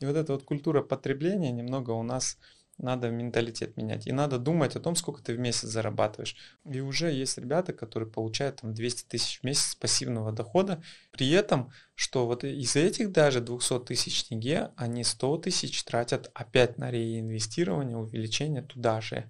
И 0.00 0.06
вот 0.06 0.16
эта 0.16 0.32
вот 0.32 0.44
культура 0.44 0.82
потребления 0.82 1.50
немного 1.50 1.90
у 1.90 2.02
нас 2.02 2.38
надо 2.78 3.10
менталитет 3.10 3.76
менять. 3.76 4.06
И 4.06 4.12
надо 4.12 4.38
думать 4.38 4.76
о 4.76 4.80
том, 4.80 4.94
сколько 4.94 5.22
ты 5.22 5.34
в 5.34 5.38
месяц 5.38 5.68
зарабатываешь. 5.68 6.36
И 6.64 6.80
уже 6.80 7.10
есть 7.10 7.36
ребята, 7.36 7.72
которые 7.72 8.08
получают 8.08 8.60
там 8.60 8.72
200 8.72 9.08
тысяч 9.08 9.40
в 9.40 9.44
месяц 9.44 9.74
пассивного 9.74 10.32
дохода. 10.32 10.82
При 11.10 11.30
этом, 11.30 11.72
что 11.94 12.26
вот 12.26 12.44
из 12.44 12.76
этих 12.76 13.10
даже 13.10 13.40
200 13.40 13.80
тысяч 13.80 14.24
тенге, 14.24 14.70
они 14.76 15.02
100 15.02 15.38
тысяч 15.38 15.82
тратят 15.82 16.30
опять 16.34 16.78
на 16.78 16.90
реинвестирование, 16.90 17.96
увеличение 17.96 18.62
туда 18.62 19.00
же. 19.00 19.28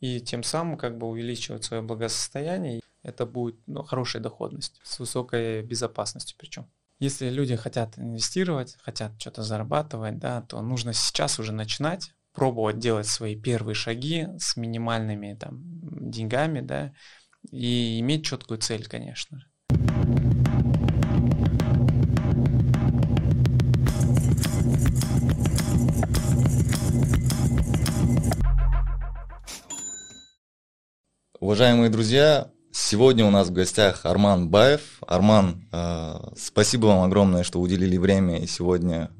И 0.00 0.20
тем 0.20 0.42
самым 0.42 0.76
как 0.76 0.98
бы 0.98 1.06
увеличивать 1.06 1.64
свое 1.64 1.82
благосостояние. 1.82 2.80
Это 3.02 3.26
будет 3.26 3.56
ну, 3.66 3.82
хорошая 3.82 4.22
доходность 4.22 4.80
с 4.84 4.98
высокой 4.98 5.62
безопасностью 5.62 6.36
причем. 6.38 6.70
Если 7.02 7.30
люди 7.30 7.56
хотят 7.56 7.98
инвестировать, 7.98 8.76
хотят 8.80 9.20
что-то 9.20 9.42
зарабатывать, 9.42 10.20
да, 10.20 10.42
то 10.42 10.62
нужно 10.62 10.92
сейчас 10.92 11.40
уже 11.40 11.50
начинать, 11.50 12.12
пробовать 12.32 12.78
делать 12.78 13.08
свои 13.08 13.34
первые 13.34 13.74
шаги 13.74 14.28
с 14.38 14.56
минимальными 14.56 15.34
там 15.34 15.64
деньгами, 16.12 16.60
да, 16.60 16.92
и 17.50 17.98
иметь 17.98 18.24
четкую 18.24 18.58
цель, 18.58 18.86
конечно. 18.86 19.40
Уважаемые 31.40 31.90
друзья, 31.90 32.52
сегодня 32.72 33.24
у 33.24 33.30
нас 33.30 33.48
в 33.48 33.52
гостях 33.52 34.04
Арман 34.04 34.48
Баев. 34.48 34.80
Арман, 35.06 35.68
э, 35.70 36.14
спасибо 36.36 36.86
вам 36.86 37.02
огромное, 37.04 37.44
что 37.44 37.60
уделили 37.60 37.96
время 37.96 38.38
и 38.38 38.46
сегодня 38.46 39.10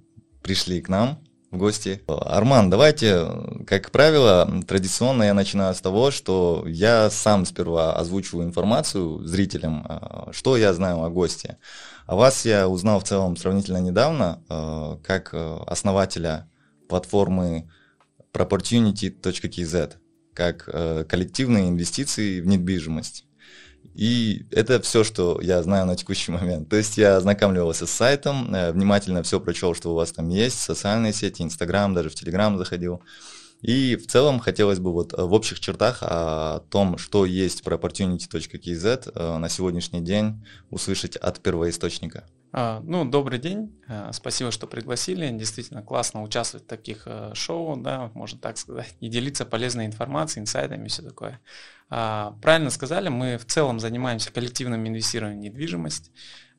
пришли 0.42 0.80
к 0.80 0.88
нам 0.88 1.18
в 1.52 1.58
гости. 1.58 2.00
Арман, 2.08 2.70
давайте, 2.70 3.28
как 3.66 3.90
правило, 3.90 4.50
традиционно 4.66 5.24
я 5.24 5.34
начинаю 5.34 5.74
с 5.74 5.80
того, 5.80 6.10
что 6.10 6.64
я 6.66 7.10
сам 7.10 7.44
сперва 7.44 7.94
озвучиваю 7.94 8.46
информацию 8.46 9.22
зрителям, 9.24 9.84
а, 9.86 10.30
что 10.32 10.56
я 10.56 10.72
знаю 10.72 11.02
о 11.02 11.10
госте. 11.10 11.58
А 12.06 12.16
вас 12.16 12.46
я 12.46 12.68
узнал 12.68 13.00
в 13.00 13.04
целом 13.04 13.36
сравнительно 13.36 13.78
недавно, 13.78 14.42
а, 14.48 14.98
как 15.04 15.34
э, 15.34 15.58
основателя 15.66 16.50
платформы 16.88 17.70
proportunity.kz, 18.32 19.92
как 20.32 20.64
э, 20.72 21.04
коллективные 21.06 21.68
инвестиции 21.68 22.40
в 22.40 22.46
недвижимость. 22.46 23.26
И 23.94 24.46
это 24.50 24.80
все, 24.80 25.04
что 25.04 25.40
я 25.42 25.62
знаю 25.62 25.86
на 25.86 25.96
текущий 25.96 26.32
момент. 26.32 26.68
То 26.68 26.76
есть 26.76 26.96
я 26.96 27.16
ознакомливался 27.16 27.86
с 27.86 27.90
сайтом, 27.90 28.54
э, 28.54 28.72
внимательно 28.72 29.22
все 29.22 29.38
прочел, 29.38 29.74
что 29.74 29.90
у 29.92 29.94
вас 29.94 30.12
там 30.12 30.28
есть, 30.28 30.60
социальные 30.60 31.12
сети, 31.12 31.42
Инстаграм, 31.42 31.92
даже 31.94 32.08
в 32.08 32.14
Телеграм 32.14 32.56
заходил. 32.58 33.02
И 33.60 33.94
в 33.96 34.06
целом 34.08 34.40
хотелось 34.40 34.78
бы 34.78 34.92
вот 34.92 35.12
э, 35.12 35.22
в 35.22 35.32
общих 35.32 35.60
чертах 35.60 35.98
о 36.02 36.60
том, 36.70 36.98
что 36.98 37.26
есть 37.26 37.62
про 37.62 37.76
opportunity.kz 37.76 39.12
э, 39.14 39.38
на 39.38 39.48
сегодняшний 39.48 40.00
день 40.00 40.44
услышать 40.70 41.16
от 41.16 41.40
первоисточника. 41.40 42.24
А, 42.54 42.82
ну, 42.84 43.06
добрый 43.06 43.38
день, 43.38 43.74
спасибо, 44.12 44.50
что 44.50 44.66
пригласили. 44.66 45.30
Действительно 45.30 45.82
классно 45.82 46.22
участвовать 46.22 46.66
в 46.66 46.68
таких 46.68 47.08
шоу, 47.32 47.76
да, 47.78 48.10
можно 48.12 48.38
так 48.38 48.58
сказать, 48.58 48.94
и 49.00 49.08
делиться 49.08 49.46
полезной 49.46 49.86
информацией, 49.86 50.42
инсайдами 50.42 50.84
и 50.84 50.88
все 50.88 51.02
такое. 51.02 51.40
А, 51.88 52.36
правильно 52.42 52.70
сказали, 52.70 53.08
мы 53.08 53.38
в 53.38 53.46
целом 53.46 53.80
занимаемся 53.80 54.32
коллективным 54.32 54.86
инвестированием 54.86 55.40
в 55.40 55.44
недвижимость. 55.44 56.10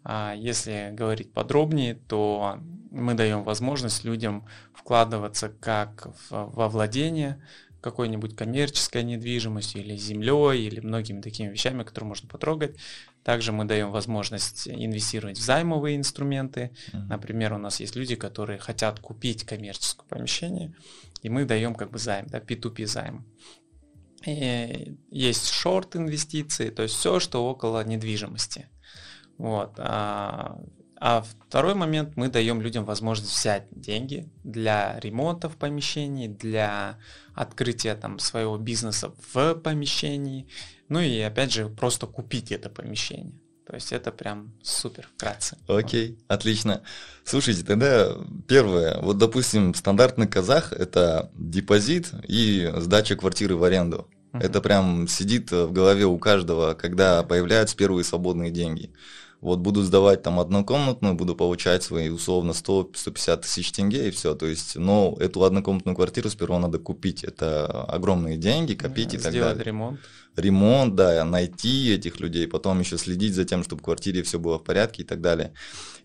А, 0.03 0.33
если 0.35 0.89
говорить 0.93 1.31
подробнее, 1.31 1.93
то 1.93 2.57
мы 2.89 3.13
даем 3.13 3.43
возможность 3.43 4.03
людям 4.03 4.47
вкладываться 4.73 5.49
как 5.49 6.07
во 6.29 6.69
владение 6.69 7.39
какой-нибудь 7.81 8.35
коммерческой 8.35 9.03
недвижимостью 9.03 9.81
или 9.81 9.97
землей, 9.97 10.65
или 10.65 10.79
многими 10.79 11.21
такими 11.21 11.49
вещами, 11.49 11.83
которые 11.83 12.07
можно 12.07 12.29
потрогать. 12.29 12.77
Также 13.23 13.51
мы 13.51 13.65
даем 13.65 13.91
возможность 13.91 14.67
инвестировать 14.67 15.37
в 15.37 15.41
займовые 15.41 15.95
инструменты. 15.97 16.71
Например, 16.91 17.53
у 17.53 17.57
нас 17.57 17.79
есть 17.79 17.95
люди, 17.95 18.15
которые 18.15 18.59
хотят 18.59 18.99
купить 18.99 19.45
коммерческое 19.45 20.05
помещение, 20.07 20.73
и 21.21 21.29
мы 21.29 21.45
даем 21.45 21.73
как 21.73 21.91
бы 21.91 21.99
займ, 21.99 22.27
да, 22.27 22.39
P2P 22.39 22.85
займ. 22.85 23.25
И 24.25 24.95
есть 25.09 25.49
шорт 25.49 25.95
инвестиции, 25.95 26.69
то 26.69 26.83
есть 26.83 26.95
все, 26.95 27.19
что 27.19 27.45
около 27.49 27.83
недвижимости. 27.83 28.69
Вот. 29.37 29.73
А, 29.77 30.57
а 31.05 31.21
второй 31.21 31.75
момент, 31.75 32.15
мы 32.15 32.29
даем 32.29 32.61
людям 32.61 32.85
возможность 32.85 33.37
взять 33.37 33.67
деньги 33.71 34.31
для 34.45 34.97
ремонта 35.01 35.49
в 35.49 35.57
помещении, 35.57 36.29
для 36.29 36.97
открытия 37.35 37.95
там 37.95 38.19
своего 38.19 38.57
бизнеса 38.57 39.11
в 39.33 39.55
помещении, 39.55 40.47
ну 40.87 41.01
и 41.01 41.19
опять 41.19 41.51
же 41.51 41.67
просто 41.67 42.07
купить 42.07 42.53
это 42.53 42.69
помещение. 42.69 43.33
То 43.67 43.75
есть 43.75 43.91
это 43.91 44.13
прям 44.13 44.53
супер 44.63 45.09
вкратце. 45.13 45.57
Окей, 45.67 46.11
okay, 46.11 46.23
отлично. 46.29 46.83
Слушайте, 47.25 47.65
тогда 47.65 48.15
первое, 48.47 49.01
вот 49.01 49.17
допустим, 49.17 49.73
стандартный 49.73 50.29
казах 50.29 50.71
это 50.71 51.29
депозит 51.35 52.13
и 52.25 52.71
сдача 52.77 53.17
квартиры 53.17 53.57
в 53.57 53.63
аренду. 53.65 54.07
Uh-huh. 54.31 54.41
Это 54.41 54.61
прям 54.61 55.09
сидит 55.09 55.51
в 55.51 55.73
голове 55.73 56.05
у 56.05 56.17
каждого, 56.17 56.75
когда 56.75 57.23
появляются 57.23 57.75
первые 57.75 58.05
свободные 58.05 58.51
деньги. 58.51 58.93
Вот 59.43 59.59
буду 59.59 59.83
сдавать 59.83 60.23
там 60.23 60.39
однокомнатную, 60.39 61.15
буду 61.15 61.35
получать 61.35 61.83
свои 61.83 62.09
условно 62.09 62.51
100-150 62.51 63.41
тысяч 63.41 63.71
тенге 63.73 64.07
и 64.07 64.11
все. 64.11 64.35
То 64.35 64.45
есть, 64.45 64.77
но 64.77 65.17
эту 65.19 65.43
однокомнатную 65.43 65.95
квартиру 65.95 66.29
сперва 66.29 66.59
надо 66.59 66.79
купить. 66.79 67.25
Это 67.25 67.83
огромные 67.83 68.37
деньги, 68.37 68.73
копить 68.73 69.13
yeah, 69.13 69.19
и 69.19 69.21
так 69.21 69.33
далее. 69.33 69.41
Сделать 69.41 69.67
ремонт 69.67 69.99
ремонт, 70.35 70.95
да, 70.95 71.23
найти 71.25 71.93
этих 71.93 72.19
людей, 72.19 72.47
потом 72.47 72.79
еще 72.79 72.97
следить 72.97 73.35
за 73.35 73.45
тем, 73.45 73.63
чтобы 73.63 73.81
в 73.81 73.85
квартире 73.85 74.23
все 74.23 74.39
было 74.39 74.57
в 74.57 74.63
порядке 74.63 75.03
и 75.03 75.05
так 75.05 75.21
далее. 75.21 75.53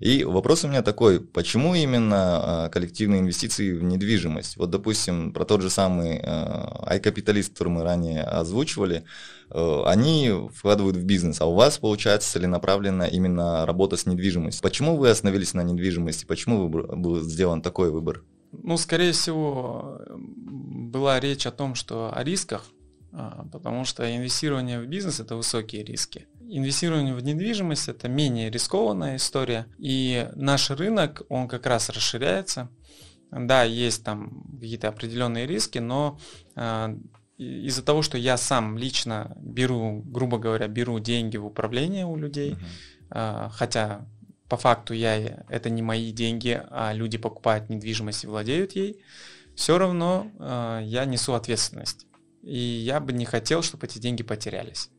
И 0.01 0.25
вопрос 0.25 0.65
у 0.65 0.69
меня 0.69 0.83
такой, 0.83 1.21
почему 1.21 1.75
именно 1.75 2.65
а, 2.65 2.69
коллективные 2.69 3.21
инвестиции 3.21 3.73
в 3.73 3.83
недвижимость? 3.83 4.57
Вот, 4.57 4.71
допустим, 4.71 5.33
про 5.33 5.45
тот 5.45 5.63
же 5.63 5.71
самый 5.71 6.19
iCapitalist, 6.21 7.51
который 7.51 7.71
мы 7.71 7.83
ранее 7.83 8.23
озвучивали, 8.23 8.99
э, 8.99 9.03
они 9.51 10.49
вкладывают 10.55 10.97
в 10.97 11.05
бизнес, 11.05 11.41
а 11.41 11.47
у 11.47 11.55
вас 11.55 11.79
получается 11.79 12.33
целенаправленно 12.33 13.05
именно 13.05 13.65
работа 13.67 13.97
с 13.97 14.07
недвижимостью. 14.07 14.63
Почему 14.63 14.97
вы 14.97 15.11
остановились 15.11 15.55
на 15.55 15.63
недвижимости? 15.63 16.25
Почему 16.25 16.69
был 16.69 17.21
сделан 17.21 17.63
такой 17.63 17.91
выбор? 17.91 18.25
Ну, 18.53 18.77
скорее 18.77 19.13
всего, 19.13 20.01
была 20.09 21.21
речь 21.21 21.47
о 21.47 21.51
том, 21.51 21.75
что 21.75 22.11
о 22.15 22.25
рисках, 22.25 22.65
а, 23.13 23.47
потому 23.53 23.85
что 23.85 24.15
инвестирование 24.15 24.81
в 24.81 24.87
бизнес– 24.87 25.21
это 25.21 25.37
высокие 25.37 25.85
риски. 25.85 26.27
Инвестирование 26.41 27.15
в 27.15 27.23
недвижимость– 27.23 27.89
это 27.91 28.09
менее 28.09 28.51
рискованная 28.51 29.17
история, 29.17 29.67
и 29.79 30.29
наш 30.35 30.71
рынок, 30.71 31.23
он 31.29 31.49
как 31.49 31.67
раз 31.67 31.91
расширяется. 31.91 32.71
Да, 33.31 33.63
есть 33.65 34.05
там 34.05 34.45
какие-то 34.59 34.89
определенные 34.89 35.47
риски, 35.47 35.79
но 35.79 36.19
э, 36.57 36.97
из-за 37.39 37.83
того, 37.83 38.03
что 38.03 38.19
я 38.19 38.37
сам 38.37 38.77
лично 38.77 39.37
беру, 39.41 40.03
грубо 40.05 40.39
говоря, 40.39 40.69
беру 40.69 40.99
деньги 40.99 41.37
в 41.37 41.47
управление 41.47 42.05
у 42.05 42.17
людей, 42.17 42.57
uh-huh. 43.11 43.51
хотя 43.53 44.07
по 44.49 44.57
факту 44.57 44.93
я 44.93 45.45
это 45.49 45.71
не 45.71 45.83
мои 45.83 46.11
деньги, 46.13 46.61
а 46.71 46.93
люди 46.93 47.17
покупают 47.17 47.71
недвижимость 47.71 48.25
и 48.25 48.27
владеют 48.27 48.73
ей, 48.73 49.01
все 49.55 49.79
равно 49.79 50.31
э, 50.39 50.81
я 50.85 51.05
несу 51.05 51.35
ответственность 51.35 52.09
и 52.49 52.59
я 52.59 53.01
бы 53.01 53.13
не 53.13 53.25
хотел, 53.25 53.63
чтобы 53.63 53.87
эти 53.87 53.99
деньги 53.99 54.23
потерялись. 54.23 54.91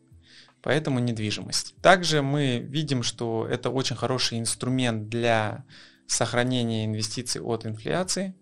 Поэтому 0.61 0.99
недвижимость. 0.99 1.73
Также 1.81 2.21
мы 2.21 2.59
видим, 2.59 3.01
что 3.01 3.47
это 3.49 3.69
очень 3.69 3.95
хороший 3.95 4.39
инструмент 4.39 5.09
для 5.09 5.65
сохранения 6.05 6.85
инвестиций 6.85 7.41
от 7.41 7.65
инфляции. 7.65 8.35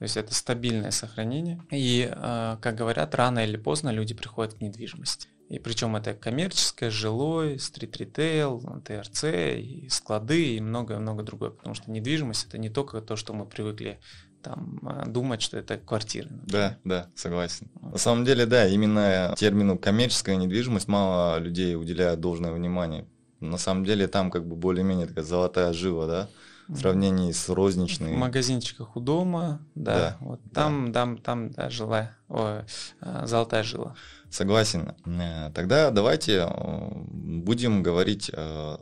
То 0.00 0.04
есть 0.04 0.16
это 0.16 0.34
стабильное 0.34 0.92
сохранение. 0.92 1.60
И, 1.70 2.10
э, 2.10 2.56
как 2.62 2.74
говорят, 2.74 3.14
рано 3.14 3.44
или 3.44 3.58
поздно 3.58 3.90
люди 3.90 4.14
приходят 4.14 4.54
к 4.54 4.60
недвижимости. 4.62 5.28
И 5.50 5.58
причем 5.58 5.94
это 5.94 6.14
коммерческое, 6.14 6.88
жилой, 6.88 7.58
стрит-ритейл, 7.58 8.62
ТРЦ, 8.82 9.24
и 9.24 9.88
склады 9.90 10.56
и 10.56 10.60
многое-много 10.62 11.22
другое. 11.22 11.50
Потому 11.50 11.74
что 11.74 11.90
недвижимость 11.90 12.46
это 12.48 12.56
не 12.56 12.70
только 12.70 13.02
то, 13.02 13.14
что 13.14 13.34
мы 13.34 13.44
привыкли 13.44 14.00
там 14.42 14.80
а, 14.84 15.04
думать, 15.04 15.42
что 15.42 15.58
это 15.58 15.76
квартиры. 15.76 16.30
Да, 16.46 16.78
да, 16.82 17.10
согласен. 17.14 17.70
На 17.82 17.98
самом 17.98 18.24
деле, 18.24 18.46
да, 18.46 18.66
именно 18.66 19.34
термину 19.36 19.78
коммерческая 19.78 20.36
недвижимость 20.36 20.88
мало 20.88 21.36
людей 21.38 21.76
уделяют 21.76 22.20
должное 22.20 22.52
внимание. 22.52 23.06
На 23.40 23.58
самом 23.58 23.84
деле 23.84 24.08
там 24.08 24.30
как 24.30 24.46
бы 24.46 24.56
более-менее 24.56 25.08
такая 25.08 25.24
золотая 25.24 25.74
жила, 25.74 26.06
да, 26.06 26.28
в 26.70 26.78
сравнении 26.78 27.32
с 27.32 27.48
розничной. 27.48 28.14
В 28.14 28.18
магазинчиках 28.18 28.96
у 28.96 29.00
дома, 29.00 29.60
да, 29.74 29.94
да 29.94 30.16
вот 30.20 30.40
там, 30.54 30.92
да. 30.92 31.00
там, 31.00 31.18
там, 31.18 31.50
да, 31.50 31.70
жила, 31.70 32.10
о, 32.28 32.62
а, 33.00 33.26
золотая 33.26 33.62
жила. 33.62 33.94
Согласен. 34.30 34.94
Э, 35.04 35.50
тогда 35.52 35.90
давайте 35.90 36.46
э, 36.48 36.90
будем 37.08 37.82
говорить 37.82 38.30
э, 38.32 38.76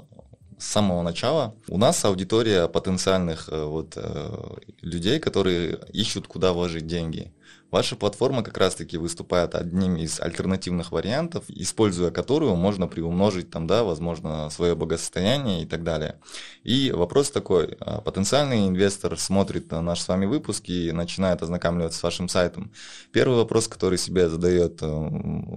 с 0.59 0.67
самого 0.67 1.03
начала. 1.03 1.55
У 1.69 1.79
нас 1.79 2.05
аудитория 2.05 2.69
потенциальных 2.69 3.49
э, 3.49 3.65
вот, 3.65 3.95
э, 3.97 4.57
людей, 4.83 5.19
которые 5.21 5.79
ищут, 5.93 6.27
куда 6.27 6.53
вложить 6.53 6.87
деньги. 6.87 7.33
Ваша 7.71 7.97
платформа 7.97 8.43
как 8.43 8.57
раз-таки 8.57 8.97
выступает 8.97 9.55
одним 9.55 9.97
из 9.97 10.21
альтернативных 10.21 10.91
вариантов, 10.91 11.45
используя 11.49 12.11
которую 12.11 12.57
можно 12.57 12.87
приумножить 12.87 13.51
там, 13.51 13.67
да, 13.67 13.85
возможно, 13.85 14.49
свое 14.49 14.75
благосостояние 14.75 15.63
и 15.63 15.67
так 15.67 15.85
далее. 15.85 16.19
И 16.65 16.91
вопрос 16.93 17.31
такой, 17.31 17.77
а, 17.81 18.01
потенциальный 18.01 18.67
инвестор 18.67 19.19
смотрит 19.19 19.71
на 19.71 19.83
наш 19.83 20.01
с 20.01 20.09
вами 20.09 20.25
выпуск 20.25 20.65
и 20.71 20.93
начинает 20.93 21.43
ознакомливаться 21.43 21.99
с 21.99 22.03
вашим 22.03 22.31
сайтом. 22.31 22.73
Первый 23.13 23.37
вопрос, 23.37 23.69
который 23.69 23.99
себе 23.99 24.31
задает 24.31 24.79
э, 24.81 25.11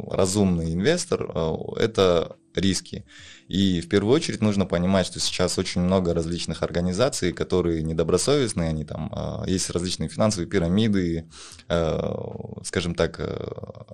разумный 0.10 0.74
инвестор, 0.74 1.32
э, 1.34 1.56
это 1.78 2.36
риски. 2.56 3.06
И 3.48 3.82
в 3.82 3.90
первую 3.90 4.14
очередь 4.14 4.42
нужно 4.42 4.66
понимать, 4.66 5.06
что 5.06 5.20
сейчас 5.20 5.58
очень 5.58 5.82
много 5.82 6.14
различных 6.14 6.64
организаций, 6.64 7.34
которые 7.34 7.84
недобросовестные, 7.84 8.70
они 8.70 8.86
там, 8.86 9.10
а, 9.14 9.44
есть 9.48 9.70
различные 9.70 10.10
финансовые 10.10 10.50
пирамиды, 10.50 11.28
э, 11.68 12.00
скажем 12.64 12.96
так, 12.96 13.20
э, 13.20 13.48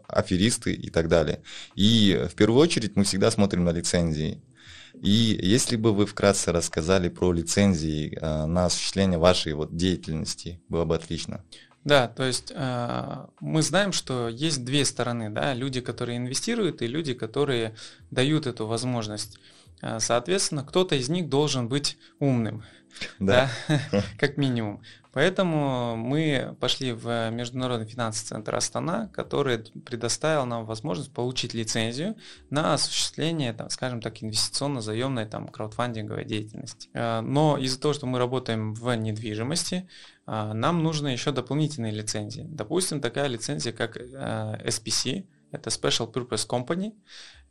аферисты 0.08 0.74
и 0.74 0.90
так 0.90 1.08
далее. 1.08 1.42
И 1.76 2.28
в 2.32 2.36
первую 2.36 2.62
очередь 2.62 2.96
мы 2.96 3.04
всегда 3.04 3.32
смотрим 3.32 3.64
на 3.64 3.72
лицензии. 3.72 4.42
И 5.02 5.40
если 5.42 5.76
бы 5.76 5.94
вы 5.94 6.06
вкратце 6.06 6.52
рассказали 6.52 7.10
про 7.10 7.32
лицензии 7.32 8.18
э, 8.20 8.46
на 8.46 8.66
осуществление 8.66 9.20
вашей 9.20 9.54
вот 9.54 9.76
деятельности, 9.76 10.60
было 10.70 10.86
бы 10.86 10.96
отлично. 10.96 11.44
Да, 11.88 12.10
то 12.10 12.26
есть 12.26 12.52
э, 12.54 13.26
мы 13.40 13.62
знаем, 13.62 13.94
что 13.94 14.28
есть 14.28 14.66
две 14.66 14.84
стороны, 14.84 15.30
да, 15.30 15.54
люди, 15.54 15.80
которые 15.80 16.18
инвестируют, 16.18 16.82
и 16.82 16.88
люди, 16.88 17.14
которые 17.14 17.76
дают 18.12 18.46
эту 18.46 18.68
возможность. 18.68 19.40
Э, 19.82 20.02
соответственно, 20.02 20.66
кто-то 20.66 20.96
из 20.96 21.08
них 21.08 21.30
должен 21.30 21.70
быть 21.70 21.98
умным, 22.20 22.66
да, 23.20 23.50
да 23.70 24.04
как 24.20 24.36
минимум. 24.36 24.82
Поэтому 25.18 25.96
мы 25.96 26.56
пошли 26.60 26.92
в 26.92 27.32
Международный 27.32 27.88
финансовый 27.88 28.28
центр 28.28 28.56
Астана, 28.56 29.08
который 29.08 29.58
предоставил 29.58 30.46
нам 30.46 30.64
возможность 30.64 31.12
получить 31.12 31.56
лицензию 31.56 32.18
на 32.52 32.76
осуществление, 32.76 33.52
там, 33.54 33.72
скажем 33.72 34.00
так, 34.00 34.22
инвестиционно-заемной 34.22 35.26
там, 35.26 35.48
краудфандинговой 35.48 36.24
деятельности. 36.24 36.92
Э, 36.94 37.22
но 37.22 37.58
из-за 37.58 37.82
того, 37.82 37.96
что 37.96 38.06
мы 38.06 38.20
работаем 38.20 38.76
в 38.76 38.96
недвижимости, 38.96 39.90
а, 40.28 40.54
нам 40.54 40.84
нужны 40.84 41.08
еще 41.08 41.32
дополнительные 41.32 41.94
лицензии. 41.94 42.46
Допустим, 42.48 43.02
такая 43.02 43.26
лицензия, 43.26 43.74
как 43.74 43.98
э, 43.98 44.62
SPC, 44.68 45.26
это 45.52 45.72
Special 45.72 46.14
Purpose 46.14 46.48
Company. 46.48 46.94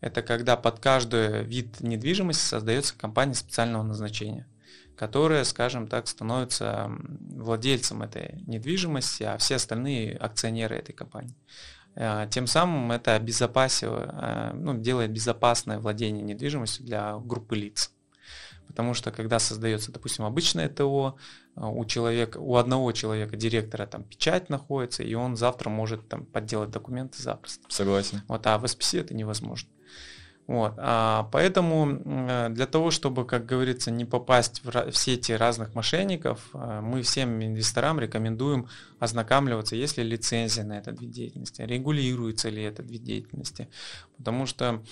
Это 0.01 0.23
когда 0.23 0.57
под 0.57 0.79
каждый 0.79 1.43
вид 1.43 1.81
недвижимости 1.81 2.43
создается 2.43 2.97
компания 2.97 3.35
специального 3.35 3.83
назначения, 3.83 4.47
которая, 4.97 5.45
скажем 5.45 5.87
так, 5.87 6.09
становится 6.09 6.91
владельцем 7.31 8.03
этой 8.03 8.43
недвижимости, 8.47 9.23
а 9.23 9.37
все 9.39 9.57
остальные 9.57 10.17
акционеры 10.17 10.77
этой 10.77 10.93
компании. 10.93 11.35
Э, 11.95 12.27
тем 12.31 12.47
самым 12.47 12.93
это 12.93 13.15
обезопасило, 13.15 14.11
э, 14.13 14.53
ну, 14.55 14.79
делает 14.79 15.13
безопасное 15.13 15.79
владение 15.79 16.23
недвижимостью 16.23 16.85
для 16.85 17.17
группы 17.19 17.57
лиц. 17.57 17.93
Потому 18.67 18.95
что 18.95 19.11
когда 19.11 19.39
создается, 19.39 19.93
допустим, 19.93 20.25
обычное 20.25 20.69
ТО, 20.69 21.17
а, 21.55 21.69
у 21.71 21.85
человека, 21.87 22.39
у 22.39 22.57
одного 22.57 22.93
человека, 22.93 23.37
директора, 23.37 23.87
там 23.87 24.03
печать 24.03 24.51
находится, 24.51 25.03
и 25.03 25.15
он 25.15 25.37
завтра 25.37 25.71
может 25.71 26.07
там 26.09 26.27
подделать 26.27 26.71
документы 26.71 27.23
запросто. 27.23 27.65
Согласен. 27.69 28.23
Вот, 28.29 28.47
а 28.47 28.59
в 28.59 28.65
SPC 28.65 29.01
это 29.01 29.15
невозможно. 29.15 29.71
Вот, 30.47 30.75
а 30.77 31.29
поэтому 31.33 32.49
для 32.51 32.67
того, 32.67 32.93
чтобы, 32.93 33.25
как 33.25 33.47
говорится, 33.47 33.91
не 33.91 34.05
попасть 34.05 34.63
в 34.65 34.93
сети 34.93 35.33
разных 35.33 35.75
мошенников, 35.75 36.39
э, 36.55 36.81
мы 36.83 37.03
всем 37.03 37.43
инвесторам 37.43 37.99
рекомендуем 37.99 38.69
ознакомливаться, 38.99 39.77
есть 39.77 39.99
ли 39.99 40.05
лицензия 40.05 40.65
на 40.65 40.79
этот 40.79 41.01
вид 41.01 41.11
деятельности, 41.11 41.63
регулируется 41.63 42.49
ли 42.49 42.63
этот 42.63 42.91
вид 42.91 43.03
деятельности. 43.03 43.69
Потому 44.17 44.47
что 44.47 44.83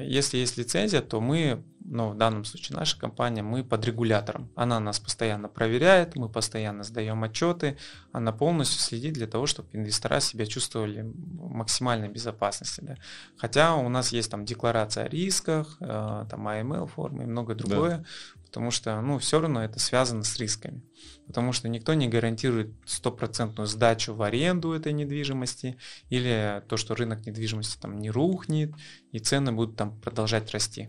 если 0.00 0.38
есть 0.38 0.56
лицензия, 0.56 1.00
то 1.00 1.20
мы, 1.20 1.62
ну, 1.84 2.10
в 2.10 2.16
данном 2.16 2.44
случае 2.44 2.76
наша 2.76 2.98
компания, 2.98 3.42
мы 3.42 3.62
под 3.62 3.84
регулятором. 3.84 4.50
Она 4.56 4.80
нас 4.80 4.98
постоянно 4.98 5.48
проверяет, 5.48 6.16
мы 6.16 6.28
постоянно 6.28 6.82
сдаем 6.82 7.22
отчеты, 7.22 7.78
она 8.10 8.32
полностью 8.32 8.80
следит 8.80 9.14
для 9.14 9.28
того, 9.28 9.46
чтобы 9.46 9.68
инвестора 9.72 10.18
себя 10.20 10.44
чувствовали 10.46 11.02
в 11.02 11.50
максимальной 11.52 12.08
безопасности. 12.08 12.80
Да. 12.80 12.96
Хотя 13.36 13.76
у 13.76 13.88
нас 13.88 14.12
есть 14.12 14.30
там 14.30 14.44
декларация 14.44 15.04
о 15.04 15.08
рисках, 15.08 15.76
э, 15.80 16.26
там 16.28 16.48
AML 16.48 16.88
формы 16.88 17.22
и 17.22 17.26
многое 17.26 17.56
другое, 17.56 17.98
да. 17.98 18.04
потому 18.46 18.72
что, 18.72 19.00
ну, 19.00 19.18
все 19.18 19.40
равно 19.40 19.62
это 19.62 19.78
связано 19.78 20.24
с 20.24 20.36
рисками 20.38 20.82
потому 21.28 21.52
что 21.52 21.68
никто 21.68 21.94
не 21.94 22.08
гарантирует 22.08 22.72
стопроцентную 23.28 23.66
сдачу 23.66 24.14
в 24.14 24.22
аренду 24.22 24.72
этой 24.72 24.92
недвижимости 24.92 25.76
или 26.10 26.62
то, 26.68 26.76
что 26.76 26.94
рынок 26.94 27.26
недвижимости 27.26 27.78
там 27.80 27.98
не 27.98 28.10
рухнет 28.10 28.72
и 29.12 29.18
цены 29.18 29.52
будут 29.52 29.76
там 29.76 30.00
продолжать 30.00 30.50
расти. 30.52 30.88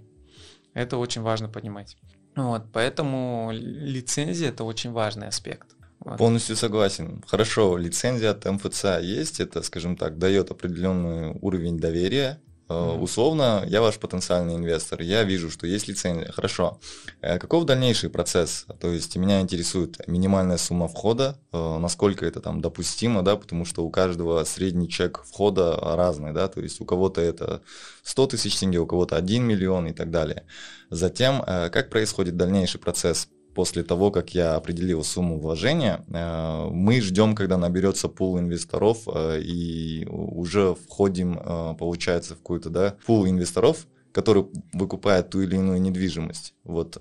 Это 0.73 0.97
очень 0.97 1.21
важно 1.21 1.49
понимать. 1.49 1.97
Вот, 2.35 2.63
поэтому 2.71 3.49
лицензия 3.51 4.49
это 4.49 4.63
очень 4.63 4.91
важный 4.91 5.27
аспект. 5.27 5.67
Вот. 5.99 6.17
Полностью 6.17 6.55
согласен. 6.55 7.21
Хорошо, 7.27 7.77
лицензия 7.77 8.31
от 8.31 8.45
МФЦ 8.45 8.85
есть, 9.01 9.41
это, 9.41 9.61
скажем 9.63 9.97
так, 9.97 10.17
дает 10.17 10.51
определенный 10.51 11.37
уровень 11.41 11.77
доверия 11.77 12.39
Mm-hmm. 12.69 12.99
Условно, 12.99 13.63
я 13.67 13.81
ваш 13.81 13.97
потенциальный 13.97 14.55
инвестор, 14.55 15.01
я 15.01 15.23
вижу, 15.23 15.49
что 15.49 15.65
есть 15.65 15.87
лицензия. 15.87 16.31
Хорошо. 16.31 16.79
Э, 17.21 17.39
каков 17.39 17.65
дальнейший 17.65 18.09
процесс? 18.11 18.67
То 18.79 18.91
есть 18.91 19.15
меня 19.15 19.41
интересует 19.41 20.07
минимальная 20.07 20.57
сумма 20.57 20.87
входа, 20.87 21.39
э, 21.51 21.77
насколько 21.79 22.27
это 22.27 22.41
там 22.41 22.61
допустимо, 22.61 23.23
да, 23.23 23.35
потому 23.37 23.65
что 23.65 23.83
у 23.83 23.89
каждого 23.89 24.43
средний 24.43 24.87
чек 24.87 25.23
входа 25.25 25.79
разный, 25.81 26.31
да, 26.31 26.47
то 26.47 26.61
есть 26.61 26.79
у 26.79 26.85
кого-то 26.85 27.21
это 27.21 27.61
100 28.03 28.27
тысяч 28.27 28.57
тенге, 28.59 28.79
у 28.79 28.85
кого-то 28.85 29.15
1 29.15 29.43
миллион 29.43 29.87
и 29.87 29.93
так 29.93 30.11
далее. 30.11 30.45
Затем, 30.91 31.41
как 31.41 31.89
происходит 31.89 32.37
дальнейший 32.37 32.79
процесс? 32.79 33.29
После 33.53 33.83
того, 33.83 34.11
как 34.11 34.33
я 34.33 34.55
определил 34.55 35.03
сумму 35.03 35.39
вложения, 35.39 36.05
э, 36.07 36.69
мы 36.71 37.01
ждем, 37.01 37.35
когда 37.35 37.57
наберется 37.57 38.07
пул 38.07 38.39
инвесторов 38.39 39.07
э, 39.07 39.41
и 39.41 40.05
уже 40.07 40.75
входим, 40.75 41.39
э, 41.39 41.75
получается, 41.77 42.35
в 42.35 42.37
какую-то 42.37 42.69
да, 42.69 42.95
пул 43.05 43.27
инвесторов, 43.27 43.87
который 44.11 44.47
выкупает 44.73 45.29
ту 45.29 45.41
или 45.41 45.55
иную 45.55 45.79
недвижимость. 45.79 46.55
Вот 46.63 46.97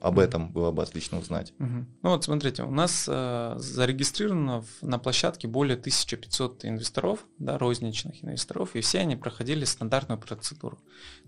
об 0.00 0.18
этом 0.18 0.52
было 0.52 0.70
бы 0.70 0.82
отлично 0.82 1.18
узнать. 1.18 1.54
Угу. 1.58 1.86
Ну 2.02 2.10
вот 2.10 2.24
смотрите, 2.24 2.62
у 2.62 2.70
нас 2.70 3.06
э, 3.08 3.54
зарегистрировано 3.56 4.62
в, 4.62 4.82
на 4.82 4.98
площадке 4.98 5.48
более 5.48 5.76
1500 5.76 6.66
инвесторов, 6.66 7.20
да, 7.38 7.56
розничных 7.56 8.22
инвесторов, 8.22 8.76
и 8.76 8.80
все 8.82 8.98
они 8.98 9.16
проходили 9.16 9.64
стандартную 9.64 10.20
процедуру. 10.20 10.78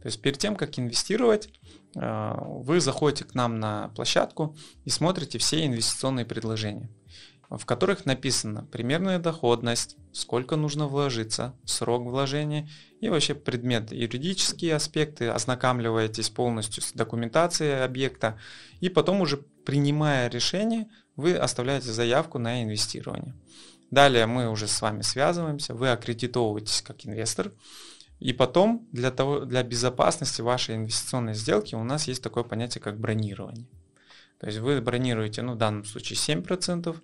То 0.02 0.06
есть 0.06 0.21
перед 0.21 0.38
тем, 0.38 0.56
как 0.56 0.78
инвестировать, 0.78 1.49
вы 1.94 2.80
заходите 2.80 3.24
к 3.24 3.34
нам 3.34 3.60
на 3.60 3.88
площадку 3.94 4.56
и 4.84 4.90
смотрите 4.90 5.38
все 5.38 5.64
инвестиционные 5.64 6.26
предложения 6.26 6.90
в 7.50 7.64
которых 7.66 8.06
написано 8.06 8.66
примерная 8.70 9.18
доходность, 9.18 9.96
сколько 10.12 10.56
нужно 10.56 10.86
вложиться, 10.86 11.54
срок 11.64 12.04
вложения 12.04 12.68
и 13.00 13.08
вообще 13.08 13.34
предмет, 13.34 13.92
юридические 13.92 14.74
аспекты, 14.74 15.28
ознакомливаетесь 15.28 16.30
полностью 16.30 16.82
с 16.82 16.92
документацией 16.92 17.84
объекта, 17.84 18.38
и 18.80 18.88
потом 18.88 19.20
уже 19.20 19.38
принимая 19.64 20.28
решение, 20.28 20.88
вы 21.16 21.34
оставляете 21.34 21.92
заявку 21.92 22.38
на 22.38 22.62
инвестирование. 22.62 23.34
Далее 23.90 24.26
мы 24.26 24.50
уже 24.50 24.66
с 24.66 24.80
вами 24.82 25.02
связываемся, 25.02 25.74
вы 25.74 25.90
аккредитовываетесь 25.90 26.82
как 26.82 27.06
инвестор, 27.06 27.52
и 28.25 28.33
потом 28.33 28.88
для, 28.90 29.11
того, 29.11 29.40
для 29.40 29.62
безопасности 29.62 30.40
вашей 30.40 30.76
инвестиционной 30.76 31.35
сделки 31.35 31.75
у 31.75 31.85
нас 31.85 32.09
есть 32.09 32.23
такое 32.23 32.43
понятие, 32.43 32.81
как 32.81 32.99
бронирование. 32.99 33.66
То 34.40 34.47
есть 34.47 34.61
вы 34.61 34.81
бронируете, 34.81 35.43
ну 35.43 35.52
в 35.52 35.59
данном 35.59 35.85
случае 35.85 36.16
7%, 36.16 36.97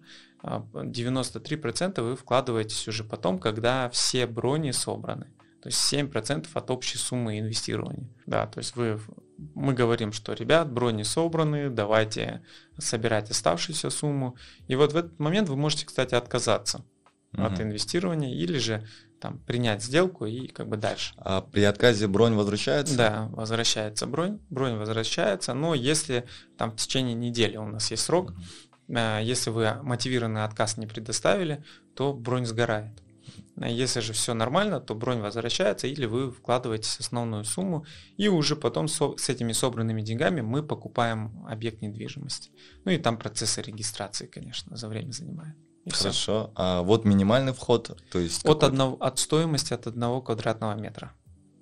93% 0.43 1.93
а, 1.99 2.03
вы 2.03 2.17
вкладываетесь 2.17 2.89
уже 2.89 3.05
потом, 3.05 3.39
когда 3.39 3.91
все 3.91 4.27
брони 4.27 4.71
собраны. 4.71 5.27
То 5.61 5.69
есть 5.69 5.93
7% 5.93 6.47
от 6.55 6.71
общей 6.71 6.97
суммы 6.97 7.39
инвестирования. 7.39 8.09
Да, 8.25 8.47
то 8.47 8.59
есть 8.59 8.75
вы, 8.75 8.99
мы 9.55 9.75
говорим, 9.75 10.13
что, 10.13 10.33
ребят, 10.33 10.73
брони 10.73 11.03
собраны, 11.03 11.69
давайте 11.69 12.43
собирать 12.79 13.31
оставшуюся 13.31 13.91
сумму. 13.91 14.37
И 14.69 14.75
вот 14.75 14.95
в 14.95 14.97
этот 14.97 15.19
момент 15.19 15.51
вы 15.51 15.57
можете, 15.57 15.85
кстати, 15.85 16.15
отказаться 16.15 16.83
угу. 17.33 17.43
от 17.43 17.61
инвестирования 17.61 18.35
или 18.35 18.59
же 18.59 18.87
там 19.21 19.39
принять 19.39 19.83
сделку 19.83 20.27
и 20.27 20.49
как 20.49 20.69
бы 20.69 20.77
дальше. 20.77 21.15
А 21.19 21.43
при 21.43 21.63
отказе 21.63 22.09
бронь 22.09 22.35
возвращается? 22.35 22.97
Да, 22.97 23.29
возвращается 23.33 24.07
бронь, 24.07 24.41
бронь 24.49 24.77
возвращается, 24.77 25.55
но 25.55 25.75
если 25.75 26.25
там 26.57 26.73
в 26.73 26.77
течение 26.77 27.15
недели 27.15 27.57
у 27.57 27.67
нас 27.67 27.91
есть 27.91 28.05
срок, 28.05 28.31
угу. 28.31 28.97
если 29.21 29.51
вы 29.51 29.75
мотивированный 29.83 30.45
отказ 30.45 30.77
не 30.77 30.87
предоставили, 30.87 31.65
то 31.95 32.15
бронь 32.15 32.47
сгорает. 32.47 33.03
Если 33.57 34.01
же 34.01 34.15
все 34.15 34.33
нормально, 34.33 34.81
то 34.81 34.95
бронь 34.95 35.21
возвращается 35.21 35.87
или 35.87 36.07
вы 36.07 36.31
вкладываете 36.31 36.89
основную 36.99 37.45
сумму, 37.45 37.85
и 38.17 38.29
уже 38.29 38.57
потом 38.57 38.89
со, 38.89 39.17
с 39.19 39.29
этими 39.29 39.53
собранными 39.53 40.01
деньгами 40.01 40.41
мы 40.41 40.63
покупаем 40.63 41.45
объект 41.47 41.83
недвижимости. 41.83 42.51
Ну 42.85 42.93
и 42.93 42.97
там 42.97 43.19
процессы 43.19 43.61
регистрации, 43.61 44.27
конечно, 44.27 44.77
за 44.77 44.89
время 44.89 45.13
занимает. 45.13 45.57
И 45.85 45.91
Хорошо. 45.91 46.11
Все. 46.11 46.53
А 46.57 46.83
вот 46.83 47.05
минимальный 47.05 47.53
вход, 47.53 47.97
то 48.11 48.19
есть 48.19 48.45
от, 48.45 48.63
одного, 48.65 48.97
от 49.01 49.19
стоимости 49.19 49.73
от 49.73 49.87
одного 49.87 50.21
квадратного 50.21 50.75
метра. 50.75 51.13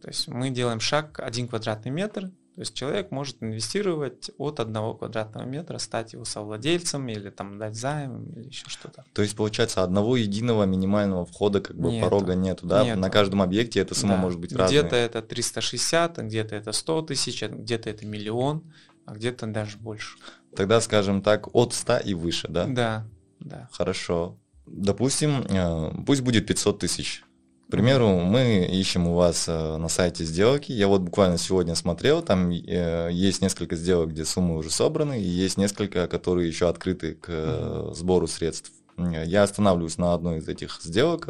То 0.03 0.09
есть 0.09 0.29
мы 0.29 0.51
делаем 0.51 0.81
шаг 0.81 1.21
один 1.21 1.49
квадратный 1.49 1.91
метр, 1.91 2.31
то 2.59 2.63
есть 2.63 2.75
человек 2.75 3.13
может 3.13 3.41
инвестировать 3.41 4.33
от 4.37 4.59
одного 4.59 4.95
квадратного 4.95 5.45
метра, 5.45 5.79
стать 5.79 6.15
его 6.15 6.25
совладельцем 6.25 7.09
или 7.09 7.31
там 7.31 7.57
дать 7.57 7.77
займ 7.77 8.25
или 8.33 8.49
еще 8.49 8.69
что-то. 8.69 9.05
То 9.13 9.23
есть 9.23 9.37
получается 9.37 9.85
одного 9.85 10.17
единого 10.17 10.65
минимального 10.65 11.25
входа 11.25 11.61
как 11.61 11.77
бы 11.77 11.93
нету, 11.93 12.05
порога 12.05 12.35
нету, 12.35 12.67
да? 12.67 12.85
Нету. 12.85 12.99
На 12.99 13.11
каждом 13.11 13.43
объекте 13.43 13.79
эта 13.79 13.95
сумма 13.95 14.17
да. 14.17 14.23
может 14.23 14.41
быть 14.41 14.51
разная. 14.53 14.81
Где-то 14.81 14.97
это 14.97 15.23
360, 15.23 16.19
где-то 16.19 16.57
это 16.57 16.73
100 16.73 17.03
тысяч, 17.03 17.45
где-то 17.45 17.91
это 17.91 18.05
миллион, 18.05 18.65
а 19.07 19.15
где-то 19.15 19.47
даже 19.47 19.79
больше. 19.79 20.19
Тогда, 20.57 20.81
скажем 20.81 21.23
так, 21.23 21.55
от 21.55 21.75
100 21.75 21.99
и 21.99 22.15
выше, 22.15 22.49
да? 22.49 22.65
Да, 22.67 23.07
да. 23.49 23.69
Хорошо. 23.73 24.39
Допустим, 24.67 25.45
э, 25.49 25.93
пусть 26.07 26.23
будет 26.23 26.47
500 26.47 26.79
тысяч 26.79 27.25
к 27.69 27.71
примеру, 27.71 28.21
мы 28.21 28.67
ищем 28.73 29.09
у 29.09 29.15
вас 29.15 29.47
э, 29.47 29.77
на 29.77 29.89
сайте 29.91 30.25
сделки. 30.25 30.73
Я 30.73 30.89
вот 30.89 31.03
буквально 31.03 31.37
сегодня 31.37 31.75
смотрел, 31.75 32.23
там 32.23 32.51
э, 32.51 33.11
есть 33.13 33.43
несколько 33.43 33.77
сделок, 33.77 34.13
где 34.13 34.25
суммы 34.25 34.57
уже 34.57 34.71
собраны, 34.71 35.21
и 35.21 35.27
есть 35.27 35.59
несколько, 35.59 36.09
которые 36.09 36.49
еще 36.49 36.71
открыты 36.71 37.13
к 37.13 37.91
сбору 37.93 38.27
средств. 38.27 38.73
Я 38.97 39.43
останавливаюсь 39.43 39.99
на 39.99 40.15
одной 40.15 40.39
из 40.39 40.49
этих 40.49 40.81
сделок, 40.83 41.29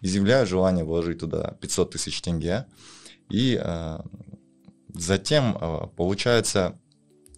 изъявляю 0.00 0.46
желание 0.46 0.84
вложить 0.84 1.18
туда 1.18 1.56
500 1.60 1.90
тысяч 1.90 2.22
тенге. 2.22 2.66
И 3.28 3.60
затем, 4.94 5.90
получается, 5.96 6.78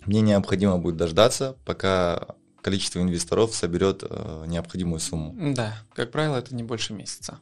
мне 0.04 0.20
необходимо 0.20 0.78
будет 0.78 0.96
дождаться, 0.96 1.56
пока 1.64 2.36
количество 2.64 3.00
инвесторов 3.00 3.54
соберет 3.54 4.02
необходимую 4.46 4.98
сумму. 4.98 5.54
Да, 5.54 5.76
как 5.92 6.10
правило, 6.10 6.36
это 6.36 6.54
не 6.54 6.62
больше 6.62 6.94
месяца. 6.94 7.38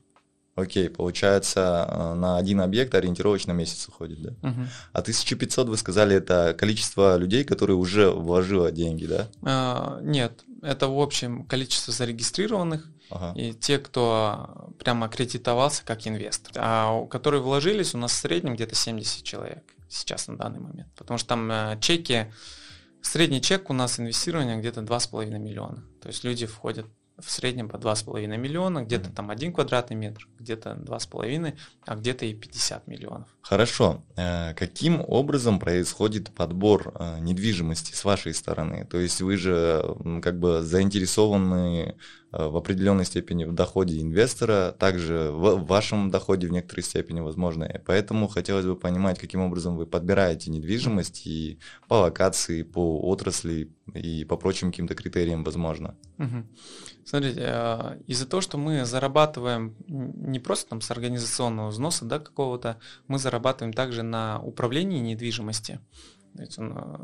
Окей, 0.55 0.91
получается, 0.91 1.87
э, 1.89 2.15
на 2.15 2.37
один 2.37 2.61
объект 2.61 2.95
ориентировочно 2.95 3.53
месяц 3.53 3.89
уходит, 3.89 4.21
да? 4.21 4.31
Угу. 4.49 4.61
А 4.93 4.99
1500, 4.99 5.69
вы 5.69 5.79
сказали, 5.79 6.17
это 6.17 6.55
количество 6.59 7.17
людей, 7.17 7.45
которые 7.45 7.77
уже 7.77 8.11
вложило 8.11 8.71
деньги, 8.71 9.07
да? 9.07 9.29
А, 9.43 9.99
нет, 10.03 10.45
это 10.61 10.89
в 10.89 11.01
общем 11.01 11.47
количество 11.47 11.95
зарегистрированных 11.95 12.87
ага. 13.11 13.33
и 13.35 13.55
те, 13.55 13.79
кто 13.79 14.71
прямо 14.79 15.07
аккредитовался 15.07 15.85
как 15.87 16.07
инвестор. 16.07 16.53
А 16.57 17.07
которые 17.07 17.41
вложились, 17.41 17.95
у 17.95 17.99
нас 17.99 18.13
в 18.13 18.17
среднем 18.17 18.55
где-то 18.55 18.75
70 18.75 19.23
человек 19.23 19.65
сейчас 19.89 20.29
на 20.29 20.37
данный 20.37 20.61
момент. 20.61 20.89
Потому 20.97 21.17
что 21.17 21.29
там 21.31 21.51
э, 21.51 21.79
чеки, 21.81 22.27
средний 23.03 23.41
чек 23.43 23.71
у 23.71 23.73
нас 23.73 23.99
инвестирования 24.01 24.57
где-то 24.57 24.81
2,5 24.81 25.39
миллиона. 25.39 25.85
То 26.01 26.09
есть 26.09 26.25
люди 26.25 26.47
входят 26.47 26.87
в 27.19 27.31
среднем 27.31 27.69
по 27.69 27.77
2,5 27.77 28.27
миллиона, 28.37 28.83
где-то 28.83 29.09
mm-hmm. 29.09 29.15
там 29.15 29.31
один 29.31 29.53
квадратный 29.53 29.97
метр, 29.97 30.29
где-то 30.39 30.73
2,5, 30.73 31.55
а 31.87 31.97
где-то 31.97 32.27
и 32.27 32.35
50 32.35 32.87
миллионов. 32.87 33.29
Хорошо. 33.43 34.03
Э, 34.17 34.55
каким 34.55 35.03
образом 35.07 35.59
происходит 35.59 36.35
подбор 36.35 36.95
э, 36.99 37.19
недвижимости 37.21 37.95
с 37.95 38.05
вашей 38.05 38.35
стороны? 38.35 38.87
То 38.91 38.99
есть 38.99 39.21
вы 39.21 39.37
же 39.37 39.85
как 40.23 40.39
бы 40.39 40.63
заинтересованы 40.63 41.97
в 42.33 42.57
определенной 42.57 43.05
степени 43.05 43.45
в 43.45 43.53
доходе 43.53 44.01
инвестора, 44.01 44.75
также 44.79 45.31
в 45.31 45.67
вашем 45.67 46.11
доходе 46.11 46.47
в 46.47 46.51
некоторой 46.51 46.83
степени 46.83 47.21
возможно. 47.21 47.69
Поэтому 47.87 48.27
хотелось 48.27 48.65
бы 48.65 48.75
понимать, 48.75 49.19
каким 49.19 49.41
образом 49.41 49.77
вы 49.77 49.87
подбираете 49.87 50.51
недвижимость 50.51 51.27
и 51.27 51.59
по 51.89 51.95
локации, 51.95 52.63
по 52.63 53.01
отрасли 53.03 53.71
и 53.95 54.25
по 54.25 54.37
прочим 54.37 54.71
каким-то 54.71 54.95
критериям 54.95 55.45
возможно. 55.45 55.97
Угу. 56.19 56.47
Смотрите, 57.05 57.41
э, 57.43 57.99
из-за 58.07 58.27
того, 58.27 58.41
что 58.41 58.57
мы 58.57 58.87
зарабатываем 58.87 59.77
не 59.87 60.39
просто 60.39 60.71
там 60.71 60.81
с 60.81 60.91
организационного 60.91 61.69
взноса 61.69 62.05
да, 62.05 62.19
какого-то, 62.19 62.79
мы 63.09 63.19
зарабатываем 63.19 63.75
также 63.75 64.03
на 64.03 64.41
управлении 64.41 65.01
недвижимости. 65.01 65.81
Э, 66.39 66.47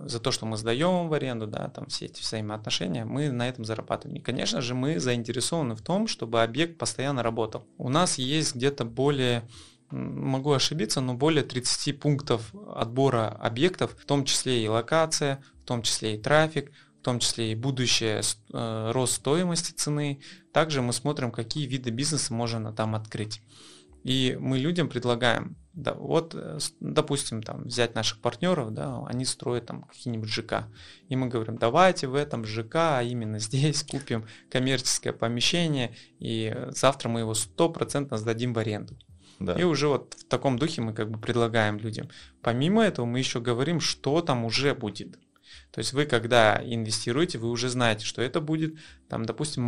за 0.07 0.21
то, 0.21 0.31
что 0.31 0.47
мы 0.47 0.57
сдаем 0.57 1.09
в 1.09 1.13
аренду, 1.13 1.47
да, 1.47 1.69
там 1.69 1.87
все 1.87 2.07
эти 2.07 2.21
взаимоотношения, 2.21 3.05
мы 3.05 3.31
на 3.31 3.49
этом 3.49 3.65
зарабатываем. 3.65 4.19
И, 4.19 4.23
конечно 4.23 4.61
же, 4.61 4.75
мы 4.75 4.99
заинтересованы 4.99 5.75
в 5.75 5.83
том, 5.83 6.07
чтобы 6.07 6.43
объект 6.43 6.79
постоянно 6.79 7.23
работал. 7.23 7.67
У 7.77 7.89
нас 7.89 8.19
есть 8.19 8.55
где-то 8.55 8.85
более 8.85 9.43
могу 9.91 10.53
ошибиться, 10.53 11.01
но 11.01 11.15
более 11.15 11.43
30 11.43 11.99
пунктов 11.99 12.53
отбора 12.75 13.29
объектов, 13.29 13.97
в 13.99 14.05
том 14.05 14.27
числе 14.27 14.63
и 14.63 14.69
локация, 14.69 15.43
в 15.63 15.65
том 15.65 15.81
числе 15.83 16.17
и 16.17 16.21
трафик, 16.21 16.73
в 17.01 17.03
том 17.03 17.21
числе 17.21 17.53
и 17.53 17.55
будущее 17.55 18.21
э, 18.53 18.91
рост 18.93 19.15
стоимости 19.15 19.73
цены. 19.73 20.21
Также 20.53 20.83
мы 20.83 20.93
смотрим, 20.93 21.31
какие 21.31 21.67
виды 21.67 21.89
бизнеса 21.91 22.35
можно 22.35 22.73
там 22.73 22.95
открыть. 22.95 23.41
И 24.05 24.37
мы 24.39 24.59
людям 24.59 24.89
предлагаем 24.89 25.57
да, 25.79 25.95
вот, 25.95 26.35
э, 26.35 26.59
допустим, 26.81 27.41
там 27.41 27.63
взять 27.63 27.95
наших 27.95 28.21
партнеров, 28.21 28.75
да, 28.75 29.05
они 29.07 29.25
строят 29.25 29.67
там 29.67 29.83
какие-нибудь 29.83 30.29
ЖК. 30.29 30.67
И 31.09 31.15
мы 31.15 31.29
говорим, 31.29 31.57
давайте 31.57 32.09
в 32.09 32.17
этом 32.17 32.45
ЖК, 32.45 32.75
а 32.75 33.03
именно 33.03 33.39
здесь 33.39 33.85
купим 33.85 34.27
коммерческое 34.51 35.13
помещение, 35.13 35.95
и 36.19 36.55
завтра 36.71 37.09
мы 37.09 37.21
его 37.21 37.35
стопроцентно 37.35 38.19
сдадим 38.19 38.55
в 38.55 38.59
аренду. 38.59 38.99
Да. 39.39 39.53
И 39.55 39.63
уже 39.63 39.87
вот 39.87 40.15
в 40.15 40.25
таком 40.25 40.59
духе 40.59 40.83
мы 40.83 40.93
как 40.93 41.13
бы 41.13 41.21
предлагаем 41.21 41.79
людям. 41.79 42.09
Помимо 42.43 42.83
этого 42.83 43.07
мы 43.07 43.21
еще 43.21 43.41
говорим, 43.41 43.79
что 43.79 44.21
там 44.21 44.45
уже 44.45 44.75
будет. 44.75 45.17
То 45.71 45.79
есть 45.79 45.93
вы, 45.93 46.07
когда 46.07 46.61
инвестируете, 46.61 47.39
вы 47.39 47.51
уже 47.51 47.69
знаете, 47.69 48.05
что 48.05 48.21
это 48.21 48.41
будет, 48.41 48.75
там, 49.09 49.25
допустим, 49.25 49.63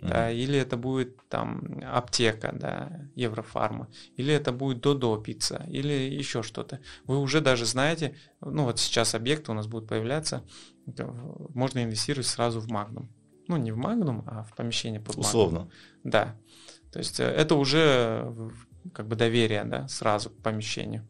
Magnum 0.00 0.08
да, 0.08 0.30
или 0.30 0.58
это 0.58 0.76
будет 0.76 1.16
там 1.28 1.80
аптека, 1.84 2.52
да, 2.52 3.08
Еврофарма, 3.14 3.88
или 4.16 4.32
это 4.32 4.52
будет 4.52 4.80
Додо 4.80 5.16
пицца, 5.18 5.66
или 5.68 5.92
еще 5.92 6.42
что-то. 6.42 6.80
Вы 7.04 7.18
уже 7.18 7.40
даже 7.40 7.66
знаете, 7.66 8.16
ну 8.40 8.64
вот 8.64 8.78
сейчас 8.78 9.14
объекты 9.14 9.50
у 9.52 9.54
нас 9.54 9.66
будут 9.66 9.88
появляться, 9.88 10.44
можно 11.54 11.82
инвестировать 11.84 12.26
сразу 12.26 12.60
в 12.60 12.68
Магнум. 12.68 13.10
Ну, 13.48 13.56
не 13.56 13.72
в 13.72 13.76
Магнум, 13.76 14.22
а 14.26 14.44
в 14.44 14.54
помещение 14.54 15.00
под 15.00 15.16
Условно. 15.16 15.70
Да. 16.04 16.36
То 16.92 17.00
есть 17.00 17.18
э, 17.18 17.24
это 17.24 17.56
уже 17.56 18.32
как 18.92 19.08
бы 19.08 19.16
доверие, 19.16 19.64
да, 19.64 19.88
сразу 19.88 20.30
к 20.30 20.42
помещению. 20.42 21.06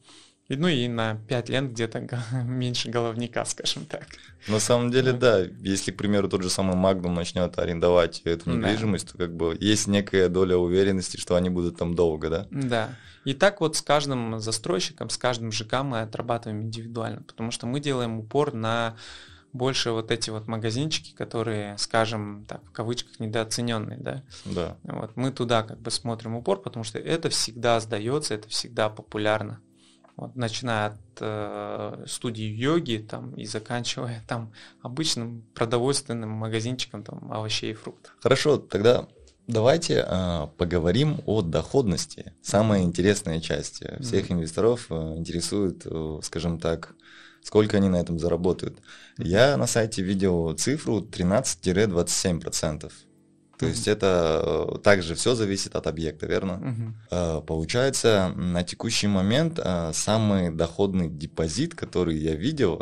И, 0.50 0.57
ну 0.57 0.66
и 0.66 0.88
на 0.88 1.14
5 1.28 1.49
лент 1.49 1.71
где-то 1.71 2.09
меньше 2.45 2.90
головника, 2.90 3.45
скажем 3.45 3.85
так. 3.85 4.07
На 4.49 4.59
самом 4.59 4.90
деле, 4.90 5.12
да, 5.12 5.42
если, 5.61 5.92
к 5.92 5.97
примеру, 5.97 6.28
тот 6.28 6.42
же 6.42 6.50
самый 6.50 6.75
Magnum 6.75 7.12
начнет 7.12 7.57
арендовать 7.57 8.23
эту 8.25 8.50
недвижимость, 8.50 9.07
да. 9.07 9.12
то 9.12 9.19
как 9.19 9.37
бы 9.37 9.57
есть 9.61 9.87
некая 9.87 10.28
доля 10.28 10.57
уверенности, 10.57 11.19
что 11.19 11.37
они 11.37 11.50
будут 11.50 11.78
там 11.78 11.95
долго, 11.95 12.30
да? 12.30 12.47
Да. 12.50 12.97
И 13.25 13.35
так 13.35 13.61
вот 13.61 13.76
с 13.76 13.83
каждым 13.83 14.40
застройщиком, 14.40 15.09
с 15.09 15.19
каждым 15.19 15.52
ЖК 15.52 15.85
мы 15.85 16.00
отрабатываем 16.00 16.62
индивидуально, 16.62 17.23
потому 17.23 17.52
что 17.52 17.69
мы 17.69 17.78
делаем 17.78 18.19
упор 18.19 18.52
на 18.52 18.97
больше 19.52 19.92
вот 19.92 20.11
эти 20.11 20.30
вот 20.30 20.49
магазинчики, 20.49 21.14
которые, 21.14 21.78
скажем 21.78 22.45
так, 22.49 22.64
в 22.64 22.73
кавычках 22.73 23.21
недооцененные, 23.21 23.99
да. 23.99 24.25
Да. 24.45 24.76
Вот 24.83 25.12
мы 25.14 25.30
туда 25.30 25.62
как 25.62 25.80
бы 25.80 25.92
смотрим 25.92 26.35
упор, 26.35 26.61
потому 26.61 26.83
что 26.83 26.99
это 26.99 27.28
всегда 27.28 27.78
сдается, 27.78 28.35
это 28.35 28.49
всегда 28.49 28.88
популярно. 28.88 29.61
Вот, 30.20 30.36
начиная 30.36 30.88
от 30.88 30.98
э, 31.20 32.04
студии 32.06 32.44
йоги 32.44 32.98
там, 32.98 33.34
и 33.36 33.46
заканчивая 33.46 34.22
там 34.28 34.52
обычным 34.82 35.46
продовольственным 35.54 36.28
магазинчиком 36.28 37.02
там, 37.02 37.32
овощей 37.32 37.70
и 37.70 37.74
фруктов. 37.74 38.14
Хорошо, 38.20 38.58
тогда 38.58 39.08
давайте 39.46 40.04
э, 40.06 40.46
поговорим 40.58 41.22
о 41.24 41.40
доходности. 41.40 42.34
Самая 42.42 42.82
интересная 42.82 43.40
часть. 43.40 43.82
Всех 44.00 44.28
mm-hmm. 44.28 44.34
инвесторов 44.34 44.88
э, 44.90 44.94
интересует, 45.16 45.86
э, 45.86 46.20
скажем 46.22 46.58
так, 46.58 46.94
сколько 47.42 47.78
они 47.78 47.88
на 47.88 47.96
этом 47.96 48.18
заработают. 48.18 48.76
Я 49.16 49.56
на 49.56 49.66
сайте 49.66 50.02
видел 50.02 50.52
цифру 50.52 51.00
13-27%. 51.00 52.92
То 53.60 53.66
есть 53.66 53.86
это 53.88 54.42
э, 54.74 54.78
также 54.78 55.14
все 55.14 55.34
зависит 55.34 55.76
от 55.76 55.86
объекта, 55.86 56.26
верно? 56.26 56.96
Uh-huh. 57.10 57.42
Получается, 57.42 58.32
на 58.34 58.62
текущий 58.64 59.06
момент 59.06 59.60
э, 59.62 59.92
самый 59.92 60.50
доходный 60.50 61.08
депозит, 61.08 61.74
который 61.74 62.16
я 62.16 62.34
видел, 62.34 62.80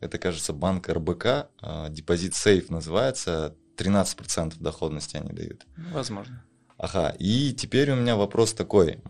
это, 0.00 0.18
кажется, 0.18 0.52
банк 0.52 0.88
РБК, 0.88 1.48
депозит 1.90 2.34
сейф 2.34 2.70
называется, 2.70 3.54
13% 3.76 4.54
доходности 4.58 5.16
они 5.16 5.32
дают. 5.32 5.64
Возможно. 5.92 6.42
Ага, 6.76 7.14
и 7.18 7.52
теперь 7.52 7.92
у 7.92 7.96
меня 7.96 8.16
вопрос 8.16 8.52
такой. 8.52 9.00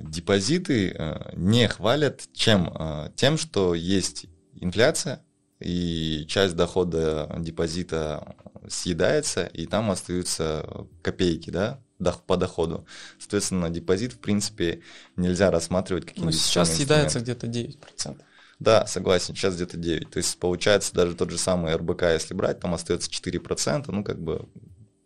Депозиты 0.00 0.96
не 1.34 1.68
хвалят 1.68 2.22
чем? 2.34 3.10
Тем, 3.14 3.38
что 3.38 3.74
есть 3.74 4.26
инфляция, 4.54 5.22
и 5.60 6.24
часть 6.28 6.56
дохода 6.56 7.32
депозита 7.38 8.34
съедается, 8.68 9.46
и 9.46 9.66
там 9.66 9.90
остаются 9.90 10.86
копейки, 11.02 11.50
да, 11.50 11.80
по 12.26 12.36
доходу. 12.36 12.86
Соответственно, 13.18 13.70
депозит, 13.70 14.12
в 14.14 14.18
принципе, 14.18 14.82
нельзя 15.16 15.50
рассматривать 15.50 16.06
как 16.06 16.16
ну, 16.16 16.32
Сейчас 16.32 16.74
съедается 16.74 17.20
где-то 17.20 17.46
9%. 17.46 18.20
Да, 18.58 18.86
согласен, 18.86 19.34
сейчас 19.34 19.56
где-то 19.56 19.76
9. 19.76 20.10
То 20.10 20.18
есть 20.18 20.38
получается 20.38 20.94
даже 20.94 21.14
тот 21.14 21.30
же 21.30 21.38
самый 21.38 21.74
РБК, 21.74 22.02
если 22.02 22.34
брать, 22.34 22.60
там 22.60 22.74
остается 22.74 23.10
4%, 23.10 23.86
ну 23.88 24.04
как 24.04 24.20
бы 24.20 24.48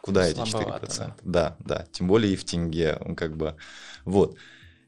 куда 0.01 0.31
Слабовато, 0.31 0.87
эти 0.87 0.93
4%? 0.93 0.99
Да. 0.99 1.17
да, 1.23 1.57
да, 1.61 1.87
тем 1.91 2.07
более 2.07 2.35
и 2.35 2.37
в 2.37 2.45
тенге, 2.45 2.99
как 3.17 3.37
бы, 3.37 3.57
вот. 4.05 4.37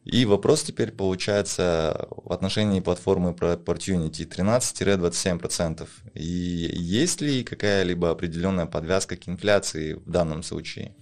И 0.08 0.24
вопрос 0.24 0.62
теперь 0.62 0.90
получается 0.90 2.08
в 2.10 2.32
отношении 2.32 2.80
платформы 2.80 3.32
Opportunity 3.32 4.26
13-27%. 4.26 5.86
И 6.14 6.22
есть 6.22 7.20
ли 7.20 7.44
какая-либо 7.44 8.10
определенная 8.10 8.64
подвязка 8.64 9.16
к 9.16 9.28
инфляции 9.28 9.92
в 9.92 10.10
данном 10.10 10.42
случае? 10.42 10.96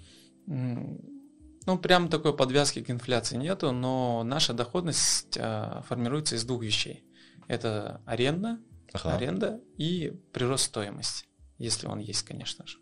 Ну, 0.47 1.79
прям 1.79 2.09
такой 2.09 2.37
подвязки 2.37 2.83
к 2.83 2.91
инфляции 2.91 3.37
нету, 3.37 3.71
но 3.71 4.25
наша 4.25 4.53
доходность 4.53 5.39
а, 5.39 5.83
формируется 5.89 6.35
из 6.35 6.45
двух 6.45 6.63
вещей. 6.63 7.05
Это 7.47 8.01
аренда, 8.07 8.59
ага. 8.93 9.15
аренда 9.15 9.61
и 9.79 10.15
прирост 10.33 10.65
стоимости, 10.65 11.27
если 11.59 11.87
он 11.87 12.01
есть, 12.01 12.23
конечно 12.25 12.67
же. 12.67 12.79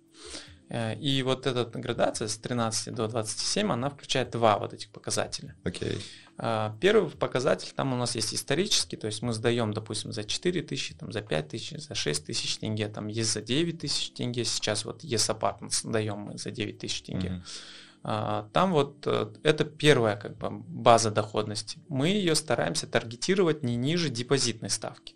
Э, 0.75 0.97
и 0.97 1.23
вот 1.23 1.47
эта 1.47 1.65
градация 1.79 2.27
с 2.27 2.37
13 2.37 2.93
до 2.93 3.07
27, 3.07 3.73
она 3.73 3.91
включает 3.91 4.31
два 4.31 4.59
вот 4.59 4.73
этих 4.73 4.91
показателя. 4.91 5.55
Okay. 5.63 6.01
Э, 6.39 6.73
первый 6.81 7.11
показатель, 7.11 7.73
там 7.77 7.93
у 7.93 7.97
нас 7.97 8.17
есть 8.17 8.35
исторический, 8.35 8.97
то 8.97 9.07
есть 9.07 9.23
мы 9.23 9.33
сдаем, 9.33 9.73
допустим, 9.73 10.13
за 10.13 10.25
4 10.25 10.63
тысячи, 10.63 10.95
там, 10.95 11.13
за 11.13 11.23
5 11.23 11.49
тысяч, 11.49 11.81
за 11.81 11.95
6 11.95 12.27
тысяч 12.27 12.59
тенге, 12.59 12.89
там 12.89 13.07
есть 13.07 13.33
за 13.33 13.41
9 13.41 13.79
тысяч 13.79 14.11
тенге, 14.11 14.45
сейчас 14.45 14.85
вот 14.85 15.05
Yes 15.05 15.39
Apartments 15.39 15.89
даем 15.89 16.19
мы 16.19 16.39
за 16.39 16.51
9 16.51 16.79
тысяч 16.79 17.03
тенге. 17.03 17.29
Mm-hmm. 17.29 18.51
Там 18.53 18.73
вот 18.73 19.07
это 19.07 19.65
первая 19.65 20.17
как 20.17 20.37
бы 20.37 20.51
база 20.51 21.11
доходности. 21.11 21.79
Мы 21.89 22.09
ее 22.09 22.35
стараемся 22.35 22.87
таргетировать 22.87 23.63
не 23.63 23.77
ниже 23.77 24.11
депозитной 24.11 24.69
ставки. 24.69 25.15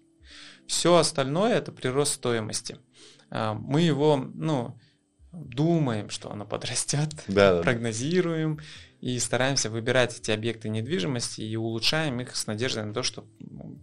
Все 0.67 0.97
остальное 0.97 1.57
это 1.57 1.71
прирост 1.71 2.15
стоимости. 2.15 2.79
Мы 3.31 3.83
его, 3.83 4.17
ну, 4.17 4.79
думаем, 5.33 6.11
что 6.11 6.31
оно 6.31 6.45
подрастет, 6.45 7.11
да, 7.29 7.63
прогнозируем 7.63 8.61
и 9.01 9.19
стараемся 9.19 9.71
выбирать 9.71 10.19
эти 10.19 10.31
объекты 10.31 10.69
недвижимости 10.69 11.41
и 11.41 11.57
улучшаем 11.57 12.21
их 12.21 12.35
с 12.35 12.47
надеждой 12.47 12.85
на 12.85 12.95
то, 12.95 13.03
что 13.03 13.25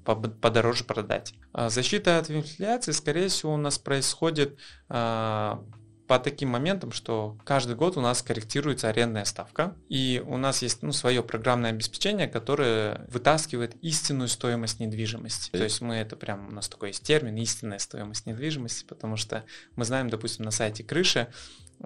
подороже 0.04 0.84
продать. 0.84 1.34
А 1.54 1.70
защита 1.70 2.20
от 2.20 2.30
инфляции, 2.30 2.92
скорее 2.92 3.30
всего, 3.30 3.54
у 3.54 3.58
нас 3.58 3.80
происходит 3.80 4.58
а, 4.90 5.64
по 6.08 6.20
таким 6.20 6.50
моментам, 6.50 6.92
что 6.92 7.38
каждый 7.44 7.76
год 7.76 7.98
у 7.98 8.02
нас 8.02 8.22
корректируется 8.22 8.90
арендная 8.90 9.26
ставка, 9.26 9.76
и 9.90 10.24
у 10.26 10.38
нас 10.38 10.62
есть 10.62 10.84
ну, 10.84 10.92
свое 10.92 11.24
программное 11.24 11.72
обеспечение, 11.72 12.28
которое 12.28 13.06
вытаскивает 13.08 13.76
истинную 13.82 14.28
стоимость 14.28 14.80
недвижимости. 14.80 15.50
То 15.52 15.64
есть 15.64 15.82
мы 15.82 15.96
это 15.96 16.16
прям, 16.16 16.50
у 16.50 16.52
нас 16.52 16.68
такой 16.68 16.90
есть 16.90 17.04
термин, 17.04 17.36
истинная 17.38 17.80
стоимость 17.80 18.26
недвижимости, 18.26 18.86
потому 18.86 19.18
что 19.18 19.44
мы 19.76 19.86
знаем, 19.86 20.10
допустим, 20.10 20.46
на 20.46 20.52
сайте 20.52 20.84
крыши 20.84 21.28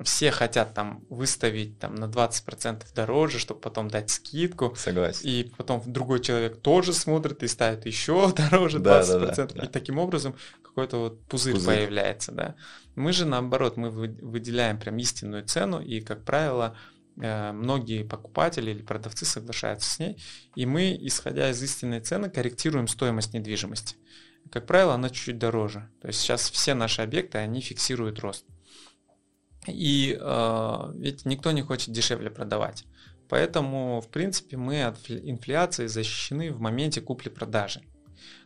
все 0.04 0.32
хотят 0.32 0.74
там 0.74 1.04
выставить 1.10 1.80
там 1.80 1.96
на 1.96 2.06
20% 2.06 2.84
дороже, 2.96 3.40
чтобы 3.40 3.60
потом 3.60 3.90
дать 3.90 4.10
скидку. 4.10 4.74
Согласен. 4.76 5.22
И 5.24 5.52
потом 5.58 5.82
другой 5.86 6.22
человек 6.22 6.62
тоже 6.62 6.94
смотрит 6.94 7.44
и 7.44 7.48
ставит 7.48 7.86
еще 7.86 8.32
дороже 8.36 8.78
20%. 8.78 8.82
Да, 8.82 9.04
да, 9.04 9.46
да, 9.48 9.64
и 9.64 9.68
таким 9.68 9.98
образом 10.00 10.36
какой-то 10.62 10.98
вот 10.98 11.22
пузырь, 11.24 11.54
пузырь 11.54 11.76
появляется, 11.76 12.32
да. 12.32 12.56
Мы 12.96 13.14
же 13.14 13.26
наоборот, 13.26 13.78
мы 13.78 13.90
выделяем 13.90 14.80
прям 14.80 14.98
истинную 14.98 15.44
цену, 15.46 15.82
и, 15.82 16.02
как 16.02 16.24
правило, 16.24 16.76
э, 17.22 17.52
многие 17.52 18.04
покупатели 18.04 18.72
или 18.72 18.82
продавцы 18.82 19.26
соглашаются 19.26 19.90
с 19.90 20.00
ней, 20.00 20.22
и 20.56 20.66
мы, 20.66 20.98
исходя 21.00 21.50
из 21.50 21.62
истинной 21.62 22.02
цены, 22.02 22.30
корректируем 22.30 22.88
стоимость 22.88 23.34
недвижимости. 23.34 23.96
Как 24.52 24.66
правило, 24.66 24.94
она 24.96 25.10
чуть-чуть 25.10 25.38
дороже. 25.38 25.90
То 26.02 26.08
есть 26.08 26.20
сейчас 26.22 26.50
все 26.50 26.74
наши 26.74 27.02
объекты, 27.02 27.38
они 27.38 27.62
фиксируют 27.62 28.20
рост. 28.20 28.46
И 29.68 30.18
э, 30.20 30.92
ведь 30.96 31.26
никто 31.26 31.52
не 31.52 31.62
хочет 31.62 31.92
дешевле 31.92 32.30
продавать. 32.30 32.86
Поэтому, 33.28 34.02
в 34.02 34.08
принципе, 34.08 34.58
мы 34.58 34.84
от 34.84 34.98
инфляции 35.10 35.88
защищены 35.88 36.52
в 36.52 36.60
моменте 36.60 37.02
купли-продажи. 37.02 37.82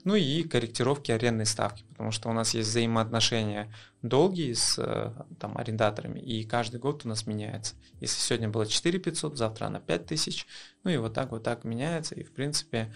Ну 0.04 0.16
и 0.16 0.44
корректировки 0.44 1.12
арендной 1.12 1.46
ставки, 1.46 1.84
потому 1.90 2.12
что 2.12 2.30
у 2.30 2.34
нас 2.34 2.54
есть 2.54 2.70
взаимоотношения 2.70 3.74
долгие 4.02 4.54
с 4.54 4.78
э, 4.78 5.14
там, 5.40 5.58
арендаторами, 5.58 6.20
и 6.20 6.44
каждый 6.44 6.80
год 6.80 7.06
у 7.06 7.08
нас 7.08 7.26
меняется. 7.26 7.76
Если 8.02 8.20
сегодня 8.20 8.50
было 8.50 8.66
4 8.66 9.00
500, 9.00 9.38
завтра 9.38 9.66
она 9.68 9.80
5 9.80 10.06
тысяч, 10.06 10.46
ну 10.84 10.92
и 10.92 10.98
вот 10.98 11.14
так 11.14 11.32
вот 11.32 11.44
так 11.44 11.64
меняется, 11.64 12.16
и 12.16 12.24
в 12.24 12.34
принципе 12.34 12.94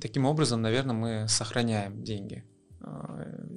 таким 0.00 0.26
образом, 0.26 0.62
наверное, 0.62 0.94
мы 0.94 1.28
сохраняем 1.28 2.02
деньги 2.02 2.44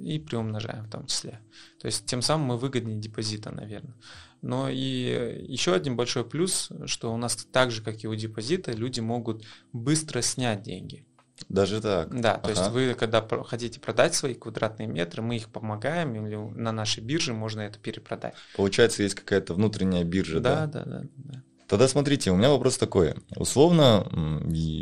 и 0.02 0.18
приумножаем 0.18 0.84
в 0.84 0.90
том 0.90 1.06
числе. 1.06 1.40
То 1.80 1.86
есть 1.86 2.06
тем 2.06 2.22
самым 2.22 2.48
мы 2.48 2.56
выгоднее 2.56 2.98
депозита, 2.98 3.50
наверное. 3.50 3.94
Но 4.42 4.68
и 4.68 5.44
еще 5.48 5.74
один 5.74 5.96
большой 5.96 6.24
плюс, 6.24 6.70
что 6.86 7.12
у 7.12 7.16
нас 7.16 7.36
так 7.52 7.70
же, 7.70 7.82
как 7.82 8.04
и 8.04 8.08
у 8.08 8.14
депозита, 8.14 8.72
люди 8.72 9.00
могут 9.00 9.44
быстро 9.72 10.22
снять 10.22 10.62
деньги. 10.62 11.04
Даже 11.48 11.80
так. 11.80 12.20
Да, 12.20 12.34
ага. 12.34 12.42
то 12.42 12.50
есть 12.50 12.70
вы, 12.70 12.94
когда 12.94 13.26
хотите 13.44 13.80
продать 13.80 14.14
свои 14.14 14.34
квадратные 14.34 14.88
метры, 14.88 15.22
мы 15.22 15.36
их 15.36 15.48
помогаем, 15.48 16.14
или 16.14 16.36
на 16.36 16.72
нашей 16.72 17.02
бирже 17.02 17.32
можно 17.32 17.60
это 17.60 17.78
перепродать. 17.78 18.34
Получается, 18.56 19.02
есть 19.02 19.14
какая-то 19.14 19.54
внутренняя 19.54 20.04
биржа, 20.04 20.40
да? 20.40 20.66
Да, 20.66 20.84
да, 20.84 20.90
да. 20.90 21.08
да. 21.16 21.42
Тогда 21.68 21.86
смотрите, 21.86 22.30
у 22.30 22.36
меня 22.36 22.48
вопрос 22.48 22.78
такой. 22.78 23.14
Условно 23.36 24.06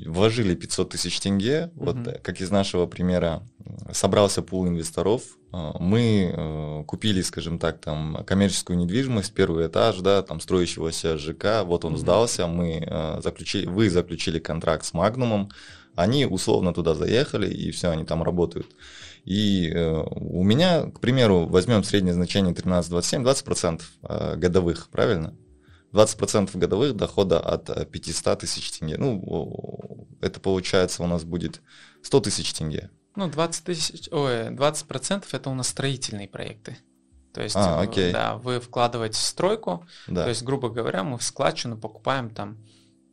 вложили 0.06 0.54
500 0.54 0.90
тысяч 0.90 1.18
тенге, 1.18 1.72
угу. 1.74 1.86
вот 1.86 2.20
как 2.22 2.40
из 2.40 2.50
нашего 2.50 2.86
примера, 2.86 3.42
собрался 3.92 4.40
пул 4.40 4.68
инвесторов, 4.68 5.22
а, 5.52 5.76
мы 5.80 6.32
э, 6.32 6.84
купили, 6.86 7.22
скажем 7.22 7.58
так, 7.58 7.80
там 7.80 8.22
коммерческую 8.24 8.78
недвижимость, 8.78 9.34
первый 9.34 9.66
этаж, 9.66 9.98
да, 9.98 10.22
там 10.22 10.40
строящегося 10.40 11.18
ЖК, 11.18 11.64
вот 11.64 11.84
он 11.84 11.94
угу. 11.94 12.00
сдался, 12.00 12.46
мы 12.46 12.84
э, 12.86 13.20
заключили, 13.20 13.66
вы 13.66 13.90
заключили 13.90 14.38
контракт 14.38 14.84
с 14.84 14.92
Магнумом, 14.92 15.50
они 15.96 16.26
условно 16.26 16.72
туда 16.72 16.94
заехали, 16.94 17.48
и 17.52 17.72
все, 17.72 17.90
они 17.90 18.04
там 18.04 18.22
работают. 18.22 18.68
И 19.24 19.72
э, 19.74 20.04
у 20.10 20.44
меня, 20.44 20.82
к 20.82 21.00
примеру, 21.00 21.46
возьмем 21.46 21.82
среднее 21.82 22.14
значение 22.14 22.54
13-27, 22.54 23.24
20% 23.24 23.82
э, 24.02 24.36
годовых, 24.36 24.88
правильно? 24.90 25.34
20% 25.96 26.56
годовых 26.56 26.94
дохода 26.94 27.40
от 27.40 27.90
500 27.90 28.26
э, 28.26 28.36
тысяч 28.40 28.70
тенге. 28.72 28.98
Ну, 28.98 30.08
это 30.20 30.40
получается 30.40 31.02
у 31.02 31.06
нас 31.06 31.24
будет 31.24 31.62
100 32.02 32.20
тысяч 32.20 32.52
тенге. 32.52 32.90
Ну, 33.14 33.28
20 33.28 33.64
тысяч, 33.64 34.08
ой, 34.12 34.50
20% 34.50 35.24
это 35.32 35.50
у 35.50 35.54
нас 35.54 35.68
строительные 35.68 36.28
проекты. 36.28 36.76
То 37.32 37.42
есть, 37.42 37.56
а, 37.56 37.80
окей. 37.80 38.12
да, 38.12 38.36
вы 38.36 38.60
вкладываете 38.60 39.18
в 39.18 39.22
стройку, 39.22 39.86
да. 40.06 40.24
то 40.24 40.30
есть, 40.30 40.42
грубо 40.42 40.70
говоря, 40.70 41.04
мы 41.04 41.18
в 41.18 41.22
складчину 41.22 41.76
покупаем 41.76 42.30
там 42.30 42.58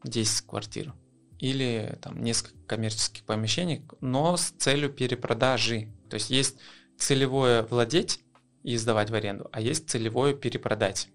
10 0.03 0.47
квартир 0.47 0.93
или 1.39 1.97
там 2.01 2.23
несколько 2.23 2.57
коммерческих 2.67 3.25
помещений, 3.25 3.85
но 3.99 4.37
с 4.37 4.51
целью 4.51 4.89
перепродажи. 4.89 5.89
То 6.09 6.15
есть 6.15 6.29
есть 6.29 6.57
целевое 6.97 7.63
владеть 7.63 8.21
и 8.63 8.77
сдавать 8.77 9.09
в 9.09 9.13
аренду, 9.13 9.49
а 9.51 9.59
есть 9.59 9.89
целевое 9.89 10.33
перепродать. 10.33 11.09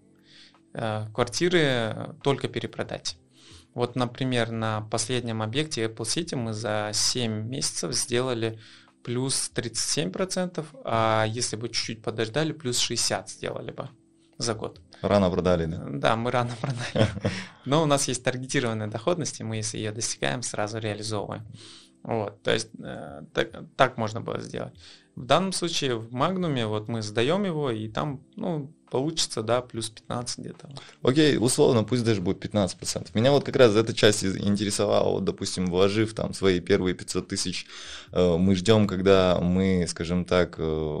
Э, 0.73 1.07
квартиры 1.13 2.15
только 2.23 2.47
перепродать. 2.47 3.17
Вот, 3.73 3.95
например, 3.95 4.51
на 4.51 4.81
последнем 4.81 5.41
объекте 5.41 5.85
Apple 5.85 6.05
City 6.05 6.35
мы 6.35 6.53
за 6.53 6.91
7 6.93 7.47
месяцев 7.47 7.93
сделали 7.93 8.59
плюс 9.03 9.51
37%, 9.55 10.65
а 10.83 11.25
если 11.27 11.55
бы 11.55 11.69
чуть-чуть 11.69 12.03
подождали, 12.03 12.51
плюс 12.51 12.77
60 12.79 13.29
сделали 13.29 13.71
бы 13.71 13.89
за 14.37 14.53
год. 14.53 14.81
Рано 15.01 15.29
продали, 15.29 15.65
да? 15.65 15.85
Да, 15.89 16.15
мы 16.15 16.31
рано 16.31 16.51
продали. 16.59 17.07
Но 17.65 17.83
у 17.83 17.85
нас 17.85 18.07
есть 18.07 18.23
таргетированная 18.23 18.87
доходность, 18.87 19.39
и 19.39 19.43
мы, 19.43 19.57
если 19.57 19.77
ее 19.77 19.91
достигаем, 19.91 20.41
сразу 20.41 20.79
реализовываем. 20.79 21.45
Вот, 22.03 22.41
то 22.43 22.51
есть 22.51 22.69
э, 22.81 23.23
так, 23.33 23.49
так 23.75 23.97
можно 23.97 24.21
было 24.21 24.39
сделать. 24.39 24.73
В 25.15 25.25
данном 25.25 25.51
случае 25.51 25.95
в 25.95 26.13
Магнуме 26.13 26.65
вот 26.65 26.87
мы 26.87 27.01
сдаем 27.01 27.43
его, 27.43 27.71
и 27.71 27.89
там, 27.89 28.23
ну, 28.37 28.73
получится, 28.89 29.43
да, 29.43 29.61
плюс 29.61 29.89
15 29.89 30.39
где-то. 30.39 30.69
Окей, 31.01 31.37
условно, 31.37 31.83
пусть 31.83 32.03
даже 32.03 32.21
будет 32.21 32.43
15%. 32.43 33.09
Меня 33.13 33.31
вот 33.31 33.43
как 33.43 33.55
раз 33.55 33.75
эта 33.75 33.93
часть 33.93 34.23
интересовала, 34.23 35.11
вот, 35.13 35.23
допустим, 35.23 35.67
вложив 35.67 36.13
там 36.13 36.33
свои 36.33 36.59
первые 36.59 36.95
500 36.95 37.27
тысяч, 37.27 37.65
э, 38.11 38.37
мы 38.37 38.55
ждем, 38.55 38.87
когда 38.87 39.39
мы, 39.41 39.85
скажем 39.87 40.25
так, 40.25 40.55
э, 40.57 40.99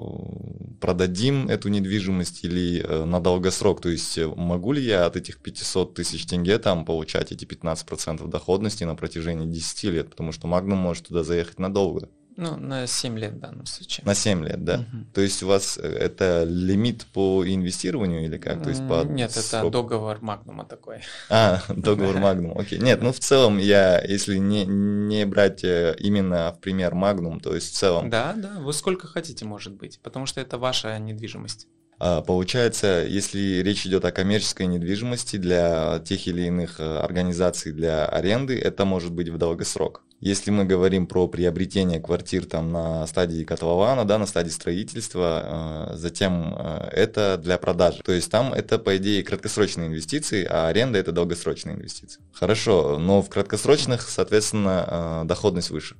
продадим 0.79 1.47
эту 1.47 1.69
недвижимость 1.69 2.43
или 2.43 2.81
э, 2.81 3.05
на 3.05 3.19
долгосрок, 3.19 3.81
то 3.81 3.89
есть 3.89 4.17
могу 4.17 4.71
ли 4.73 4.83
я 4.83 5.05
от 5.05 5.15
этих 5.15 5.39
500 5.39 5.93
тысяч 5.93 6.25
тенге 6.25 6.59
там 6.59 6.85
получать 6.85 7.31
эти 7.31 7.45
15% 7.45 8.27
доходности 8.27 8.83
на 8.83 8.95
протяжении 8.95 9.45
10 9.45 9.83
лет, 9.85 10.09
потому 10.09 10.31
что 10.31 10.47
Магнум 10.47 10.79
может 10.79 11.07
туда 11.07 11.23
заехать 11.23 11.59
надолго. 11.59 12.09
Ну, 12.41 12.55
на 12.55 12.87
7 12.87 13.19
лет 13.19 13.33
в 13.33 13.39
данном 13.39 13.65
случае. 13.65 14.05
На 14.05 14.15
7 14.15 14.45
лет, 14.45 14.63
да? 14.63 14.75
Угу. 14.75 15.05
То 15.13 15.19
есть 15.19 15.43
у 15.43 15.47
вас 15.47 15.77
э, 15.77 15.85
это 15.85 16.45
лимит 16.47 17.05
по 17.07 17.43
инвестированию 17.45 18.23
или 18.23 18.37
как? 18.37 18.63
То 18.63 18.69
есть 18.69 18.87
по 18.87 19.03
Нет, 19.03 19.35
это 19.35 19.69
договор 19.69 20.19
Магнума 20.21 20.63
такой. 20.63 21.01
А, 21.29 21.61
договор 21.67 22.17
Магнума, 22.17 22.61
окей. 22.61 22.79
Нет, 22.79 23.01
ну 23.01 23.11
в 23.11 23.19
целом 23.19 23.57
я, 23.57 24.01
если 24.01 24.37
не, 24.37 24.65
не 24.65 25.25
брать 25.25 25.65
э, 25.65 25.95
именно 25.99 26.53
в 26.53 26.61
пример 26.61 26.95
Магнум, 26.95 27.41
то 27.41 27.53
есть 27.53 27.73
в 27.73 27.77
целом... 27.77 28.09
Да, 28.09 28.33
да, 28.37 28.59
вы 28.59 28.71
сколько 28.71 29.05
хотите, 29.07 29.43
может 29.43 29.73
быть, 29.73 29.99
потому 30.01 30.25
что 30.25 30.39
это 30.39 30.57
ваша 30.57 30.97
недвижимость. 30.97 31.67
А, 31.99 32.21
получается, 32.21 33.05
если 33.05 33.61
речь 33.61 33.85
идет 33.85 34.05
о 34.05 34.11
коммерческой 34.11 34.67
недвижимости 34.67 35.35
для 35.35 35.99
тех 35.99 36.25
или 36.27 36.43
иных 36.43 36.79
э, 36.79 36.99
организаций 36.99 37.73
для 37.73 38.05
аренды, 38.05 38.57
это 38.57 38.85
может 38.85 39.11
быть 39.11 39.27
в 39.27 39.37
долгосрок. 39.37 40.03
Если 40.19 40.51
мы 40.51 40.65
говорим 40.65 41.07
про 41.07 41.27
приобретение 41.27 42.01
квартир 42.01 42.45
там 42.45 42.73
на 42.73 43.07
стадии 43.07 43.45
котлована, 43.45 44.03
да, 44.03 44.17
на 44.17 44.25
стадии 44.25 44.49
строительства, 44.49 45.89
э, 45.91 45.97
затем 45.97 46.55
э, 46.57 46.89
это 46.91 47.37
для 47.37 47.57
продажи. 47.57 48.01
То 48.03 48.11
есть 48.11 48.29
там 48.29 48.53
это, 48.53 48.79
по 48.79 48.97
идее, 48.97 49.23
краткосрочные 49.23 49.87
инвестиции, 49.87 50.45
а 50.45 50.67
аренда 50.67 50.99
это 50.99 51.13
долгосрочные 51.13 51.75
инвестиции. 51.75 52.21
Хорошо, 52.33 52.97
но 52.99 53.21
в 53.21 53.29
краткосрочных, 53.29 54.01
соответственно, 54.01 55.23
доходность 55.25 55.69
выше. 55.69 55.95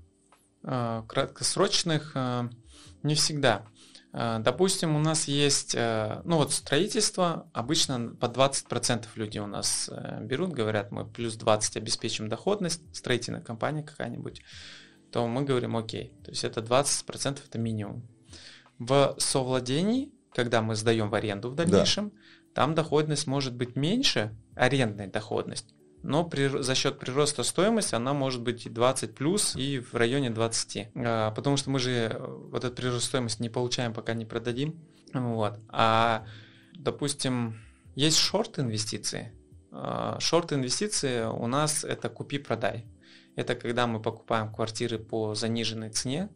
Краткосрочных 0.63 2.15
не 3.03 3.15
всегда. 3.15 3.63
Э, 4.11 4.39
допустим, 4.39 4.95
у 4.95 4.99
нас 4.99 5.27
есть, 5.27 5.75
э, 5.75 6.21
ну 6.23 6.37
вот 6.37 6.51
строительство, 6.51 7.49
обычно 7.53 8.15
по 8.15 8.25
20% 8.25 9.05
люди 9.15 9.39
у 9.39 9.47
нас 9.47 9.89
э, 9.91 10.19
берут, 10.23 10.51
говорят, 10.51 10.91
мы 10.91 11.05
плюс 11.05 11.35
20 11.35 11.77
обеспечим 11.77 12.29
доходность, 12.29 12.81
строительная 12.95 13.41
компания 13.41 13.83
какая-нибудь, 13.83 14.41
то 15.11 15.27
мы 15.27 15.43
говорим 15.43 15.77
окей, 15.77 16.13
то 16.23 16.31
есть 16.31 16.43
это 16.43 16.61
20% 16.61 17.39
это 17.45 17.57
минимум. 17.59 18.07
В 18.79 19.15
совладении, 19.17 20.11
когда 20.33 20.61
мы 20.61 20.75
сдаем 20.75 21.09
в 21.09 21.15
аренду 21.15 21.49
в 21.49 21.55
дальнейшем, 21.55 22.09
да. 22.09 22.15
там 22.53 22.75
доходность 22.75 23.27
может 23.27 23.53
быть 23.53 23.75
меньше, 23.75 24.35
арендная 24.55 25.07
доходность, 25.07 25.73
но 26.01 26.23
при, 26.23 26.61
за 26.61 26.75
счет 26.75 26.99
прироста 26.99 27.43
стоимости 27.43 27.95
она 27.95 28.13
может 28.13 28.41
быть 28.41 28.65
и 28.65 28.69
20 28.69 29.15
плюс, 29.15 29.55
и 29.55 29.79
в 29.79 29.93
районе 29.95 30.29
20. 30.29 30.87
А, 30.95 31.31
потому 31.31 31.57
что 31.57 31.69
мы 31.69 31.79
же 31.79 31.91
э, 31.91 32.17
вот 32.17 32.63
этот 32.63 32.75
прирост 32.75 33.05
стоимости 33.05 33.41
не 33.41 33.49
получаем, 33.49 33.93
пока 33.93 34.13
не 34.13 34.25
продадим. 34.25 34.79
Вот. 35.13 35.59
А, 35.67 36.25
допустим, 36.73 37.59
есть 37.95 38.17
шорт-инвестиции. 38.17 39.33
А, 39.71 40.17
шорт-инвестиции 40.19 41.23
у 41.25 41.47
нас 41.47 41.83
это 41.83 42.09
купи-продай. 42.09 42.85
Это 43.35 43.55
когда 43.55 43.87
мы 43.87 44.01
покупаем 44.01 44.53
квартиры 44.53 44.99
по 44.99 45.35
заниженной 45.35 45.89
цене, 45.89 46.29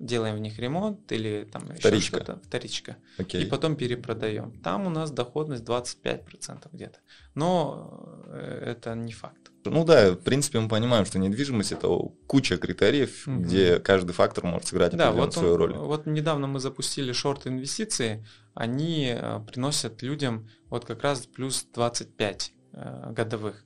делаем 0.00 0.36
в 0.36 0.40
них 0.40 0.58
ремонт 0.58 1.12
или 1.12 1.46
там 1.50 1.62
вторичка. 1.62 1.88
еще 1.88 2.06
что-то, 2.06 2.40
вторичка, 2.42 2.96
okay. 3.18 3.42
и 3.42 3.46
потом 3.46 3.76
перепродаем. 3.76 4.58
Там 4.62 4.86
у 4.86 4.90
нас 4.90 5.10
доходность 5.10 5.62
25% 5.62 6.68
где-то. 6.72 6.98
Но 7.34 8.24
э, 8.26 8.72
это 8.72 8.94
не 8.94 9.12
факт. 9.12 9.50
Ну 9.64 9.84
да, 9.84 10.12
в 10.12 10.16
принципе, 10.16 10.58
мы 10.58 10.68
понимаем, 10.68 11.04
что 11.04 11.18
недвижимость 11.18 11.72
это 11.72 11.88
куча 12.26 12.56
критериев, 12.56 13.28
угу. 13.28 13.40
где 13.40 13.78
каждый 13.78 14.12
фактор 14.12 14.44
может 14.44 14.68
сыграть 14.68 14.96
да, 14.96 15.12
вот 15.12 15.34
свою 15.34 15.52
он, 15.52 15.58
роль. 15.58 15.74
Вот 15.74 16.06
недавно 16.06 16.46
мы 16.46 16.60
запустили 16.60 17.12
шорт-инвестиции, 17.12 18.26
они 18.54 19.14
э, 19.14 19.40
приносят 19.46 20.02
людям 20.02 20.48
вот 20.70 20.86
как 20.86 21.02
раз 21.02 21.26
плюс 21.26 21.66
25 21.74 22.52
э, 22.72 23.12
годовых. 23.12 23.64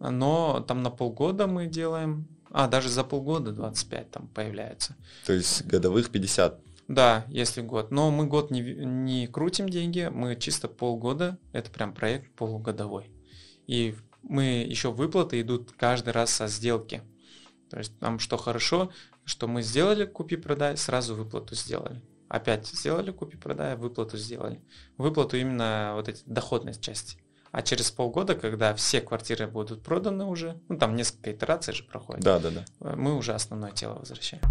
Но 0.00 0.64
там 0.66 0.82
на 0.82 0.90
полгода 0.90 1.46
мы 1.46 1.66
делаем 1.66 2.28
а, 2.50 2.68
даже 2.68 2.88
за 2.88 3.04
полгода 3.04 3.52
25 3.52 4.10
там 4.10 4.28
появляется. 4.28 4.96
То 5.26 5.32
есть 5.32 5.66
годовых 5.66 6.10
50? 6.10 6.60
Да, 6.88 7.26
если 7.28 7.60
год. 7.60 7.90
Но 7.90 8.10
мы 8.10 8.26
год 8.26 8.50
не, 8.50 8.62
не 8.62 9.26
крутим 9.26 9.68
деньги, 9.68 10.08
мы 10.10 10.36
чисто 10.36 10.68
полгода, 10.68 11.38
это 11.52 11.70
прям 11.70 11.92
проект 11.92 12.32
полугодовой. 12.34 13.10
И 13.66 13.94
мы 14.22 14.64
еще 14.66 14.90
выплаты 14.90 15.40
идут 15.40 15.72
каждый 15.72 16.10
раз 16.10 16.30
со 16.30 16.46
сделки. 16.48 17.02
То 17.70 17.78
есть 17.78 18.00
нам 18.00 18.18
что 18.18 18.38
хорошо, 18.38 18.90
что 19.24 19.46
мы 19.46 19.62
сделали 19.62 20.06
купи-продай, 20.06 20.78
сразу 20.78 21.14
выплату 21.14 21.54
сделали. 21.54 22.02
Опять 22.28 22.66
сделали 22.66 23.10
купи-продай, 23.10 23.76
выплату 23.76 24.16
сделали. 24.16 24.62
Выплату 24.96 25.36
именно 25.36 25.92
вот 25.94 26.08
эти 26.08 26.22
доходность 26.24 26.80
части. 26.80 27.18
А 27.50 27.62
через 27.62 27.90
полгода, 27.90 28.34
когда 28.34 28.74
все 28.74 29.00
квартиры 29.00 29.46
будут 29.46 29.82
проданы 29.82 30.24
уже, 30.24 30.60
ну 30.68 30.76
там 30.76 30.96
несколько 30.96 31.32
итераций 31.32 31.74
же 31.74 31.84
проходит. 31.84 32.22
Да, 32.22 32.38
да, 32.38 32.50
да. 32.50 32.64
Мы 32.96 33.16
уже 33.16 33.32
основное 33.34 33.72
тело 33.72 33.94
возвращаем. 33.94 34.42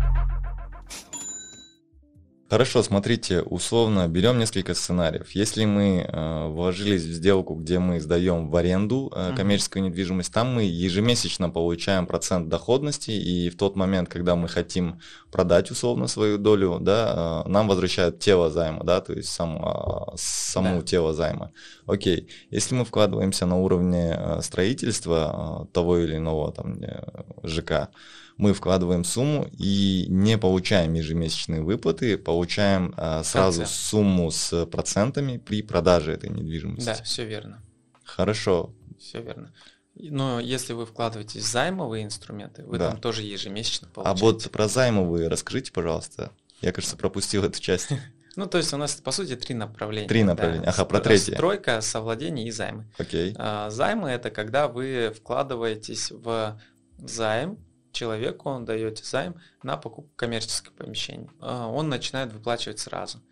Хорошо, 2.50 2.82
смотрите, 2.82 3.42
условно 3.42 4.08
берем 4.08 4.40
несколько 4.40 4.74
сценариев. 4.74 5.32
Если 5.32 5.66
мы 5.66 6.08
э, 6.08 6.48
вложились 6.48 7.04
в 7.04 7.12
сделку, 7.12 7.56
где 7.56 7.78
мы 7.78 8.00
сдаем 8.00 8.50
в 8.50 8.56
аренду 8.56 9.12
э, 9.14 9.34
коммерческую 9.36 9.84
недвижимость, 9.84 10.32
там 10.32 10.56
мы 10.56 10.64
ежемесячно 10.64 11.50
получаем 11.50 12.08
процент 12.08 12.48
доходности, 12.48 13.12
и 13.12 13.50
в 13.50 13.58
тот 13.58 13.76
момент, 13.76 14.08
когда 14.08 14.38
мы 14.38 14.48
хотим 14.48 15.02
продать 15.30 15.72
условно 15.72 16.08
свою 16.08 16.38
долю, 16.38 16.78
да, 16.80 17.44
э, 17.46 17.50
нам 17.50 17.68
возвращают 17.68 18.20
тело 18.20 18.50
займа, 18.50 18.86
да, 18.86 19.02
то 19.02 19.12
есть 19.12 19.28
сам, 19.28 19.58
э, 19.58 20.16
саму 20.16 20.80
да. 20.80 20.88
тело 20.88 21.14
займа. 21.14 21.52
Окей, 21.86 22.30
если 22.50 22.76
мы 22.76 22.86
вкладываемся 22.86 23.46
на 23.46 23.58
уровне 23.58 24.16
э, 24.18 24.42
строительства 24.42 25.66
э, 25.68 25.74
того 25.74 25.98
или 25.98 26.16
иного 26.16 26.54
там 26.54 26.82
э, 26.82 27.02
ЖК, 27.44 27.90
мы 28.38 28.54
вкладываем 28.54 29.04
сумму 29.04 29.50
и 29.52 30.06
не 30.10 30.38
получаем 30.38 30.93
ежемесячные 30.93 31.62
выплаты, 31.62 32.17
получаем 32.17 32.93
а, 32.95 33.23
сразу 33.23 33.62
Процент. 33.62 33.80
сумму 33.80 34.32
с 34.32 34.65
процентами 34.67 35.38
при 35.38 35.62
продаже 35.62 36.13
этой 36.13 36.30
недвижимости. 36.30 36.86
Да, 36.86 36.93
все 36.95 37.26
верно. 37.26 37.63
Хорошо. 38.04 38.73
Все 39.00 39.21
верно. 39.21 39.54
Но 39.95 40.39
если 40.39 40.73
вы 40.73 40.86
вкладываете 40.86 41.39
займовые 41.39 42.04
инструменты, 42.04 42.63
вы 42.63 42.78
да. 42.78 42.91
там 42.91 43.02
тоже 43.02 43.23
ежемесячно 43.23 43.88
получаете. 43.88 44.21
А 44.21 44.23
вот 44.23 44.52
про 44.52 44.67
займовые 44.67 45.28
расскажите, 45.28 45.71
пожалуйста. 45.71 46.32
Я, 46.62 46.71
кажется, 46.71 46.95
пропустил 46.95 47.43
эту 47.43 47.60
часть. 47.60 47.89
Ну, 48.36 48.45
то 48.45 48.60
есть 48.60 48.71
у 48.71 48.78
нас, 48.78 48.93
по 48.93 49.10
сути, 49.10 49.36
три 49.36 49.56
направления. 49.56 50.08
Три 50.08 50.23
направления. 50.23 50.65
Да. 50.65 50.69
Ага, 50.69 50.86
про 50.86 51.00
третье. 51.00 51.34
Стройка, 51.34 51.82
совладение 51.82 52.47
и 52.47 52.52
займы. 52.52 52.86
Окей. 53.00 53.34
А, 53.36 53.71
займы– 53.71 54.10
это 54.12 54.30
когда 54.30 54.67
вы 54.67 55.12
вкладываетесь 55.17 56.12
в 56.12 56.62
займ, 57.00 57.58
человеку 57.98 58.50
он 58.50 58.66
даете 58.66 59.04
займ 59.04 59.36
на 59.64 59.78
покупку 59.78 60.12
коммерческого 60.16 60.74
помещения. 60.74 61.30
А, 61.40 61.68
он 61.68 61.90
начинает 61.90 62.32
выплачивать 62.32 62.80
сразу. 62.80 63.24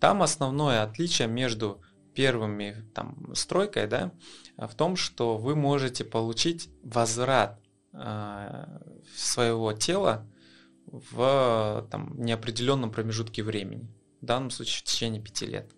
Там 0.00 0.22
основное 0.22 0.82
отличие 0.82 1.28
между 1.28 1.82
первыми 2.14 2.88
там, 2.94 3.34
стройкой 3.34 3.86
да, 3.86 4.12
в 4.56 4.74
том, 4.74 4.96
что 4.96 5.36
вы 5.36 5.56
можете 5.56 6.04
получить 6.04 6.70
возврат 6.82 7.60
э, 7.92 8.66
своего 9.16 9.72
тела 9.72 10.26
в 10.86 11.86
там, 11.90 12.14
неопределенном 12.20 12.92
промежутке 12.92 13.42
времени. 13.42 13.88
В 14.20 14.26
данном 14.26 14.50
случае 14.50 14.80
в 14.80 14.84
течение 14.84 15.22
пяти 15.22 15.46
лет. 15.46 15.72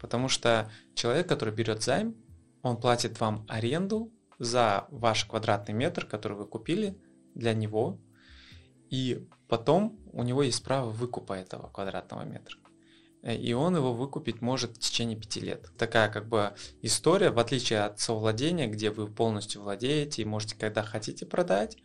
Потому 0.00 0.28
что 0.28 0.70
человек, 0.94 1.28
который 1.28 1.54
берет 1.54 1.82
займ, 1.82 2.16
он 2.62 2.76
платит 2.76 3.20
вам 3.20 3.46
аренду 3.48 4.12
за 4.38 4.86
ваш 4.90 5.24
квадратный 5.24 5.74
метр, 5.74 6.04
который 6.04 6.36
вы 6.36 6.46
купили, 6.46 6.98
для 7.36 7.54
него, 7.54 8.00
и 8.90 9.26
потом 9.48 9.98
у 10.12 10.22
него 10.22 10.42
есть 10.42 10.64
право 10.64 10.90
выкупа 10.90 11.34
этого 11.34 11.68
квадратного 11.68 12.24
метра. 12.24 12.58
Э, 13.22 13.34
и 13.34 13.52
он 13.52 13.76
его 13.76 13.92
выкупить 13.92 14.40
может 14.40 14.76
в 14.76 14.78
течение 14.78 15.18
пяти 15.18 15.40
лет. 15.40 15.70
Такая 15.76 16.08
как 16.08 16.28
бы 16.28 16.52
история, 16.82 17.30
в 17.30 17.38
отличие 17.38 17.80
от 17.80 18.00
совладения, 18.00 18.68
где 18.68 18.90
вы 18.90 19.08
полностью 19.08 19.62
владеете 19.62 20.22
и 20.22 20.24
можете 20.24 20.56
когда 20.56 20.82
хотите 20.82 21.26
продать, 21.26 21.76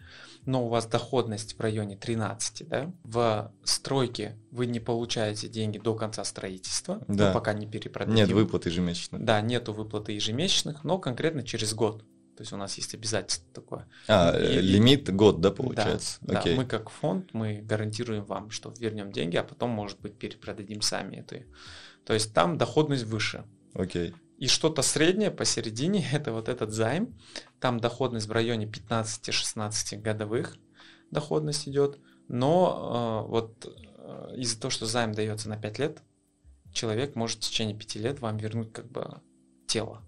но 0.46 0.66
у 0.66 0.70
вас 0.70 0.86
доходность 0.86 1.58
в 1.58 1.62
районе 1.62 1.98
13, 1.98 2.68
да, 2.68 2.94
в 3.04 3.52
стройке 3.64 4.38
вы 4.52 4.66
не 4.66 4.80
получаете 4.80 5.48
деньги 5.48 5.78
до 5.78 5.96
конца 5.96 6.24
строительства, 6.24 7.04
да. 7.08 7.34
пока 7.34 7.54
не 7.54 7.68
перепродадим. 7.68 8.16
Нет 8.16 8.32
выплат 8.32 8.66
ежемесячных. 8.66 9.24
Да, 9.24 9.42
нету 9.42 9.74
выплаты 9.74 10.14
ежемесячных, 10.14 10.84
но 10.84 10.98
конкретно 11.00 11.44
через 11.44 11.74
год. 11.74 12.04
То 12.42 12.44
есть 12.44 12.54
у 12.54 12.58
нас 12.58 12.76
есть 12.78 12.96
обязательство 12.96 13.48
такое. 13.54 13.88
А, 14.08 14.36
и, 14.36 14.60
лимит 14.62 15.14
год, 15.14 15.42
да, 15.42 15.52
получается? 15.52 16.18
Да, 16.22 16.40
Окей. 16.40 16.56
да, 16.56 16.60
мы 16.60 16.68
как 16.68 16.90
фонд, 16.90 17.36
мы 17.36 17.62
гарантируем 17.62 18.26
вам, 18.26 18.50
что 18.50 18.74
вернем 18.80 19.12
деньги, 19.12 19.38
а 19.38 19.44
потом, 19.44 19.70
может 19.70 20.00
быть, 20.00 20.18
перепродадим 20.18 20.82
сами 20.82 21.18
это. 21.18 21.44
То 22.04 22.16
есть 22.16 22.34
там 22.34 22.58
доходность 22.58 23.04
выше. 23.04 23.46
Окей. 23.76 24.16
И 24.40 24.48
что-то 24.48 24.82
среднее 24.82 25.30
посередине, 25.30 26.04
это 26.12 26.34
вот 26.34 26.50
этот 26.50 26.72
займ. 26.72 27.16
Там 27.60 27.80
доходность 27.80 28.28
в 28.28 28.32
районе 28.32 28.66
15-16 28.66 30.02
годовых 30.02 30.58
доходность 31.12 31.68
идет. 31.68 32.00
Но 32.28 33.24
э, 33.28 33.30
вот 33.30 33.68
э, 33.68 34.36
из-за 34.38 34.60
того, 34.60 34.72
что 34.72 34.88
займ 34.88 35.12
дается 35.12 35.48
на 35.48 35.58
5 35.58 35.78
лет, 35.78 36.02
человек 36.74 37.14
может 37.14 37.44
в 37.44 37.48
течение 37.48 37.78
5 37.78 37.96
лет 37.98 38.20
вам 38.20 38.38
вернуть 38.38 38.74
как 38.74 38.90
бы 38.90 39.22
тело 39.68 40.02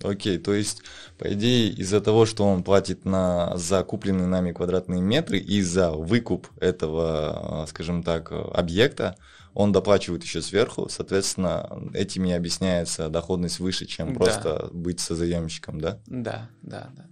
Окей, 0.00 0.38
то 0.38 0.52
есть, 0.52 0.82
по 1.18 1.32
идее, 1.32 1.70
из-за 1.70 2.00
того, 2.00 2.26
что 2.26 2.44
он 2.44 2.64
платит 2.64 3.04
на, 3.04 3.56
за 3.56 3.84
купленные 3.84 4.26
нами 4.26 4.52
квадратные 4.52 5.00
метры 5.00 5.38
и 5.38 5.62
за 5.62 5.92
выкуп 5.92 6.48
этого, 6.58 7.66
скажем 7.68 8.02
так, 8.02 8.32
объекта, 8.32 9.16
он 9.54 9.70
доплачивает 9.70 10.24
еще 10.24 10.42
сверху, 10.42 10.88
соответственно, 10.88 11.90
этим 11.94 12.24
и 12.24 12.32
объясняется 12.32 13.08
доходность 13.08 13.60
выше, 13.60 13.86
чем 13.86 14.08
да. 14.08 14.14
просто 14.14 14.70
быть 14.72 15.00
созаемщиком, 15.00 15.80
да? 15.80 15.98
Да, 16.06 16.48
да, 16.62 16.90
да. 16.96 17.04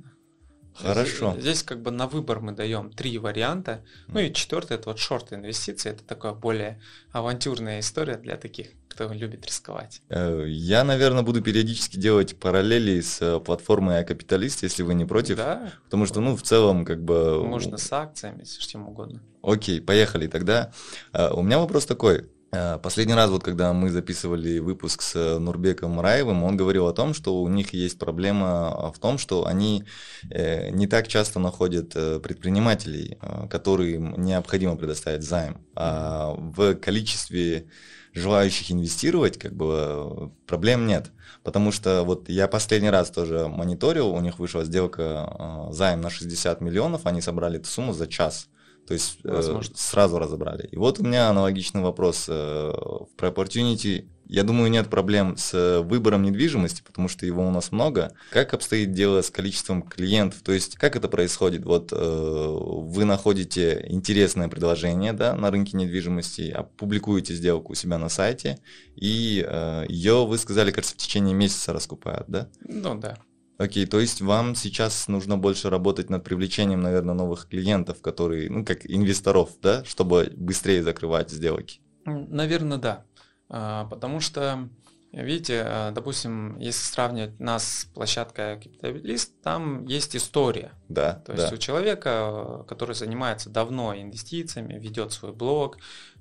Хорошо. 0.83 1.33
Здесь, 1.33 1.43
здесь 1.43 1.63
как 1.63 1.83
бы 1.83 1.91
на 1.91 2.07
выбор 2.07 2.41
мы 2.41 2.53
даем 2.53 2.91
три 2.91 3.19
варианта. 3.19 3.85
Ну 4.09 4.21
и 4.21 4.33
четвертый 4.33 4.77
это 4.77 4.91
вот 4.91 4.99
шорт 4.99 5.33
инвестиции. 5.33 5.91
Это 5.91 6.05
такая 6.05 6.33
более 6.33 6.81
авантюрная 7.13 7.81
история 7.81 8.17
для 8.17 8.37
таких, 8.37 8.69
кто 8.89 9.13
любит 9.13 9.47
рисковать. 9.47 10.03
Э, 10.09 10.45
я, 10.47 10.85
наверное, 10.85 11.23
буду 11.23 11.43
периодически 11.43 11.97
делать 11.97 12.39
параллели 12.39 13.01
с 13.01 13.21
э, 13.21 13.41
платформой 13.41 14.03
iCapitalist, 14.03 14.59
если 14.63 14.83
вы 14.83 14.95
не 14.95 15.05
против. 15.05 15.37
Да. 15.37 15.73
Потому 15.85 16.07
что, 16.07 16.21
ну, 16.21 16.37
в 16.37 16.43
целом, 16.43 16.85
как 16.85 17.03
бы... 17.03 17.45
Можно 17.45 17.77
с 17.77 17.93
акциями, 17.93 18.45
с 18.45 18.57
чем 18.59 18.89
угодно. 18.89 19.23
Окей, 19.43 19.81
поехали 19.81 20.27
тогда. 20.27 20.73
Э, 21.13 21.31
у 21.33 21.43
меня 21.43 21.59
вопрос 21.59 21.87
такой. 21.87 22.29
Э, 22.53 22.79
последний 22.79 23.15
раз, 23.15 23.31
вот 23.31 23.45
когда 23.45 23.73
мы 23.73 23.91
записывали 23.91 24.59
выпуск 24.59 25.03
с 25.03 25.39
Нурбеком 25.39 26.01
Раевым, 26.01 26.43
он 26.43 26.57
говорил 26.57 26.89
о 26.89 26.93
том, 26.93 27.15
что 27.15 27.41
у 27.41 27.49
них 27.49 27.73
есть 27.73 27.99
проблема 27.99 28.93
в 28.95 28.99
том, 28.99 29.19
что 29.19 29.47
они 29.47 29.85
э, 30.31 30.71
не 30.71 30.87
так 30.87 31.07
часто 31.07 31.39
находят 31.39 31.93
э, 31.95 32.19
предпринимателей, 32.19 33.19
которым 33.49 34.21
необходимо 34.21 34.77
предоставить 34.77 35.23
займ. 35.23 35.65
А 35.77 36.35
в 36.37 36.75
количестве 36.75 37.67
желающих 38.13 38.73
инвестировать, 38.73 39.39
как 39.39 39.55
бы 39.55 40.33
проблем 40.47 40.87
нет. 40.87 41.13
Потому 41.45 41.71
что 41.71 42.03
вот 42.03 42.29
я 42.29 42.49
последний 42.49 42.91
раз 42.91 43.11
тоже 43.11 43.47
мониторил, 43.47 44.09
у 44.09 44.21
них 44.21 44.41
вышла 44.41 44.65
сделка 44.65 45.69
займ 45.71 46.01
на 46.01 46.11
60 46.11 46.61
миллионов, 46.61 47.07
они 47.07 47.21
собрали 47.21 47.61
эту 47.61 47.69
сумму 47.69 47.93
за 47.93 48.09
час. 48.09 48.49
То 48.91 48.95
есть 48.95 49.19
э, 49.23 49.61
сразу 49.75 50.19
разобрали. 50.19 50.67
И 50.67 50.77
вот 50.77 50.99
у 50.99 51.05
меня 51.05 51.31
аналогичный 51.31 51.81
вопрос. 51.81 52.27
Э, 52.29 52.73
в 52.73 53.23
Opportunity, 53.23 54.09
я 54.27 54.43
думаю, 54.43 54.69
нет 54.69 54.91
проблем 54.91 55.37
с 55.37 55.81
выбором 55.83 56.25
недвижимости, 56.25 56.83
потому 56.85 57.07
что 57.07 57.25
его 57.25 57.47
у 57.47 57.53
нас 57.53 57.71
много. 57.71 58.13
Как 58.33 58.53
обстоит 58.53 58.91
дело 58.91 59.23
с 59.23 59.31
количеством 59.31 59.83
клиентов? 59.83 60.43
То 60.43 60.51
есть 60.51 60.75
как 60.75 60.97
это 60.97 61.07
происходит? 61.07 61.65
Вот 61.65 61.93
э, 61.93 61.97
вы 61.97 63.05
находите 63.05 63.87
интересное 63.87 64.49
предложение 64.49 65.13
да, 65.13 65.37
на 65.37 65.53
рынке 65.53 65.77
недвижимости, 65.77 66.51
опубликуете 66.51 67.33
сделку 67.33 67.71
у 67.71 67.77
себя 67.77 67.97
на 67.97 68.09
сайте, 68.09 68.59
и 68.97 69.47
э, 69.47 69.85
ее, 69.89 70.27
вы 70.27 70.37
сказали, 70.37 70.73
кажется, 70.73 70.97
в 70.97 70.99
течение 70.99 71.33
месяца 71.33 71.73
раскупают, 71.73 72.25
да? 72.27 72.49
Ну 72.67 72.97
да. 72.97 73.19
Окей, 73.61 73.85
то 73.85 74.01
есть 74.01 74.23
вам 74.23 74.55
сейчас 74.55 75.07
нужно 75.07 75.37
больше 75.37 75.69
работать 75.69 76.09
над 76.09 76.25
привлечением, 76.25 76.81
наверное, 76.81 77.15
новых 77.15 77.47
клиентов, 77.47 78.01
которые, 78.01 78.49
ну, 78.49 78.65
как 78.65 78.87
инвесторов, 78.91 79.51
да, 79.61 79.85
чтобы 79.85 80.33
быстрее 80.35 80.83
закрывать 80.83 81.31
сделки? 81.31 81.83
Наверное, 82.07 82.79
да. 82.79 83.05
А, 83.51 83.85
потому 83.85 84.21
что, 84.21 84.71
видите, 85.13 85.63
а, 85.63 85.91
допустим, 85.91 86.57
если 86.57 86.81
сравнивать 86.81 87.39
нас 87.39 87.81
с 87.81 87.85
площадкой 87.85 88.61
Capitalist, 88.81 89.29
там 89.43 89.85
есть 89.85 90.17
история. 90.17 90.73
Да. 90.89 91.17
То 91.27 91.33
есть 91.33 91.51
да. 91.51 91.55
у 91.55 91.59
человека, 91.59 92.65
который 92.67 92.95
занимается 92.95 93.51
давно 93.51 93.95
инвестициями, 93.95 94.79
ведет 94.79 95.13
свой 95.13 95.35
блог, 95.35 95.77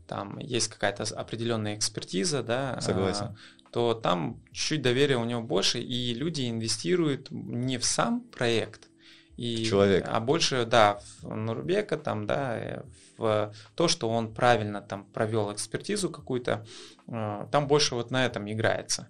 там 0.09 0.39
есть 0.39 0.67
какая-то 0.67 1.03
определенная 1.15 1.75
экспертиза, 1.77 2.43
да. 2.43 2.81
Согласен 2.81 3.37
то 3.71 3.93
там 3.93 4.41
чуть-чуть 4.51 4.81
доверия 4.81 5.17
у 5.17 5.25
него 5.25 5.41
больше, 5.41 5.79
и 5.79 6.13
люди 6.13 6.49
инвестируют 6.49 7.27
не 7.31 7.77
в 7.77 7.85
сам 7.85 8.21
проект, 8.21 8.89
и, 9.39 9.63
Человек. 9.63 10.05
а 10.05 10.19
больше, 10.19 10.65
да, 10.65 10.99
в 11.21 11.33
Нурбека, 11.33 11.97
там, 11.97 12.27
да, 12.27 12.83
в 13.17 13.53
то, 13.75 13.87
что 13.87 14.09
он 14.09 14.33
правильно 14.33 14.81
там 14.81 15.05
провел 15.05 15.53
экспертизу 15.53 16.09
какую-то, 16.09 16.65
э, 17.07 17.47
там 17.49 17.67
больше 17.67 17.95
вот 17.95 18.11
на 18.11 18.25
этом 18.25 18.51
играется. 18.51 19.07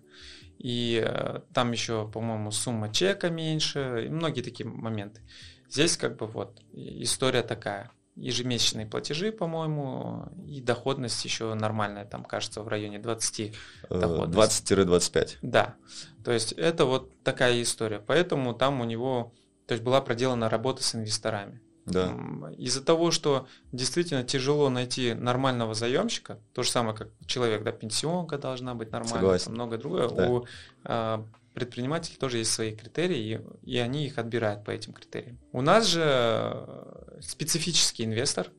И 0.60 1.04
э, 1.04 1.40
там 1.52 1.72
еще, 1.72 2.08
по-моему, 2.08 2.52
сумма 2.52 2.94
чека 2.94 3.32
меньше, 3.32 4.04
и 4.06 4.10
многие 4.10 4.42
такие 4.42 4.70
моменты. 4.70 5.22
Здесь 5.68 5.98
как 5.98 6.18
бы 6.18 6.28
вот 6.28 6.62
история 6.74 7.42
такая 7.42 7.90
ежемесячные 8.20 8.86
платежи, 8.86 9.32
по-моему, 9.32 10.28
и 10.46 10.62
доходность 10.62 11.24
еще 11.24 11.54
нормальная, 11.54 12.06
там, 12.06 12.24
кажется, 12.24 12.62
в 12.62 12.68
районе 12.68 13.00
20 13.00 13.56
20-25. 13.90 15.38
Да, 15.42 15.76
то 16.24 16.32
есть 16.32 16.52
это 16.54 16.86
вот 16.86 17.12
такая 17.24 17.62
история. 17.62 18.00
Поэтому 18.00 18.54
там 18.54 18.82
у 18.82 18.84
него, 18.84 19.34
то 19.66 19.74
есть 19.74 19.84
была 19.84 20.02
проделана 20.02 20.50
работа 20.50 20.84
с 20.84 20.96
инвесторами. 20.96 21.62
Да. 21.86 22.14
Из-за 22.58 22.84
того, 22.84 23.10
что 23.10 23.48
действительно 23.72 24.24
тяжело 24.24 24.70
найти 24.70 25.14
нормального 25.14 25.74
заемщика, 25.74 26.40
то 26.54 26.62
же 26.62 26.70
самое, 26.70 26.96
как 26.96 27.10
человек, 27.26 27.64
да, 27.64 27.72
пенсионка 27.72 28.38
должна 28.38 28.76
быть 28.76 28.92
нормальная, 28.92 29.40
там 29.40 29.54
много 29.54 29.78
другое, 29.78 30.10
да. 30.10 30.30
у 30.30 30.46
а, 30.84 31.26
предпринимателей 31.54 32.18
тоже 32.18 32.38
есть 32.38 32.52
свои 32.52 32.76
критерии, 32.76 33.42
и, 33.64 33.72
и 33.72 33.78
они 33.78 34.06
их 34.06 34.18
отбирают 34.18 34.64
по 34.64 34.72
этим 34.72 34.94
критериям. 34.94 35.40
У 35.52 35.62
нас 35.62 35.88
же 35.88 36.04
э, 36.06 37.09
специфический 37.22 38.06
инвестор, 38.06 38.52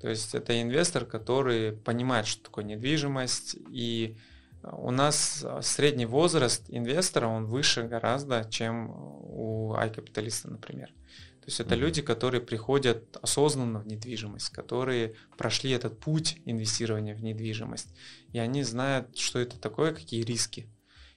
то 0.00 0.08
есть 0.08 0.34
это 0.34 0.60
инвестор, 0.60 1.06
который 1.06 1.72
понимает, 1.72 2.26
что 2.26 2.42
такое 2.44 2.64
недвижимость, 2.64 3.56
и 3.70 4.18
у 4.62 4.90
нас 4.90 5.44
средний 5.62 6.06
возраст 6.06 6.64
инвестора, 6.68 7.26
он 7.26 7.46
выше 7.46 7.84
гораздо, 7.84 8.46
чем 8.50 8.90
у 8.90 9.74
iCapitalista, 9.74 10.50
например. 10.50 10.88
То 10.88 11.48
есть 11.48 11.60
это 11.60 11.74
mm-hmm. 11.74 11.78
люди, 11.78 12.02
которые 12.02 12.40
приходят 12.40 13.18
осознанно 13.20 13.80
в 13.80 13.86
недвижимость, 13.86 14.48
которые 14.48 15.14
прошли 15.36 15.70
этот 15.72 16.00
путь 16.00 16.38
инвестирования 16.46 17.14
в 17.14 17.22
недвижимость, 17.22 17.94
и 18.32 18.38
они 18.38 18.62
знают, 18.62 19.16
что 19.18 19.38
это 19.38 19.58
такое, 19.58 19.92
какие 19.92 20.22
риски 20.22 20.68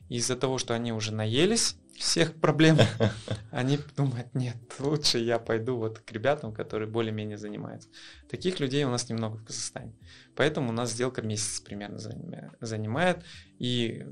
из-за 0.10 0.36
того, 0.36 0.58
что 0.58 0.74
они 0.74 0.94
уже 0.94 1.14
наелись 1.14 1.76
всех 1.98 2.36
проблем, 2.36 2.78
они 3.52 3.80
думают, 3.96 4.34
нет, 4.36 4.58
лучше 4.80 5.18
я 5.18 5.40
пойду 5.40 5.78
вот 5.78 6.00
к 6.00 6.12
ребятам, 6.12 6.54
которые 6.54 6.88
более-менее 6.90 7.38
занимаются. 7.38 7.90
Таких 8.30 8.60
людей 8.60 8.84
у 8.84 8.90
нас 8.90 9.10
немного 9.10 9.38
в 9.38 9.46
Казахстане. 9.46 9.94
Поэтому 10.36 10.70
у 10.70 10.74
нас 10.74 10.92
сделка 10.92 11.22
месяц 11.22 11.60
примерно 11.60 11.98
занимает. 12.62 13.24
И 13.58 14.06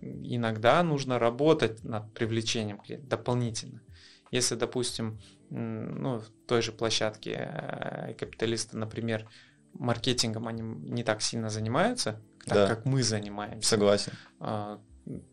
иногда 0.00 0.82
нужно 0.82 1.18
работать 1.18 1.82
над 1.82 2.12
привлечением 2.12 2.78
клиентов 2.78 3.08
дополнительно. 3.08 3.82
Если, 4.30 4.54
допустим, 4.56 5.18
ну, 5.50 6.18
в 6.18 6.28
той 6.46 6.60
же 6.60 6.72
площадке 6.72 7.50
э, 7.50 8.14
капиталисты, 8.14 8.76
например, 8.76 9.26
маркетингом 9.72 10.46
они 10.46 10.62
не 10.62 11.02
так 11.02 11.22
сильно 11.22 11.48
занимаются, 11.48 12.20
так 12.44 12.54
да. 12.54 12.66
как 12.66 12.84
мы 12.84 13.02
занимаемся. 13.02 13.68
Согласен. 13.68 14.12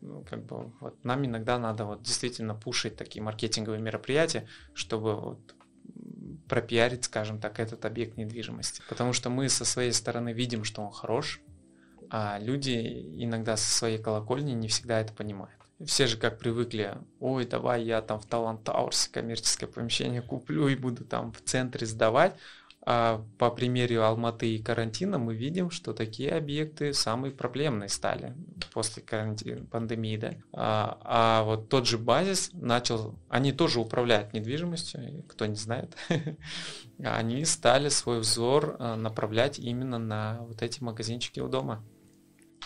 Ну, 0.00 0.24
как 0.28 0.44
бы 0.44 0.72
вот 0.80 1.04
нам 1.04 1.26
иногда 1.26 1.58
надо 1.58 1.84
вот 1.84 2.02
действительно 2.02 2.54
пушить 2.54 2.96
такие 2.96 3.22
маркетинговые 3.22 3.80
мероприятия, 3.80 4.46
чтобы 4.72 5.14
вот 5.20 5.54
пропиарить, 6.48 7.04
скажем 7.04 7.40
так, 7.40 7.60
этот 7.60 7.84
объект 7.84 8.16
недвижимости. 8.16 8.82
Потому 8.88 9.12
что 9.12 9.28
мы 9.30 9.48
со 9.48 9.64
своей 9.64 9.92
стороны 9.92 10.32
видим, 10.32 10.64
что 10.64 10.82
он 10.82 10.90
хорош, 10.90 11.40
а 12.08 12.38
люди 12.40 13.04
иногда 13.16 13.56
со 13.56 13.70
своей 13.70 13.98
колокольни 13.98 14.52
не 14.52 14.68
всегда 14.68 15.00
это 15.00 15.12
понимают. 15.12 15.60
Все 15.84 16.06
же 16.06 16.16
как 16.16 16.38
привыкли, 16.38 16.96
ой, 17.20 17.44
давай 17.44 17.84
я 17.84 18.00
там 18.00 18.18
в 18.18 18.24
Талант 18.24 18.64
Таурсе 18.64 19.10
коммерческое 19.10 19.68
помещение 19.68 20.22
куплю 20.22 20.68
и 20.68 20.76
буду 20.76 21.04
там 21.04 21.32
в 21.32 21.42
центре 21.42 21.86
сдавать, 21.86 22.34
а 22.88 23.26
по 23.36 23.50
примеру 23.50 24.02
Алматы 24.02 24.54
и 24.54 24.62
карантина 24.62 25.18
мы 25.18 25.34
видим, 25.34 25.70
что 25.72 25.92
такие 25.92 26.30
объекты 26.30 26.94
самые 26.94 27.32
проблемные 27.32 27.88
стали 27.88 28.36
после 28.72 29.02
карантина, 29.02 29.66
пандемии. 29.66 30.16
Да? 30.16 30.34
А, 30.52 30.98
а 31.02 31.42
вот 31.42 31.68
тот 31.68 31.88
же 31.88 31.98
базис 31.98 32.50
начал, 32.52 33.16
они 33.28 33.50
тоже 33.50 33.80
управляют 33.80 34.32
недвижимостью, 34.34 35.24
кто 35.26 35.46
не 35.46 35.56
знает, 35.56 35.96
они 37.00 37.44
стали 37.44 37.88
свой 37.88 38.20
взор 38.20 38.76
а, 38.78 38.94
направлять 38.94 39.58
именно 39.58 39.98
на 39.98 40.38
вот 40.42 40.62
эти 40.62 40.80
магазинчики 40.80 41.40
у 41.40 41.48
дома. 41.48 41.84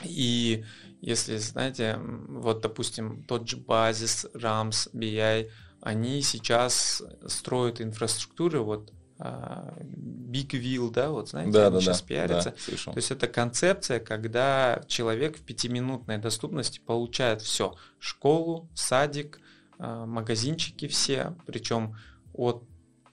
И 0.04 0.66
если, 1.00 1.38
знаете, 1.38 1.98
вот, 1.98 2.60
допустим, 2.60 3.24
тот 3.24 3.48
же 3.48 3.56
базис, 3.56 4.26
RAMS, 4.34 4.90
BI, 4.92 5.48
они 5.80 6.20
сейчас 6.20 7.02
строят 7.26 7.80
инфраструктуру, 7.80 8.64
вот 8.64 8.92
Big 9.20 10.48
Wheel, 10.52 10.90
да, 10.90 11.10
вот 11.10 11.28
знаете, 11.28 11.52
да, 11.52 11.66
они 11.66 11.74
да, 11.74 11.80
сейчас 11.80 12.00
да, 12.00 12.06
пиарятся. 12.06 12.54
Да, 12.66 12.92
То 12.92 12.96
есть 12.96 13.10
это 13.10 13.28
концепция, 13.28 14.00
когда 14.00 14.82
человек 14.86 15.36
в 15.36 15.42
пятиминутной 15.42 16.18
доступности 16.18 16.80
получает 16.80 17.42
все. 17.42 17.74
Школу, 17.98 18.70
садик, 18.74 19.40
а, 19.78 20.06
магазинчики 20.06 20.88
все, 20.88 21.36
причем 21.46 21.96
от 22.32 22.64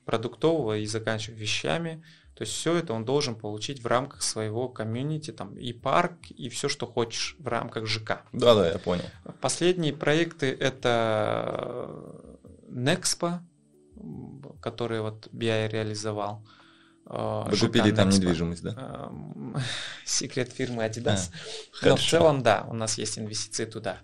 продуктового 0.05 0.77
и 0.77 0.85
заканчивая 0.85 1.37
вещами, 1.37 2.03
То 2.35 2.43
есть 2.43 2.53
все 2.53 2.77
это 2.77 2.93
он 2.93 3.03
должен 3.03 3.35
получить 3.35 3.83
в 3.83 3.87
рамках 3.87 4.21
своего 4.21 4.69
комьюнити, 4.69 5.31
там 5.31 5.57
и 5.57 5.73
парк, 5.73 6.13
и 6.29 6.47
все, 6.49 6.69
что 6.69 6.85
хочешь 6.85 7.35
в 7.39 7.47
рамках 7.47 7.87
ЖК. 7.87 8.21
Да-да, 8.31 8.69
я 8.69 8.77
понял. 8.77 9.03
Последние 9.41 9.91
проекты 9.91 10.51
это 10.51 11.89
Nexpo, 12.69 13.39
который 14.61 15.01
вот 15.01 15.27
BI 15.33 15.69
реализовал. 15.69 16.45
Вы 17.05 17.55
ЖК 17.55 17.67
купили 17.67 17.91
там 17.91 18.09
Nexpo. 18.09 18.15
недвижимость, 18.15 18.63
да? 18.63 19.11
Секрет 20.05 20.51
фирмы 20.51 20.83
Adidas. 20.83 21.31
А, 21.81 21.89
Но 21.89 21.95
в 21.95 22.01
целом, 22.01 22.43
да, 22.43 22.65
у 22.69 22.73
нас 22.73 22.97
есть 22.97 23.17
инвестиции 23.17 23.65
туда. 23.65 23.99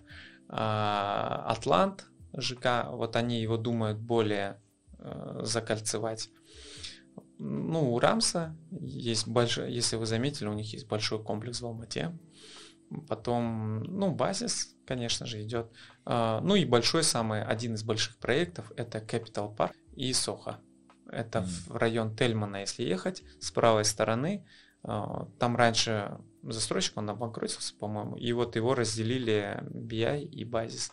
А, 0.48 1.44
Атлант 1.48 2.06
ЖК, 2.36 2.86
вот 2.90 3.16
они 3.16 3.40
его 3.40 3.56
думают 3.56 3.98
более 3.98 4.60
э, 4.98 5.40
закольцевать. 5.42 6.30
Ну, 7.38 7.92
у 7.92 7.98
Рамса 7.98 8.56
есть 8.70 9.28
большой, 9.28 9.72
если 9.72 9.96
вы 9.96 10.06
заметили, 10.06 10.48
у 10.48 10.54
них 10.54 10.72
есть 10.72 10.88
большой 10.88 11.22
комплекс 11.22 11.60
в 11.60 11.66
Алмате. 11.66 12.16
Потом, 13.08 13.82
ну, 13.82 14.12
базис, 14.12 14.76
конечно 14.86 15.26
же, 15.26 15.42
идет. 15.42 15.70
А, 16.04 16.40
ну 16.40 16.54
и 16.54 16.64
большой 16.64 17.02
самый, 17.02 17.42
один 17.42 17.74
из 17.74 17.82
больших 17.82 18.16
проектов, 18.18 18.72
это 18.76 18.98
Capital 18.98 19.54
Park 19.54 19.72
и 19.96 20.12
Соха. 20.12 20.60
Это 21.10 21.40
mm. 21.40 21.44
в 21.44 21.76
район 21.76 22.16
Тельмана, 22.16 22.58
если 22.58 22.82
ехать, 22.82 23.22
с 23.40 23.50
правой 23.50 23.84
стороны. 23.84 24.44
А, 24.82 25.28
там 25.38 25.56
раньше 25.56 26.18
застройщик, 26.42 26.96
он 26.96 27.10
обанкротился, 27.10 27.74
по-моему, 27.74 28.16
и 28.16 28.32
вот 28.32 28.56
его 28.56 28.74
разделили 28.74 29.62
BI 29.70 30.22
и 30.24 30.44
базис. 30.44 30.92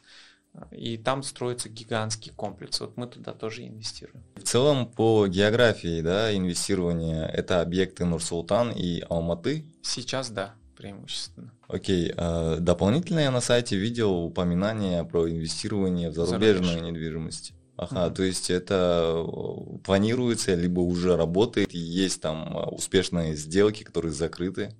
И 0.71 0.97
там 0.97 1.23
строится 1.23 1.69
гигантский 1.69 2.33
комплекс. 2.33 2.79
Вот 2.81 2.97
мы 2.97 3.07
туда 3.07 3.33
тоже 3.33 3.65
инвестируем. 3.67 4.23
В 4.35 4.43
целом 4.43 4.85
по 4.85 5.25
географии 5.27 6.01
да, 6.01 6.35
инвестирования 6.35 7.25
это 7.25 7.61
объекты 7.61 8.03
Нур-Султан 8.03 8.71
и 8.71 9.01
Алматы? 9.09 9.65
Сейчас 9.81 10.29
да, 10.29 10.55
преимущественно. 10.75 11.53
Окей. 11.69 12.13
А 12.17 12.57
дополнительно 12.57 13.19
я 13.19 13.31
на 13.31 13.39
сайте 13.39 13.77
видел 13.77 14.25
упоминание 14.25 15.05
про 15.05 15.29
инвестирование 15.29 16.09
в 16.09 16.15
зарубежную 16.15 16.63
Зарубеж. 16.63 16.91
недвижимость. 16.91 17.53
Ага, 17.77 18.07
mm-hmm. 18.07 18.13
то 18.13 18.23
есть 18.23 18.49
это 18.49 19.25
э, 19.25 19.77
планируется, 19.83 20.53
либо 20.55 20.81
уже 20.81 21.15
работает, 21.15 21.71
есть 21.71 22.21
там 22.21 22.55
э, 22.55 22.65
успешные 22.65 23.35
сделки, 23.35 23.83
которые 23.83 24.11
закрыты? 24.11 24.75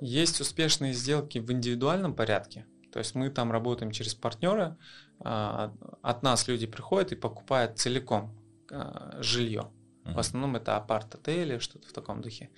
Есть 0.00 0.40
успешные 0.40 0.92
сделки 0.92 1.38
в 1.38 1.50
индивидуальном 1.50 2.14
порядке. 2.14 2.64
То 2.92 3.00
есть 3.00 3.14
мы 3.14 3.30
там 3.30 3.52
работаем 3.52 3.90
через 3.92 4.14
партнера, 4.14 4.78
а, 5.20 5.74
от 6.02 6.22
нас 6.22 6.48
люди 6.48 6.66
приходят 6.66 7.12
и 7.12 7.16
покупают 7.16 7.78
целиком 7.78 8.32
а, 8.70 9.18
жилье. 9.20 9.70
В 10.04 10.18
основном 10.18 10.56
это 10.56 10.76
апарт-отели, 10.76 11.58
что-то 11.58 11.86
в 11.86 11.92
таком 11.92 12.22
духе. 12.22 12.48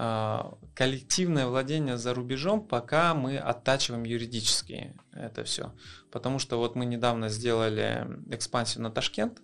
А, 0.00 0.54
коллективное 0.74 1.48
владение 1.48 1.98
за 1.98 2.14
рубежом, 2.14 2.64
пока 2.64 3.14
мы 3.14 3.36
оттачиваем 3.36 4.04
юридически 4.04 4.94
это 5.12 5.42
все. 5.42 5.74
Потому 6.12 6.38
что 6.38 6.56
вот 6.58 6.76
мы 6.76 6.86
недавно 6.86 7.28
сделали 7.28 8.06
экспансию 8.30 8.84
на 8.84 8.92
Ташкент, 8.92 9.42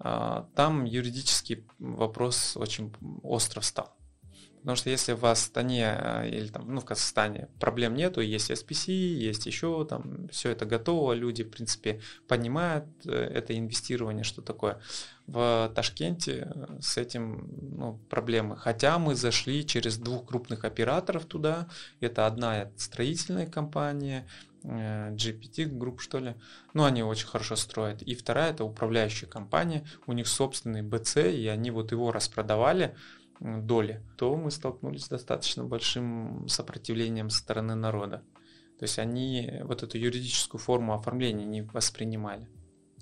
там 0.00 0.84
юридический 0.84 1.64
вопрос 1.78 2.56
очень 2.56 2.92
остро 3.22 3.60
встал. 3.60 3.94
Потому 4.62 4.76
что 4.76 4.90
если 4.90 5.14
в 5.14 5.26
Астане 5.26 5.98
э, 5.98 6.28
или 6.28 6.46
там, 6.46 6.72
ну, 6.72 6.80
в 6.80 6.84
Казахстане 6.84 7.48
проблем 7.58 7.96
нету, 7.96 8.20
есть 8.20 8.48
SPC, 8.48 8.92
есть 8.92 9.44
еще 9.44 9.84
там, 9.84 10.28
все 10.28 10.50
это 10.50 10.66
готово, 10.66 11.14
люди, 11.14 11.42
в 11.42 11.50
принципе, 11.50 12.00
понимают 12.28 12.84
э, 13.04 13.10
это 13.10 13.58
инвестирование, 13.58 14.22
что 14.22 14.40
такое. 14.40 14.80
В 15.26 15.72
Ташкенте 15.74 16.52
э, 16.54 16.78
с 16.80 16.96
этим 16.96 17.50
ну, 17.76 17.98
проблемы. 18.08 18.56
Хотя 18.56 19.00
мы 19.00 19.16
зашли 19.16 19.66
через 19.66 19.98
двух 19.98 20.26
крупных 20.26 20.64
операторов 20.64 21.24
туда. 21.24 21.66
Это 21.98 22.28
одна 22.28 22.70
строительная 22.76 23.46
компания, 23.46 24.28
GPT 24.62 25.66
групп, 25.66 26.00
что 26.00 26.20
ли. 26.20 26.36
Ну, 26.72 26.84
они 26.84 27.02
очень 27.02 27.26
хорошо 27.26 27.56
строят. 27.56 28.00
И 28.02 28.14
вторая 28.14 28.52
это 28.52 28.62
управляющая 28.62 29.28
компания. 29.28 29.84
У 30.06 30.12
них 30.12 30.28
собственный 30.28 30.82
BC, 30.82 31.34
и 31.34 31.48
они 31.48 31.72
вот 31.72 31.90
его 31.90 32.12
распродавали 32.12 32.94
доли, 33.42 34.02
то 34.16 34.36
мы 34.36 34.50
столкнулись 34.50 35.04
с 35.04 35.08
достаточно 35.08 35.64
большим 35.64 36.46
сопротивлением 36.48 37.30
со 37.30 37.38
стороны 37.38 37.74
народа. 37.74 38.22
То 38.78 38.84
есть 38.84 38.98
они 38.98 39.60
вот 39.62 39.82
эту 39.82 39.98
юридическую 39.98 40.60
форму 40.60 40.94
оформления 40.94 41.44
не 41.44 41.62
воспринимали. 41.62 42.48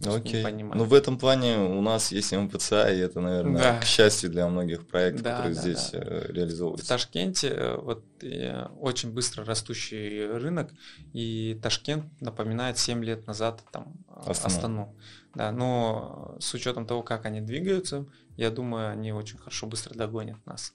Окей. 0.06 0.42
Okay. 0.42 0.74
Ну, 0.74 0.84
в 0.84 0.94
этом 0.94 1.18
плане 1.18 1.58
у 1.58 1.82
нас 1.82 2.10
есть 2.10 2.32
МПЦА, 2.32 2.90
и 2.90 2.98
это, 2.98 3.20
наверное, 3.20 3.62
да. 3.62 3.78
к 3.80 3.84
счастью 3.84 4.30
для 4.30 4.48
многих 4.48 4.86
проектов, 4.86 5.22
да, 5.22 5.36
которые 5.36 5.54
да, 5.54 5.60
здесь 5.60 5.90
да. 5.92 5.98
Э, 5.98 6.32
реализовываются. 6.32 6.86
В 6.86 6.88
Ташкенте 6.88 7.48
э, 7.48 7.76
вот 7.76 8.04
э, 8.22 8.66
очень 8.80 9.12
быстро 9.12 9.44
растущий 9.44 10.26
рынок, 10.26 10.70
и 11.12 11.58
Ташкент 11.62 12.06
напоминает 12.20 12.78
7 12.78 13.04
лет 13.04 13.26
назад 13.26 13.62
там 13.72 13.92
Астану. 14.08 14.54
Астану. 14.54 14.96
Да, 15.34 15.52
но 15.52 16.36
с 16.40 16.52
учетом 16.54 16.86
того, 16.86 17.02
как 17.02 17.24
они 17.24 17.40
двигаются, 17.40 18.06
я 18.36 18.50
думаю, 18.50 18.90
они 18.90 19.12
очень 19.12 19.38
хорошо 19.38 19.66
быстро 19.66 19.94
догонят 19.94 20.44
нас. 20.44 20.74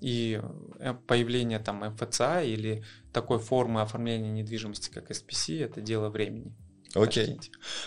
И 0.00 0.40
появление 1.06 1.60
там 1.60 1.84
МФЦА 1.88 2.42
или 2.42 2.82
такой 3.12 3.38
формы 3.38 3.80
оформления 3.82 4.30
недвижимости, 4.30 4.90
как 4.90 5.10
SPC, 5.10 5.64
это 5.64 5.80
дело 5.80 6.08
времени. 6.08 6.52
Окей. 6.94 7.38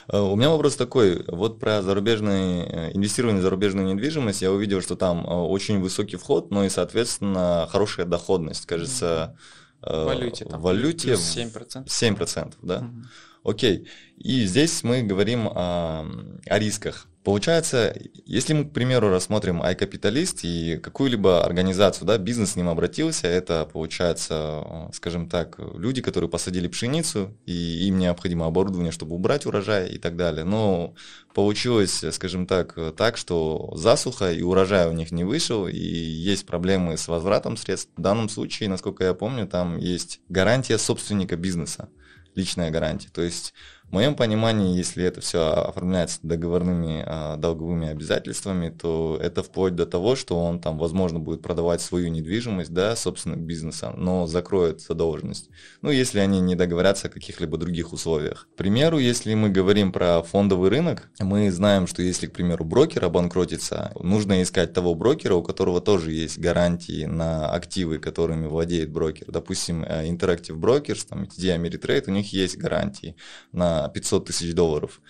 Okay. 0.08 0.32
У 0.32 0.36
меня 0.36 0.50
вопрос 0.50 0.78
такой. 0.78 1.26
Вот 1.28 1.60
про 1.60 1.82
зарубежное 1.82 2.92
инвестирование 2.92 3.42
в 3.42 3.44
зарубежную 3.44 3.94
недвижимость 3.94 4.42
я 4.42 4.52
увидел, 4.52 4.82
что 4.82 4.96
там 4.96 5.26
очень 5.28 5.80
высокий 5.80 6.16
вход, 6.16 6.50
но 6.50 6.64
и, 6.64 6.70
соответственно, 6.70 7.68
хорошая 7.70 8.06
доходность. 8.06 8.66
Кажется, 8.66 9.38
в 9.82 10.06
валюте, 10.06 10.46
там, 10.46 10.62
валюте 10.62 11.14
7%. 11.14 11.86
7%, 11.86 12.54
да? 12.62 12.80
Mm-hmm. 12.80 13.06
Окей. 13.46 13.88
И 14.18 14.44
здесь 14.46 14.84
мы 14.84 15.04
говорим 15.04 15.48
о, 15.48 16.06
о 16.48 16.60
рисках. 16.60 17.08
Получается, 17.24 17.96
если 18.26 18.54
мы, 18.54 18.66
к 18.66 18.74
примеру, 18.74 19.10
рассмотрим 19.10 19.62
iCapitalist 19.62 20.40
и 20.44 20.78
какую-либо 20.78 21.44
организацию, 21.44 22.08
да, 22.08 22.18
бизнес 22.18 22.52
с 22.52 22.56
ним 22.56 22.70
обратился, 22.70 23.28
это, 23.28 23.68
получается, 23.72 24.90
скажем 24.94 25.28
так, 25.28 25.60
люди, 25.60 26.02
которые 26.02 26.30
посадили 26.30 26.68
пшеницу, 26.68 27.36
и 27.46 27.88
им 27.88 27.98
необходимо 27.98 28.46
оборудование, 28.46 28.92
чтобы 28.92 29.16
убрать 29.16 29.46
урожай 29.46 29.90
и 29.90 29.98
так 29.98 30.16
далее. 30.16 30.44
Но 30.44 30.96
получилось, 31.34 32.04
скажем 32.12 32.46
так, 32.48 32.76
так, 32.96 33.18
что 33.18 33.74
засуха 33.76 34.32
и 34.32 34.42
урожай 34.42 34.88
у 34.88 34.94
них 34.94 35.12
не 35.12 35.24
вышел, 35.24 35.68
и 35.68 35.78
есть 35.78 36.46
проблемы 36.46 36.98
с 36.98 37.08
возвратом 37.08 37.58
средств. 37.58 37.92
В 37.96 38.02
данном 38.02 38.30
случае, 38.30 38.70
насколько 38.70 39.04
я 39.04 39.14
помню, 39.16 39.48
там 39.48 39.78
есть 39.78 40.22
гарантия 40.30 40.78
собственника 40.78 41.38
бизнеса 41.38 41.90
личная 42.36 42.72
гарантия. 42.72 43.10
То 43.10 43.22
есть 43.22 43.54
в 43.90 43.94
моем 43.94 44.16
понимании, 44.16 44.76
если 44.76 45.04
это 45.04 45.22
все 45.22 45.52
оформляется 45.54 46.20
договорными 46.24 47.04
а, 47.06 47.38
долговыми 47.38 47.88
обязательствами, 47.88 48.70
то 48.70 49.18
это 49.22 49.44
вплоть 49.44 49.76
до 49.76 49.86
того, 49.86 50.16
что 50.16 50.44
он 50.44 50.60
там, 50.60 50.78
возможно, 50.78 51.20
будет 51.20 51.42
продавать 51.42 51.82
свою 51.82 52.10
недвижимость, 52.10 52.74
да, 52.74 52.96
собственных 52.96 53.40
бизнеса, 53.40 53.94
но 53.96 54.26
закроет 54.26 54.82
задолженность. 54.82 55.50
Ну, 55.82 55.92
если 55.92 56.20
они 56.20 56.42
не 56.42 56.56
договорятся 56.56 57.08
о 57.08 57.10
каких-либо 57.12 57.58
других 57.58 57.94
условиях. 57.94 58.48
К 58.54 58.58
примеру, 58.58 58.98
если 58.98 59.34
мы 59.36 59.50
говорим 59.50 59.92
про 59.92 60.24
фондовый 60.24 60.70
рынок, 60.70 61.10
мы 61.20 61.52
знаем, 61.52 61.86
что 61.86 62.02
если, 62.02 62.28
к 62.28 62.34
примеру, 62.34 62.66
брокер 62.66 63.06
обанкротится, 63.06 63.92
нужно 64.00 64.42
искать 64.42 64.74
того 64.74 64.96
брокера, 64.96 65.36
у 65.36 65.44
которого 65.44 65.80
тоже 65.80 66.12
есть 66.12 66.40
гарантии 66.40 67.06
на 67.06 67.50
активы, 67.52 68.00
которыми 68.00 68.48
владеет 68.48 68.92
брокер. 68.92 69.28
Допустим, 69.32 69.84
э, 69.84 70.08
Interactive 70.08 70.60
Brokers, 70.60 71.06
там, 71.08 71.24
TD 71.24 71.56
Ameritrade, 71.56 72.06
у 72.08 72.12
них 72.12 72.34
есть 72.34 72.58
гарантии 72.58 73.16
на 73.52 73.75
500 73.94 74.26
тысяч 74.26 74.54
долларов. 74.54 75.02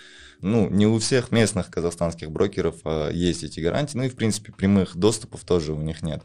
Ну, 0.42 0.70
не 0.70 0.86
у 0.86 1.00
всех 1.00 1.32
местных 1.32 1.70
казахстанских 1.70 2.32
брокеров 2.32 2.76
а, 2.84 3.10
есть 3.10 3.44
эти 3.44 3.60
гарантии, 3.60 3.98
ну 3.98 4.04
и, 4.04 4.10
в 4.10 4.16
принципе, 4.16 4.52
прямых 4.52 4.96
доступов 4.96 5.44
тоже 5.44 5.74
у 5.74 5.82
них 5.82 6.02
нет. 6.04 6.24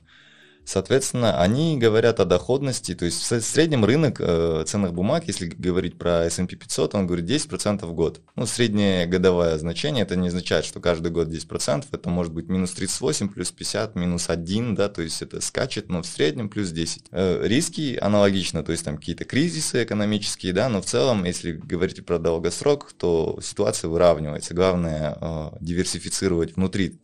Соответственно, 0.64 1.40
они 1.40 1.78
говорят 1.78 2.20
о 2.20 2.24
доходности, 2.24 2.94
то 2.94 3.04
есть 3.04 3.20
в 3.30 3.40
среднем 3.40 3.84
рынок 3.84 4.20
э, 4.20 4.64
ценных 4.66 4.94
бумаг, 4.94 5.24
если 5.26 5.46
говорить 5.46 5.98
про 5.98 6.26
S&P 6.26 6.56
500, 6.56 6.94
он 6.94 7.06
говорит 7.06 7.26
10% 7.26 7.84
в 7.84 7.92
год. 7.92 8.20
Ну, 8.36 8.46
среднее 8.46 9.06
годовое 9.06 9.58
значение, 9.58 10.02
это 10.02 10.16
не 10.16 10.28
означает, 10.28 10.64
что 10.64 10.80
каждый 10.80 11.10
год 11.10 11.28
10%, 11.28 11.86
это 11.90 12.08
может 12.08 12.32
быть 12.32 12.48
минус 12.48 12.72
38, 12.72 13.30
плюс 13.30 13.50
50, 13.50 13.96
минус 13.96 14.30
1, 14.30 14.74
да, 14.74 14.88
то 14.88 15.02
есть 15.02 15.22
это 15.22 15.40
скачет, 15.40 15.88
но 15.88 16.02
в 16.02 16.06
среднем 16.06 16.48
плюс 16.48 16.70
10. 16.70 17.04
Э, 17.10 17.40
риски 17.46 17.98
аналогично, 18.00 18.62
то 18.62 18.72
есть 18.72 18.84
там 18.84 18.96
какие-то 18.96 19.24
кризисы 19.24 19.82
экономические, 19.82 20.52
да, 20.52 20.68
но 20.68 20.80
в 20.82 20.86
целом, 20.86 21.24
если 21.24 21.52
говорить 21.52 22.04
про 22.06 22.18
долгосрок, 22.18 22.92
то 22.92 23.38
ситуация 23.42 23.88
выравнивается. 23.88 24.54
Главное 24.54 25.16
э, 25.20 25.50
диверсифицировать 25.60 26.56
внутри 26.56 27.00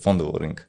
фондового 0.00 0.38
рынка. 0.38 0.64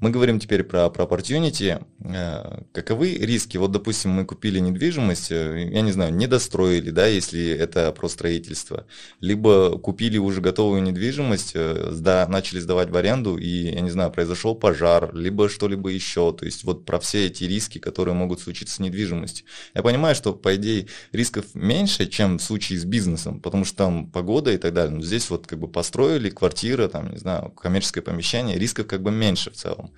Мы 0.00 0.10
говорим 0.10 0.38
теперь 0.38 0.64
про, 0.64 0.90
про 0.90 1.04
opportunity. 1.04 1.84
Э, 2.04 2.62
каковы 2.72 3.14
риски? 3.14 3.56
Вот, 3.56 3.72
допустим, 3.72 4.10
мы 4.10 4.24
купили 4.24 4.58
недвижимость, 4.58 5.30
э, 5.30 5.70
я 5.72 5.80
не 5.80 5.92
знаю, 5.92 6.14
не 6.14 6.26
достроили, 6.26 6.90
да, 6.90 7.06
если 7.06 7.50
это 7.50 7.90
про 7.92 8.08
строительство, 8.08 8.86
либо 9.20 9.78
купили 9.78 10.18
уже 10.18 10.40
готовую 10.40 10.82
недвижимость, 10.82 11.52
э, 11.54 11.92
сда, 11.92 12.26
начали 12.28 12.60
сдавать 12.60 12.90
в 12.90 12.96
аренду, 12.96 13.36
и, 13.38 13.72
я 13.72 13.80
не 13.80 13.90
знаю, 13.90 14.10
произошел 14.10 14.54
пожар, 14.54 15.14
либо 15.14 15.48
что-либо 15.48 15.88
еще. 15.88 16.32
То 16.32 16.44
есть 16.44 16.64
вот 16.64 16.84
про 16.84 17.00
все 17.00 17.26
эти 17.26 17.44
риски, 17.44 17.78
которые 17.78 18.14
могут 18.14 18.40
случиться 18.40 18.74
с 18.74 18.78
недвижимостью. 18.78 19.46
Я 19.74 19.82
понимаю, 19.82 20.14
что, 20.14 20.34
по 20.34 20.54
идее, 20.56 20.86
рисков 21.12 21.46
меньше, 21.54 22.06
чем 22.06 22.38
в 22.38 22.42
случае 22.42 22.78
с 22.78 22.84
бизнесом, 22.84 23.40
потому 23.40 23.64
что 23.64 23.76
там 23.76 24.10
погода 24.10 24.52
и 24.52 24.58
так 24.58 24.74
далее. 24.74 24.96
Но 24.96 25.02
здесь 25.02 25.30
вот 25.30 25.46
как 25.46 25.58
бы 25.58 25.68
построили 25.68 26.28
квартира, 26.30 26.88
там, 26.88 27.10
не 27.10 27.18
знаю, 27.18 27.50
коммерческое 27.50 28.02
помещение, 28.02 28.58
рисков 28.58 28.86
как 28.86 29.02
бы 29.02 29.10
меньше 29.10 29.53
в 29.54 29.56
целом. 29.56 29.92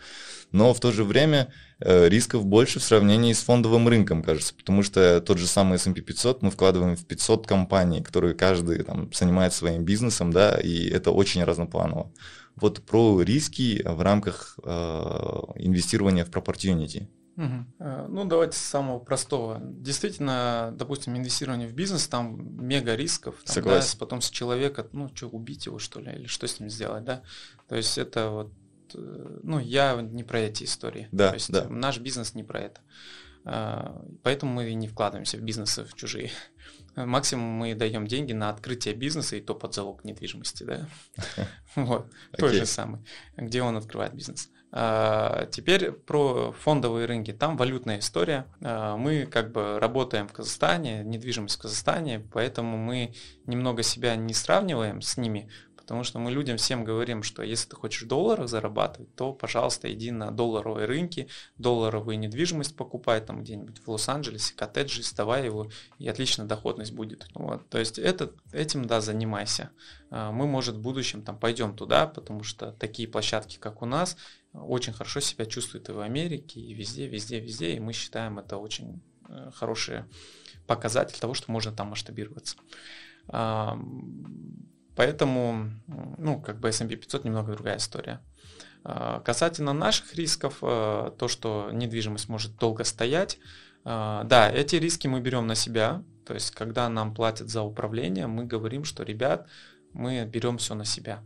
Но 0.52 0.72
в 0.72 0.80
то 0.80 0.92
же 0.92 1.04
время 1.04 1.52
э, 1.80 2.08
рисков 2.08 2.46
больше 2.46 2.78
в 2.78 2.84
сравнении 2.84 3.32
с 3.32 3.42
фондовым 3.42 3.88
рынком, 3.88 4.22
кажется, 4.22 4.54
потому 4.54 4.82
что 4.82 5.20
тот 5.20 5.38
же 5.38 5.46
самый 5.46 5.76
S&P 5.76 6.00
500 6.00 6.42
мы 6.42 6.50
вкладываем 6.50 6.96
в 6.96 7.04
500 7.04 7.46
компаний, 7.46 8.02
которые 8.02 8.34
каждый 8.34 8.82
там 8.82 9.12
занимается 9.12 9.58
своим 9.58 9.84
бизнесом, 9.84 10.32
да, 10.32 10.54
и 10.54 10.88
это 10.88 11.10
очень 11.10 11.42
разнопланово. 11.44 12.12
Вот 12.54 12.82
про 12.86 13.20
риски 13.20 13.82
в 13.84 14.00
рамках 14.00 14.58
э, 14.62 14.70
инвестирования 15.56 16.24
в 16.24 16.30
Proportunity. 16.30 17.08
Угу. 17.36 17.84
Ну, 18.08 18.24
давайте 18.24 18.56
с 18.56 18.62
самого 18.62 18.98
простого. 18.98 19.60
Действительно, 19.62 20.72
допустим, 20.74 21.16
инвестирование 21.16 21.68
в 21.68 21.74
бизнес, 21.74 22.08
там 22.08 22.66
мега 22.66 22.94
рисков. 22.94 23.36
Там, 23.44 23.54
Согласен. 23.54 23.90
Да, 23.92 23.98
потом 23.98 24.20
с 24.22 24.30
человека, 24.30 24.86
ну, 24.92 25.10
что, 25.14 25.28
убить 25.28 25.66
его, 25.66 25.78
что 25.78 26.00
ли, 26.00 26.12
или 26.12 26.26
что 26.26 26.46
с 26.46 26.60
ним 26.60 26.70
сделать, 26.70 27.04
да? 27.04 27.22
То 27.68 27.76
есть 27.76 27.98
это 27.98 28.30
вот, 28.30 28.46
э, 28.46 28.65
ну, 28.94 29.58
я 29.58 30.00
не 30.00 30.24
про 30.24 30.40
эти 30.40 30.64
истории. 30.64 31.08
Да, 31.12 31.30
То 31.30 31.34
есть 31.34 31.50
да. 31.50 31.68
наш 31.68 31.98
бизнес 31.98 32.34
не 32.34 32.44
про 32.44 32.60
это. 32.60 32.80
А, 33.44 34.02
поэтому 34.22 34.52
мы 34.52 34.72
не 34.74 34.88
вкладываемся 34.88 35.38
в 35.38 35.42
бизнесы 35.42 35.84
в 35.84 35.94
чужие. 35.94 36.30
Максимум 36.96 37.46
мы 37.46 37.74
даем 37.74 38.06
деньги 38.06 38.32
на 38.32 38.50
открытие 38.50 38.94
бизнеса 38.94 39.36
и 39.36 39.40
то 39.40 39.54
под 39.54 39.74
залог 39.74 40.04
недвижимости, 40.04 40.64
да? 40.64 40.88
Вот, 41.76 42.10
той 42.36 42.54
же 42.54 42.66
самый, 42.66 43.00
где 43.36 43.62
он 43.62 43.76
открывает 43.76 44.14
бизнес. 44.14 44.50
А, 44.72 45.46
теперь 45.46 45.92
про 45.92 46.52
фондовые 46.52 47.06
рынки. 47.06 47.32
Там 47.32 47.56
валютная 47.56 48.00
история. 48.00 48.46
А, 48.62 48.96
мы 48.96 49.26
как 49.26 49.52
бы 49.52 49.78
работаем 49.78 50.26
в 50.26 50.32
Казахстане, 50.32 51.04
недвижимость 51.04 51.56
в 51.56 51.62
Казахстане, 51.62 52.20
поэтому 52.32 52.76
мы 52.76 53.14
немного 53.46 53.82
себя 53.82 54.16
не 54.16 54.34
сравниваем 54.34 55.02
с 55.02 55.16
ними, 55.16 55.48
Потому 55.86 56.02
что 56.02 56.18
мы 56.18 56.32
людям 56.32 56.56
всем 56.56 56.82
говорим, 56.82 57.22
что 57.22 57.44
если 57.44 57.68
ты 57.68 57.76
хочешь 57.76 58.02
в 58.02 58.08
долларах 58.08 58.48
зарабатывать, 58.48 59.14
то, 59.14 59.32
пожалуйста, 59.32 59.92
иди 59.92 60.10
на 60.10 60.32
долларовые 60.32 60.84
рынки, 60.84 61.28
долларовую 61.58 62.18
недвижимость 62.18 62.74
покупай 62.74 63.20
там 63.20 63.44
где-нибудь 63.44 63.78
в 63.78 63.88
Лос-Анджелесе, 63.88 64.52
коттеджи, 64.56 65.04
сдавай 65.04 65.44
его, 65.44 65.70
и 66.00 66.08
отлично 66.08 66.44
доходность 66.44 66.92
будет. 66.92 67.28
Вот. 67.34 67.68
То 67.68 67.78
есть 67.78 68.00
это, 68.00 68.32
этим, 68.50 68.86
да, 68.86 69.00
занимайся. 69.00 69.70
А, 70.10 70.32
мы, 70.32 70.48
может, 70.48 70.74
в 70.74 70.80
будущем 70.80 71.22
там 71.22 71.38
пойдем 71.38 71.76
туда, 71.76 72.08
потому 72.08 72.42
что 72.42 72.72
такие 72.72 73.06
площадки, 73.06 73.56
как 73.58 73.80
у 73.80 73.86
нас, 73.86 74.16
очень 74.52 74.92
хорошо 74.92 75.20
себя 75.20 75.46
чувствуют 75.46 75.88
и 75.88 75.92
в 75.92 76.00
Америке, 76.00 76.58
и 76.58 76.74
везде, 76.74 77.06
везде, 77.06 77.38
везде, 77.38 77.76
и 77.76 77.80
мы 77.80 77.92
считаем 77.92 78.40
это 78.40 78.56
очень 78.56 79.00
э, 79.28 79.52
хороший 79.54 80.02
показатель 80.66 81.20
того, 81.20 81.34
что 81.34 81.52
можно 81.52 81.70
там 81.70 81.90
масштабироваться. 81.90 82.56
Поэтому, 84.96 85.70
ну, 85.86 86.40
как 86.40 86.58
бы 86.58 86.70
S&P 86.70 86.96
500 86.96 87.24
немного 87.24 87.52
другая 87.52 87.76
история. 87.76 88.20
А, 88.82 89.20
касательно 89.20 89.74
наших 89.74 90.14
рисков, 90.14 90.58
э, 90.62 91.10
то, 91.18 91.28
что 91.28 91.70
недвижимость 91.72 92.28
может 92.28 92.56
долго 92.56 92.84
стоять, 92.84 93.38
э, 93.84 94.22
да, 94.24 94.50
эти 94.50 94.76
риски 94.76 95.06
мы 95.06 95.20
берем 95.20 95.46
на 95.46 95.54
себя. 95.54 96.02
То 96.24 96.34
есть, 96.34 96.52
когда 96.52 96.88
нам 96.88 97.14
платят 97.14 97.48
за 97.50 97.62
управление, 97.62 98.26
мы 98.26 98.44
говорим, 98.44 98.84
что, 98.84 99.02
ребят, 99.02 99.48
мы 99.92 100.24
берем 100.24 100.58
все 100.58 100.74
на 100.74 100.84
себя. 100.84 101.22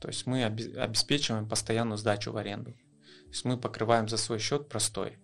То 0.00 0.08
есть, 0.08 0.26
мы 0.26 0.44
обеспечиваем 0.44 1.46
постоянную 1.48 1.98
сдачу 1.98 2.32
в 2.32 2.36
аренду. 2.38 2.72
То 2.72 3.30
есть, 3.30 3.44
мы 3.44 3.58
покрываем 3.58 4.08
за 4.08 4.16
свой 4.16 4.38
счет 4.38 4.68
простой. 4.68 5.18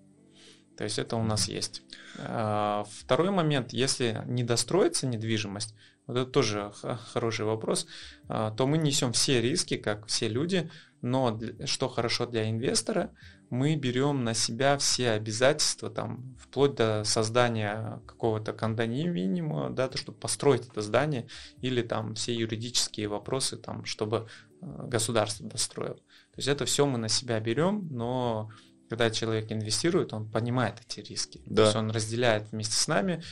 То 0.76 0.84
есть, 0.84 0.99
это 0.99 1.16
у 1.16 1.22
нас 1.22 1.49
есть. 1.49 1.82
А, 2.18 2.84
второй 3.01 3.30
момент, 3.30 3.72
если 3.72 4.22
не 4.26 4.44
достроится 4.44 5.07
недвижимость, 5.07 5.74
вот 6.07 6.16
это 6.16 6.30
тоже 6.30 6.72
хороший 7.12 7.44
вопрос, 7.44 7.86
а, 8.28 8.50
то 8.52 8.66
мы 8.66 8.78
несем 8.78 9.12
все 9.12 9.40
риски, 9.40 9.76
как 9.76 10.07
все 10.07 10.28
люди, 10.28 10.70
но 11.02 11.38
что 11.64 11.88
хорошо 11.88 12.26
для 12.26 12.48
инвестора, 12.50 13.12
мы 13.50 13.76
берем 13.76 14.24
на 14.24 14.34
себя 14.34 14.76
все 14.78 15.11
обязательства, 15.11 15.90
там, 15.90 16.36
вплоть 16.40 16.74
до 16.74 17.04
создания 17.04 18.02
какого-то 18.07 18.52
кондоминиума, 18.52 19.70
да, 19.70 19.88
то, 19.88 19.98
чтобы 19.98 20.18
построить 20.18 20.68
это 20.68 20.82
здание, 20.82 21.28
или 21.61 21.82
там 21.82 22.14
все 22.14 22.34
юридические 22.34 23.09
вопросы, 23.09 23.57
там, 23.57 23.84
чтобы 23.84 24.28
а, 24.61 24.86
государство 24.86 25.48
достроило. 25.48 25.96
То 25.96 26.38
есть 26.38 26.48
это 26.48 26.64
все 26.64 26.86
мы 26.86 26.98
на 26.98 27.09
себя 27.09 27.38
берем, 27.40 27.88
но 27.90 28.50
когда 28.88 29.11
человек 29.11 29.50
инвестирует, 29.50 30.12
он 30.12 30.30
понимает 30.30 30.76
эти 30.86 31.00
риски. 31.00 31.40
Да. 31.46 31.57
То 31.57 31.62
есть 31.62 31.76
он 31.76 31.90
разделяет 31.90 32.52
вместе 32.52 32.76
с 32.76 32.86
нами, 32.86 33.22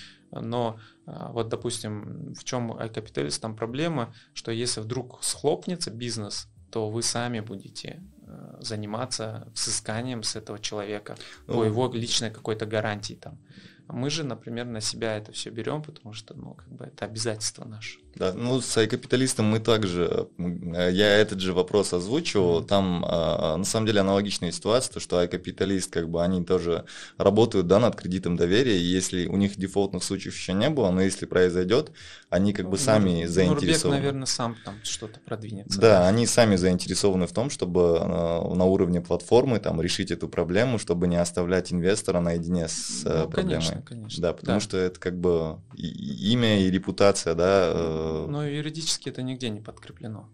но 0.40 0.78
а, 1.06 1.32
вот, 1.32 1.48
допустим, 1.48 2.34
в 2.34 2.44
чем 2.44 2.72
iCapitalist 2.72 3.40
там 3.40 3.56
проблема, 3.56 4.14
что 4.32 4.50
если 4.50 4.80
вдруг 4.80 5.22
схлопнется 5.22 5.90
бизнес, 5.90 6.48
то 6.70 6.90
вы 6.90 7.02
сами 7.02 7.40
будете 7.40 8.02
э, 8.26 8.56
заниматься 8.60 9.48
взысканием 9.54 10.22
с 10.22 10.34
этого 10.34 10.58
человека 10.58 11.16
по 11.46 11.54
ну, 11.54 11.64
его 11.64 11.92
личной 11.92 12.30
какой-то 12.30 12.66
гарантии 12.66 13.14
там. 13.14 13.38
Мы 13.86 14.10
же, 14.10 14.24
например, 14.24 14.66
на 14.66 14.80
себя 14.80 15.16
это 15.16 15.30
все 15.32 15.50
берем, 15.50 15.82
потому 15.82 16.14
что, 16.14 16.34
ну, 16.34 16.54
как 16.54 16.68
бы 16.68 16.86
это 16.86 17.04
обязательство 17.04 17.64
наше. 17.64 18.00
Да, 18.16 18.32
ну 18.34 18.60
с 18.60 18.86
капиталистом 18.86 19.46
мы 19.46 19.60
также, 19.60 20.28
э, 20.38 20.90
я 20.92 21.16
этот 21.16 21.40
же 21.40 21.52
вопрос 21.52 21.92
озвучивал, 21.92 22.60
mm-hmm. 22.60 22.66
там 22.66 23.04
а, 23.06 23.56
на 23.56 23.64
самом 23.64 23.86
деле 23.86 24.00
аналогичная 24.00 24.52
ситуация, 24.52 24.94
то 24.94 25.00
что 25.00 25.26
капиталист, 25.26 25.90
как 25.90 26.08
бы 26.08 26.22
они 26.22 26.44
тоже 26.44 26.84
работают, 27.16 27.66
да, 27.66 27.78
над 27.78 27.96
кредитом 27.96 28.36
доверия, 28.36 28.78
и 28.78 28.84
если 28.84 29.26
у 29.26 29.36
них 29.36 29.56
дефолтных 29.56 30.04
случаев 30.04 30.34
еще 30.34 30.52
не 30.52 30.70
было, 30.70 30.90
но 30.90 31.00
если 31.00 31.26
произойдет, 31.26 31.92
они 32.30 32.52
как 32.52 32.68
бы 32.68 32.78
сами 32.78 33.22
ну, 33.22 33.28
заинтересованы. 33.28 33.96
Нурбек, 33.96 34.04
наверное, 34.04 34.26
сам 34.26 34.56
там 34.64 34.74
что-то 34.82 35.20
продвинется. 35.20 35.80
Да, 35.80 35.94
да, 35.94 36.08
они 36.08 36.26
сами 36.26 36.56
заинтересованы 36.56 37.26
в 37.26 37.32
том, 37.32 37.50
чтобы 37.50 37.98
а, 38.00 38.54
на 38.54 38.64
уровне 38.64 39.00
платформы 39.00 39.60
там 39.60 39.80
решить 39.80 40.10
эту 40.10 40.28
проблему, 40.28 40.78
чтобы 40.78 41.06
не 41.06 41.16
оставлять 41.16 41.72
инвестора 41.72 42.20
наедине 42.20 42.68
с 42.68 43.02
э, 43.04 43.22
ну, 43.22 43.30
проблемой. 43.30 43.64
Конечно, 43.64 43.82
конечно. 43.82 44.22
Да, 44.22 44.32
потому 44.32 44.58
да. 44.58 44.64
что 44.64 44.76
это 44.76 44.98
как 44.98 45.18
бы 45.18 45.58
имя 45.76 46.60
и 46.60 46.70
репутация, 46.70 47.34
да, 47.34 47.72
э, 47.72 48.03
но 48.28 48.46
юридически 48.46 49.08
это 49.08 49.22
нигде 49.22 49.50
не 49.50 49.60
подкреплено. 49.60 50.28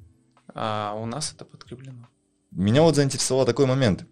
А 0.54 0.94
у 0.96 1.06
нас 1.06 1.32
это 1.32 1.44
подкреплено. 1.44 2.08
Меня 2.50 2.82
вот 2.82 2.96
заинтересовал 2.96 3.46
такой 3.46 3.66
момент. 3.66 4.06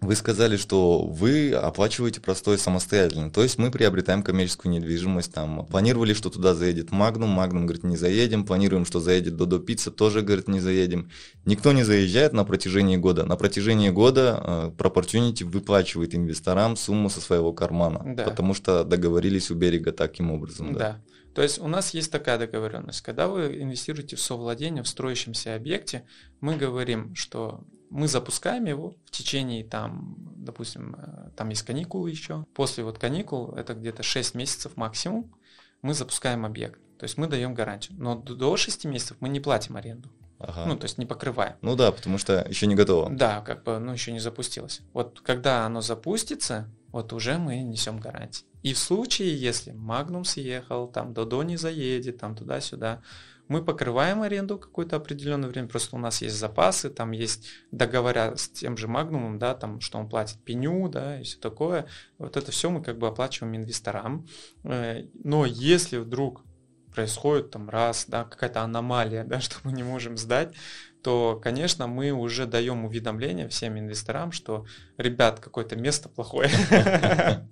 Вы 0.00 0.16
сказали, 0.16 0.56
что 0.56 1.02
вы 1.04 1.52
оплачиваете 1.52 2.22
простой 2.22 2.56
самостоятельно. 2.56 3.30
То 3.30 3.42
есть 3.42 3.58
мы 3.58 3.70
приобретаем 3.70 4.22
коммерческую 4.22 4.72
недвижимость. 4.72 5.34
Там 5.34 5.66
планировали, 5.66 6.14
что 6.14 6.30
туда 6.30 6.54
заедет 6.54 6.90
Магнум. 6.90 7.28
Магнум 7.28 7.66
говорит, 7.66 7.84
не 7.84 7.98
заедем. 7.98 8.46
Планируем, 8.46 8.86
что 8.86 8.98
заедет 8.98 9.36
Додо 9.36 9.58
Пицца. 9.58 9.90
Тоже 9.90 10.22
говорит, 10.22 10.48
не 10.48 10.58
заедем. 10.58 11.10
Никто 11.44 11.72
не 11.72 11.82
заезжает 11.82 12.32
на 12.32 12.44
протяжении 12.44 12.96
года. 12.96 13.26
На 13.26 13.36
протяжении 13.36 13.90
года 13.90 14.42
э, 14.42 14.70
Proportunity 14.74 15.44
выплачивает 15.44 16.14
инвесторам 16.14 16.76
сумму 16.76 17.10
со 17.10 17.20
своего 17.20 17.52
кармана. 17.52 18.14
Да. 18.16 18.24
Потому 18.24 18.54
что 18.54 18.84
договорились 18.84 19.50
у 19.50 19.54
берега 19.54 19.92
таким 19.92 20.30
образом. 20.30 20.72
Да. 20.72 20.78
да. 20.78 21.00
То 21.34 21.42
есть 21.42 21.58
у 21.58 21.68
нас 21.68 21.94
есть 21.94 22.10
такая 22.10 22.38
договоренность. 22.38 23.02
Когда 23.02 23.28
вы 23.28 23.62
инвестируете 23.62 24.16
в 24.16 24.20
совладение 24.20 24.82
в 24.82 24.88
строящемся 24.88 25.54
объекте, 25.54 26.04
мы 26.40 26.56
говорим, 26.56 27.14
что 27.14 27.64
мы 27.90 28.08
запускаем 28.08 28.64
его 28.64 28.94
в 29.04 29.10
течение 29.10 29.64
там, 29.64 30.16
допустим, 30.36 30.96
э, 30.96 31.30
там 31.36 31.48
есть 31.50 31.62
каникулы 31.62 32.10
еще. 32.10 32.46
После 32.54 32.84
вот 32.84 32.98
каникул, 32.98 33.52
это 33.52 33.74
где-то 33.74 34.02
6 34.02 34.34
месяцев 34.34 34.76
максимум, 34.76 35.34
мы 35.82 35.94
запускаем 35.94 36.44
объект. 36.46 36.80
То 36.98 37.04
есть 37.04 37.16
мы 37.16 37.26
даем 37.26 37.54
гарантию. 37.54 37.96
Но 37.98 38.14
до 38.14 38.56
6 38.56 38.84
месяцев 38.84 39.16
мы 39.20 39.28
не 39.28 39.40
платим 39.40 39.76
аренду. 39.76 40.10
Ага. 40.38 40.64
Ну, 40.66 40.76
то 40.76 40.84
есть 40.84 40.96
не 40.98 41.04
покрываем. 41.04 41.56
Ну 41.60 41.76
да, 41.76 41.92
потому 41.92 42.16
что 42.16 42.46
еще 42.48 42.66
не 42.66 42.74
готово. 42.74 43.10
Да, 43.10 43.42
как 43.42 43.62
бы, 43.62 43.78
ну, 43.78 43.92
еще 43.92 44.10
не 44.10 44.20
запустилось. 44.20 44.80
Вот 44.94 45.20
когда 45.20 45.66
оно 45.66 45.82
запустится, 45.82 46.70
вот 46.92 47.12
уже 47.12 47.36
мы 47.36 47.60
несем 47.60 48.00
гарантии. 48.00 48.46
И 48.62 48.74
в 48.74 48.78
случае, 48.78 49.36
если 49.36 49.72
Магнум 49.72 50.24
съехал, 50.24 50.88
там 50.88 51.14
Додо 51.14 51.42
не 51.42 51.56
заедет, 51.56 52.18
там 52.18 52.36
туда-сюда, 52.36 53.02
мы 53.50 53.64
покрываем 53.64 54.22
аренду 54.22 54.58
какое-то 54.58 54.94
определенное 54.94 55.48
время, 55.48 55.66
просто 55.66 55.96
у 55.96 55.98
нас 55.98 56.22
есть 56.22 56.36
запасы, 56.36 56.88
там 56.88 57.10
есть 57.10 57.48
договора 57.72 58.36
с 58.36 58.48
тем 58.48 58.76
же 58.76 58.86
Магнумом, 58.86 59.40
да, 59.40 59.54
там, 59.54 59.80
что 59.80 59.98
он 59.98 60.08
платит 60.08 60.38
пеню, 60.44 60.88
да, 60.88 61.18
и 61.18 61.24
все 61.24 61.36
такое. 61.36 61.88
Вот 62.18 62.36
это 62.36 62.52
все 62.52 62.70
мы 62.70 62.80
как 62.80 62.98
бы 62.98 63.08
оплачиваем 63.08 63.56
инвесторам. 63.56 64.28
Э, 64.62 65.02
но 65.24 65.46
если 65.46 65.96
вдруг 65.96 66.44
происходит 66.94 67.50
там 67.50 67.68
раз, 67.68 68.04
да, 68.06 68.22
какая-то 68.22 68.62
аномалия, 68.62 69.24
да, 69.28 69.40
что 69.40 69.56
мы 69.64 69.72
не 69.72 69.82
можем 69.82 70.16
сдать, 70.16 70.54
то, 71.02 71.40
конечно, 71.42 71.86
мы 71.86 72.12
уже 72.12 72.46
даем 72.46 72.84
уведомление 72.84 73.48
всем 73.48 73.78
инвесторам, 73.78 74.32
что, 74.32 74.66
ребят, 74.96 75.40
какое-то 75.40 75.76
место 75.76 76.08
плохое. 76.08 76.50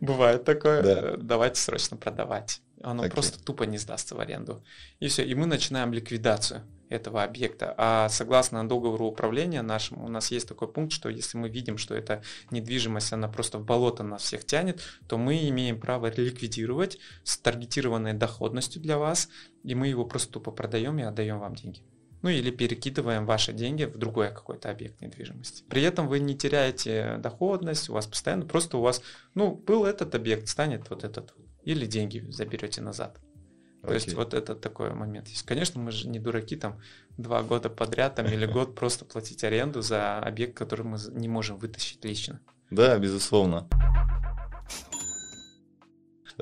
Бывает 0.00 0.44
такое, 0.44 1.16
давайте 1.16 1.60
срочно 1.60 1.96
продавать. 1.96 2.62
Оно 2.82 3.08
просто 3.10 3.42
тупо 3.42 3.64
не 3.64 3.78
сдастся 3.78 4.14
в 4.14 4.20
аренду. 4.20 4.64
И 4.98 5.08
все, 5.08 5.24
и 5.24 5.34
мы 5.34 5.46
начинаем 5.46 5.92
ликвидацию 5.92 6.62
этого 6.88 7.22
объекта. 7.22 7.74
А 7.76 8.08
согласно 8.08 8.66
договору 8.66 9.06
управления 9.06 9.62
нашему, 9.62 10.06
у 10.06 10.08
нас 10.08 10.30
есть 10.30 10.48
такой 10.48 10.66
пункт, 10.66 10.92
что 10.92 11.08
если 11.08 11.36
мы 11.36 11.48
видим, 11.48 11.78
что 11.78 11.94
эта 11.94 12.22
недвижимость, 12.50 13.12
она 13.12 13.28
просто 13.28 13.58
в 13.58 13.64
болото 13.64 14.02
нас 14.02 14.22
всех 14.22 14.44
тянет, 14.44 14.80
то 15.08 15.18
мы 15.18 15.48
имеем 15.48 15.78
право 15.78 16.10
ликвидировать 16.10 16.98
с 17.22 17.38
таргетированной 17.38 18.14
доходностью 18.14 18.80
для 18.80 18.98
вас, 18.98 19.28
и 19.62 19.74
мы 19.74 19.88
его 19.88 20.04
просто 20.04 20.32
тупо 20.32 20.50
продаем 20.50 20.98
и 20.98 21.02
отдаем 21.02 21.38
вам 21.38 21.54
деньги 21.54 21.82
ну 22.22 22.28
или 22.28 22.50
перекидываем 22.50 23.26
ваши 23.26 23.52
деньги 23.52 23.84
в 23.84 23.96
другой 23.96 24.28
какой-то 24.28 24.70
объект 24.70 25.00
недвижимости. 25.00 25.64
При 25.68 25.82
этом 25.82 26.08
вы 26.08 26.20
не 26.20 26.36
теряете 26.36 27.16
доходность, 27.18 27.88
у 27.88 27.94
вас 27.94 28.06
постоянно, 28.06 28.44
просто 28.44 28.78
у 28.78 28.82
вас, 28.82 29.02
ну, 29.34 29.54
был 29.54 29.84
этот 29.84 30.14
объект, 30.14 30.48
станет 30.48 30.90
вот 30.90 31.04
этот, 31.04 31.34
или 31.64 31.86
деньги 31.86 32.24
заберете 32.30 32.82
назад. 32.82 33.18
То 33.82 33.88
okay. 33.88 33.94
есть 33.94 34.14
вот 34.14 34.34
это 34.34 34.54
такой 34.54 34.92
момент 34.92 35.28
есть. 35.28 35.42
Конечно, 35.42 35.80
мы 35.80 35.90
же 35.90 36.08
не 36.08 36.18
дураки 36.18 36.54
там 36.54 36.80
два 37.16 37.42
года 37.42 37.70
подряд 37.70 38.14
там, 38.16 38.26
или 38.26 38.44
год 38.52 38.74
просто 38.74 39.04
платить 39.06 39.42
аренду 39.42 39.80
за 39.80 40.18
объект, 40.18 40.56
который 40.56 40.84
мы 40.84 40.98
не 41.12 41.28
можем 41.28 41.58
вытащить 41.58 42.04
лично. 42.04 42.40
Да, 42.70 42.98
безусловно. 42.98 43.68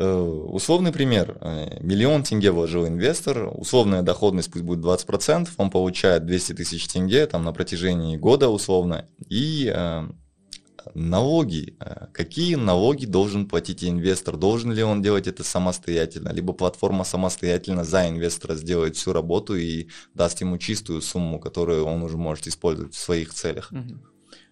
Э, 0.01 0.17
условный 0.17 0.93
пример. 0.93 1.37
Э, 1.41 1.79
миллион 1.81 2.23
тенге 2.23 2.53
вложил 2.53 2.87
инвестор, 2.87 3.51
условная 3.53 4.03
доходность 4.03 4.51
пусть 4.51 4.65
будет 4.65 4.79
20%, 4.85 5.49
он 5.57 5.71
получает 5.71 6.25
200 6.25 6.53
тысяч 6.55 6.87
тенге 6.87 7.27
там, 7.27 7.45
на 7.45 7.53
протяжении 7.53 8.17
года 8.17 8.49
условно. 8.49 9.09
И 9.29 9.73
э, 9.75 10.09
налоги. 10.95 11.77
Какие 12.13 12.55
налоги 12.55 13.07
должен 13.07 13.49
платить 13.49 13.83
инвестор? 13.83 14.37
Должен 14.37 14.71
ли 14.71 14.85
он 14.85 15.03
делать 15.03 15.27
это 15.27 15.43
самостоятельно? 15.43 16.29
Либо 16.29 16.53
платформа 16.53 17.03
самостоятельно 17.03 17.83
за 17.83 18.09
инвестора 18.09 18.55
сделает 18.55 18.95
всю 18.95 19.13
работу 19.13 19.57
и 19.57 19.89
даст 20.15 20.41
ему 20.41 20.59
чистую 20.59 21.03
сумму, 21.03 21.41
которую 21.41 21.85
он 21.85 22.05
уже 22.05 22.17
может 22.17 22.47
использовать 22.47 22.95
в 22.95 22.99
своих 23.01 23.35
целях? 23.35 23.73
Угу. 23.73 23.99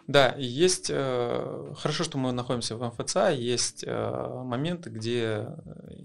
Да, 0.06 0.34
есть, 0.38 0.88
э, 0.88 1.74
хорошо, 1.76 2.04
что 2.04 2.16
мы 2.16 2.30
находимся 2.30 2.76
в 2.76 2.86
МФЦ, 2.86 3.16
есть 3.32 3.82
э, 3.84 4.42
моменты, 4.44 4.88
где 4.88 5.48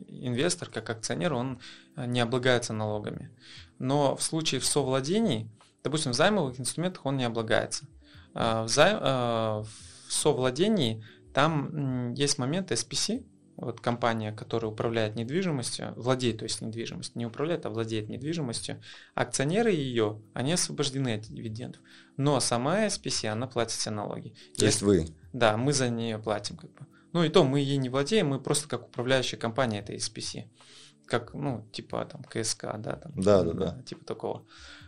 инвестор, 0.07 0.69
как 0.69 0.89
акционер, 0.89 1.33
он 1.33 1.59
не 1.95 2.19
облагается 2.19 2.73
налогами. 2.73 3.29
Но 3.77 4.15
в 4.15 4.23
случае 4.23 4.59
в 4.59 4.65
совладении, 4.65 5.51
допустим, 5.83 6.13
в 6.13 6.15
займовых 6.15 6.59
инструментах 6.59 7.05
он 7.05 7.17
не 7.17 7.25
облагается. 7.25 7.85
Э, 8.33 8.63
в, 8.63 8.69
зай... 8.69 8.95
в 8.95 9.67
совладении 10.09 11.05
там 11.33 12.13
есть 12.13 12.39
момент 12.39 12.71
SPC, 12.71 13.23
вот 13.62 13.80
компания, 13.80 14.32
которая 14.32 14.72
управляет 14.72 15.16
недвижимостью, 15.16 15.93
владеет, 15.95 16.39
то 16.39 16.43
есть 16.43 16.62
недвижимостью, 16.62 17.20
не 17.20 17.26
управляет, 17.26 17.66
а 17.66 17.70
владеет 17.70 18.09
недвижимостью, 18.09 18.82
акционеры 19.14 19.72
ее, 19.72 20.20
они 20.34 20.53
освобождены 20.53 21.16
от 21.16 21.22
дивидендов. 21.22 21.82
Но 22.18 22.39
сама 22.39 22.88
SPC, 22.88 23.28
она 23.28 23.47
платит 23.47 23.78
все 23.78 23.91
налоги. 23.91 24.34
То 24.57 24.66
есть 24.66 24.82
вы? 24.82 25.07
Да, 25.32 25.57
мы 25.57 25.74
за 25.74 25.89
нее 25.89 26.18
платим 26.18 26.57
как 26.57 26.72
бы. 26.74 26.88
Ну 27.14 27.24
и 27.24 27.30
то, 27.30 27.43
мы 27.43 27.59
ей 27.59 27.78
не 27.78 27.89
владеем, 27.89 28.30
мы 28.30 28.39
просто 28.39 28.68
как 28.68 28.88
управляющая 28.88 29.38
компания 29.38 29.80
этой 29.80 29.97
SPC. 29.97 30.47
Как, 31.05 31.34
ну, 31.34 31.68
типа 31.72 32.05
там 32.05 32.24
КСК, 32.24 32.64
да, 32.78 32.95
там. 32.95 33.12
Да, 33.16 33.43
да, 33.43 33.53
да. 33.53 33.82
Типа 33.84 34.05
такого 34.05 34.45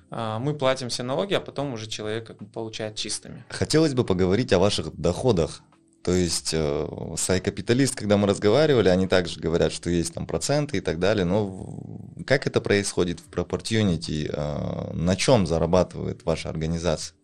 а, 0.10 0.40
мы 0.40 0.54
платим 0.54 0.90
все 0.90 1.04
налоги, 1.04 1.34
а 1.34 1.42
потом 1.42 1.74
уже 1.74 1.88
человек 1.88 2.32
получает 2.54 2.96
чистыми. 2.96 3.44
Хотелось 3.50 3.94
бы 3.94 4.04
поговорить 4.04 4.54
о 4.54 4.60
ваших 4.60 4.96
доходах. 4.96 5.62
То 6.04 6.12
есть 6.12 6.54
э, 6.54 6.88
с 7.18 7.30
iCapitalist, 7.30 7.96
когда 7.96 8.18
мы 8.18 8.28
разговаривали, 8.28 8.90
они 8.90 9.08
также 9.08 9.40
говорят, 9.40 9.72
что 9.72 9.90
есть 9.90 10.14
там 10.14 10.28
проценты 10.28 10.78
и 10.78 10.82
так 10.82 11.00
далее, 11.00 11.24
но 11.24 11.80
как 12.28 12.46
это 12.46 12.60
происходит 12.60 13.22
в 13.22 13.30
Proportunity? 13.30 14.30
Э, 14.30 14.94
на 14.94 15.16
чем 15.16 15.48
зарабатывает 15.48 16.26
ваша 16.26 16.50
организация? 16.50 17.16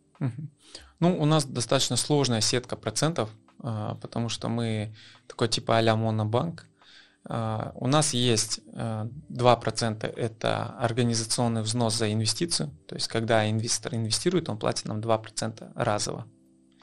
Ну, 1.02 1.18
у 1.22 1.26
нас 1.26 1.46
достаточно 1.46 1.98
сложная 1.98 2.40
сетка 2.40 2.78
процентов, 2.78 3.30
э, 3.62 3.96
потому 4.02 4.30
что 4.30 4.48
мы 4.48 4.96
такой 5.28 5.50
типа 5.50 5.78
а-ля 5.78 5.96
монобанк. 5.96 6.66
У 7.26 7.88
нас 7.88 8.14
есть 8.14 8.62
uh, 8.74 9.12
2% 9.30 10.08
это 10.08 10.66
организационный 10.80 11.62
взнос 11.62 11.96
за 11.96 12.12
инвестицию, 12.12 12.72
то 12.88 12.96
есть 12.96 13.10
когда 13.10 13.48
инвестор 13.48 13.94
инвестирует, 13.94 14.48
он 14.50 14.58
платит 14.58 14.86
нам 14.86 15.00
2% 15.00 15.72
разово. 15.76 16.26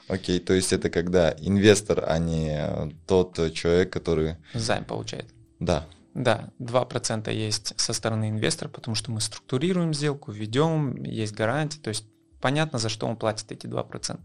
Окей, 0.07 0.39
то 0.39 0.53
есть 0.53 0.71
это 0.71 0.89
когда 0.89 1.31
инвестор, 1.31 2.05
а 2.07 2.17
не 2.17 2.93
тот 3.07 3.35
человек, 3.53 3.91
который... 3.91 4.37
Займ 4.53 4.85
получает. 4.85 5.25
Да. 5.59 5.85
Да, 6.13 6.49
2% 6.59 7.31
есть 7.31 7.79
со 7.79 7.93
стороны 7.93 8.29
инвестора, 8.29 8.69
потому 8.69 8.95
что 8.95 9.11
мы 9.11 9.21
структурируем 9.21 9.93
сделку, 9.93 10.31
ведем, 10.31 11.03
есть 11.03 11.33
гарантия, 11.33 11.79
то 11.79 11.89
есть 11.89 12.05
понятно, 12.41 12.79
за 12.79 12.89
что 12.89 13.05
он 13.05 13.17
платит 13.17 13.51
эти 13.51 13.67
2%. 13.67 14.19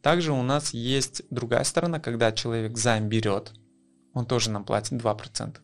Также 0.00 0.32
у 0.32 0.42
нас 0.42 0.74
есть 0.74 1.22
другая 1.30 1.62
сторона, 1.62 2.00
когда 2.00 2.32
человек 2.32 2.76
займ 2.76 3.08
берет, 3.08 3.52
он 4.14 4.26
тоже 4.26 4.50
нам 4.50 4.64
платит 4.64 4.92
2%. 4.94 5.58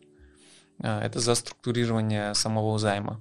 А, 0.81 1.03
это 1.03 1.19
за 1.19 1.35
структурирование 1.35 2.33
самого 2.35 2.79
займа. 2.79 3.19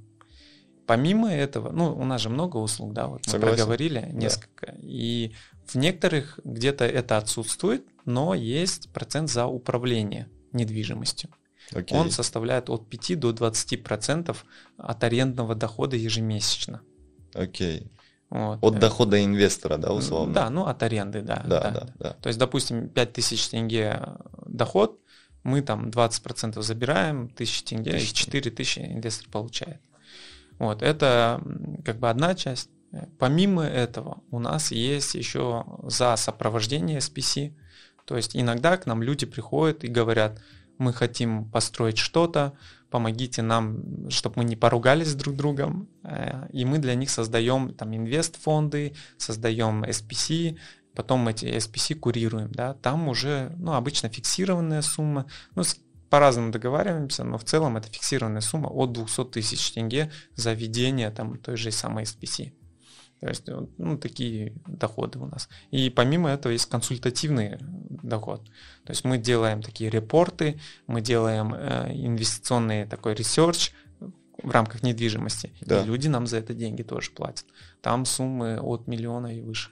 Помимо 0.88 1.30
этого, 1.30 1.70
ну, 1.70 1.92
у 1.92 2.04
нас 2.06 2.22
же 2.22 2.30
много 2.30 2.56
услуг, 2.56 2.94
да, 2.94 3.08
вот 3.08 3.26
мы 3.26 3.30
Согласен. 3.30 3.56
проговорили 3.56 4.08
несколько. 4.10 4.72
Да. 4.72 4.78
И 4.80 5.34
в 5.66 5.74
некоторых 5.74 6.40
где-то 6.44 6.86
это 6.86 7.18
отсутствует, 7.18 7.84
но 8.06 8.32
есть 8.32 8.90
процент 8.90 9.28
за 9.28 9.44
управление 9.44 10.30
недвижимостью. 10.52 11.28
Okay. 11.72 11.94
Он 11.94 12.10
составляет 12.10 12.70
от 12.70 12.88
5 12.88 13.20
до 13.20 13.32
20 13.32 13.84
процентов 13.84 14.46
от 14.78 15.04
арендного 15.04 15.54
дохода 15.54 15.94
ежемесячно. 15.94 16.80
Окей. 17.34 17.92
Вот. 18.30 18.58
От 18.62 18.78
дохода 18.78 19.22
инвестора, 19.22 19.76
да, 19.76 19.92
условно? 19.92 20.32
Да, 20.32 20.48
ну 20.48 20.64
от 20.64 20.82
аренды, 20.82 21.20
да. 21.20 21.42
Да, 21.46 21.60
да, 21.60 21.70
да. 21.70 21.88
да. 21.98 22.12
То 22.22 22.28
есть, 22.28 22.38
допустим, 22.38 22.88
5000 22.88 23.48
тенге 23.48 24.16
доход, 24.46 24.98
мы 25.42 25.60
там 25.60 25.90
20% 25.90 26.62
забираем, 26.62 27.24
1000 27.34 27.64
тенге, 27.64 27.98
и 27.98 28.06
4000 28.06 28.78
инвестор 28.78 29.28
получает. 29.30 29.80
Вот, 30.58 30.82
это 30.82 31.40
как 31.84 31.98
бы 31.98 32.10
одна 32.10 32.34
часть. 32.34 32.70
Помимо 33.18 33.64
этого, 33.64 34.22
у 34.30 34.38
нас 34.38 34.72
есть 34.72 35.14
еще 35.14 35.64
за 35.82 36.16
сопровождение 36.16 36.98
SPC. 36.98 37.54
То 38.06 38.16
есть 38.16 38.34
иногда 38.34 38.76
к 38.76 38.86
нам 38.86 39.02
люди 39.02 39.26
приходят 39.26 39.84
и 39.84 39.88
говорят, 39.88 40.40
мы 40.78 40.92
хотим 40.92 41.50
построить 41.50 41.98
что-то, 41.98 42.54
помогите 42.90 43.42
нам, 43.42 44.08
чтобы 44.10 44.36
мы 44.38 44.44
не 44.44 44.56
поругались 44.56 45.14
друг 45.14 45.36
другом. 45.36 45.88
Э, 46.04 46.48
и 46.52 46.64
мы 46.64 46.78
для 46.78 46.94
них 46.94 47.10
создаем 47.10 47.74
там 47.74 47.94
инвест-фонды, 47.94 48.94
создаем 49.18 49.84
SPC, 49.84 50.56
потом 50.94 51.28
эти 51.28 51.44
SPC 51.44 51.96
курируем. 51.96 52.50
Да? 52.52 52.74
Там 52.74 53.08
уже 53.08 53.52
ну, 53.58 53.74
обычно 53.74 54.08
фиксированная 54.08 54.82
сумма. 54.82 55.26
Ну, 55.54 55.62
по-разному 56.10 56.50
договариваемся, 56.50 57.24
но 57.24 57.38
в 57.38 57.44
целом 57.44 57.76
это 57.76 57.88
фиксированная 57.88 58.40
сумма 58.40 58.68
от 58.68 58.92
200 58.92 59.24
тысяч 59.26 59.72
тенге 59.72 60.10
за 60.34 60.52
ведение 60.52 61.10
там, 61.10 61.38
той 61.38 61.56
же 61.56 61.70
самой 61.70 62.04
SPC. 62.04 62.52
То 63.20 63.28
есть, 63.28 63.44
ну, 63.78 63.98
такие 63.98 64.52
доходы 64.66 65.18
у 65.18 65.26
нас. 65.26 65.48
И 65.72 65.90
помимо 65.90 66.30
этого 66.30 66.52
есть 66.52 66.66
консультативный 66.66 67.58
доход. 67.60 68.44
То 68.84 68.92
есть 68.92 69.04
мы 69.04 69.18
делаем 69.18 69.60
такие 69.60 69.90
репорты, 69.90 70.60
мы 70.86 71.00
делаем 71.00 71.52
э, 71.52 71.92
инвестиционный 71.94 72.86
такой 72.86 73.14
research 73.14 73.72
в 74.40 74.50
рамках 74.50 74.84
недвижимости. 74.84 75.52
Да. 75.60 75.82
И 75.82 75.86
люди 75.86 76.06
нам 76.06 76.28
за 76.28 76.36
это 76.38 76.54
деньги 76.54 76.82
тоже 76.82 77.10
платят. 77.10 77.46
Там 77.80 78.04
суммы 78.04 78.60
от 78.60 78.86
миллиона 78.86 79.36
и 79.36 79.40
выше. 79.40 79.70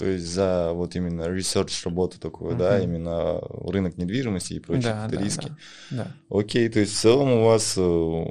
То 0.00 0.06
есть 0.06 0.24
за 0.24 0.72
вот 0.72 0.96
именно 0.96 1.24
research 1.24 1.84
работу 1.84 2.18
такую, 2.18 2.54
uh-huh. 2.54 2.58
да, 2.58 2.80
именно 2.80 3.38
рынок 3.68 3.98
недвижимости 3.98 4.54
и 4.54 4.58
прочие 4.58 4.94
да, 4.94 5.08
да, 5.08 5.20
риски. 5.20 5.52
Да, 5.90 6.14
да. 6.30 6.38
Окей, 6.38 6.70
то 6.70 6.80
есть 6.80 6.94
в 6.94 6.98
целом 6.98 7.32
у 7.32 7.44
вас, 7.44 7.74
э, 7.76 8.24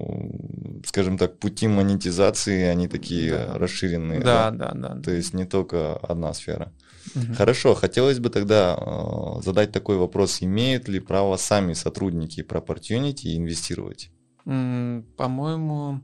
скажем 0.84 1.20
так, 1.20 1.38
пути 1.38 1.68
монетизации, 1.68 2.64
они 2.64 2.88
такие 2.88 3.34
да. 3.34 3.60
расширенные. 3.60 4.20
Да, 4.20 4.50
да, 4.50 4.72
да. 4.74 4.96
да 4.96 5.00
то 5.00 5.12
есть 5.12 5.36
не 5.36 5.46
только 5.46 5.96
одна 5.98 6.34
сфера. 6.34 6.74
Угу. 7.14 7.36
Хорошо, 7.36 7.76
хотелось 7.76 8.18
бы 8.18 8.32
тогда 8.32 8.76
э, 8.76 9.42
задать 9.44 9.72
такой 9.72 9.98
вопрос, 9.98 10.42
имеют 10.42 10.88
ли 10.88 11.00
право 11.00 11.38
сами 11.38 11.74
сотрудники 11.74 12.42
Proportunity 12.42 13.38
инвестировать? 13.38 14.10
По-моему, 14.44 16.02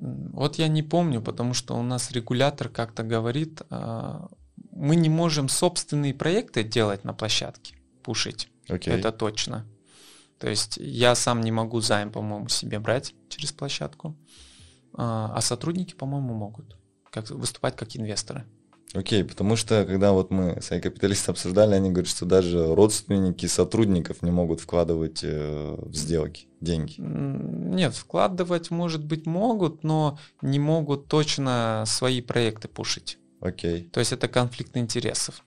вот 0.00 0.56
я 0.56 0.68
не 0.68 0.82
помню, 0.82 1.22
потому 1.22 1.54
что 1.54 1.76
у 1.76 1.82
нас 1.82 2.10
регулятор 2.10 2.68
как-то 2.68 3.02
говорит, 3.02 3.62
а, 3.70 4.28
мы 4.72 4.96
не 4.96 5.08
можем 5.08 5.48
собственные 5.48 6.14
проекты 6.14 6.64
делать 6.64 7.04
на 7.04 7.14
площадке, 7.14 7.76
пушить. 8.02 8.48
Okay. 8.68 8.92
Это 8.92 9.12
точно. 9.12 9.66
То 10.38 10.48
есть 10.48 10.78
я 10.78 11.14
сам 11.14 11.40
не 11.40 11.52
могу 11.52 11.80
займ, 11.80 12.10
по-моему, 12.10 12.48
себе 12.48 12.78
брать 12.80 13.14
через 13.28 13.52
площадку, 13.52 14.16
а, 14.94 15.32
а 15.34 15.40
сотрудники, 15.40 15.94
по-моему, 15.94 16.34
могут 16.34 16.76
как, 17.10 17.30
выступать 17.30 17.76
как 17.76 17.96
инвесторы. 17.96 18.44
Окей, 18.94 19.24
потому 19.24 19.56
что 19.56 19.84
когда 19.86 20.12
вот 20.12 20.30
мы 20.30 20.60
с 20.60 20.68
капиталистом 20.68 21.32
обсуждали, 21.32 21.74
они 21.74 21.90
говорят, 21.90 22.08
что 22.08 22.26
даже 22.26 22.74
родственники 22.74 23.46
сотрудников 23.46 24.22
не 24.22 24.30
могут 24.30 24.60
вкладывать 24.60 25.20
э, 25.24 25.76
в 25.78 25.94
сделки 25.94 26.46
деньги. 26.64 26.94
Нет, 26.98 27.94
вкладывать, 27.94 28.70
может 28.70 29.04
быть, 29.04 29.26
могут, 29.26 29.84
но 29.84 30.18
не 30.42 30.58
могут 30.58 31.08
точно 31.08 31.84
свои 31.86 32.20
проекты 32.20 32.68
пушить. 32.68 33.18
Окей. 33.40 33.88
То 33.92 34.00
есть 34.00 34.12
это 34.12 34.26
конфликт 34.26 34.76
интересов 34.76 35.44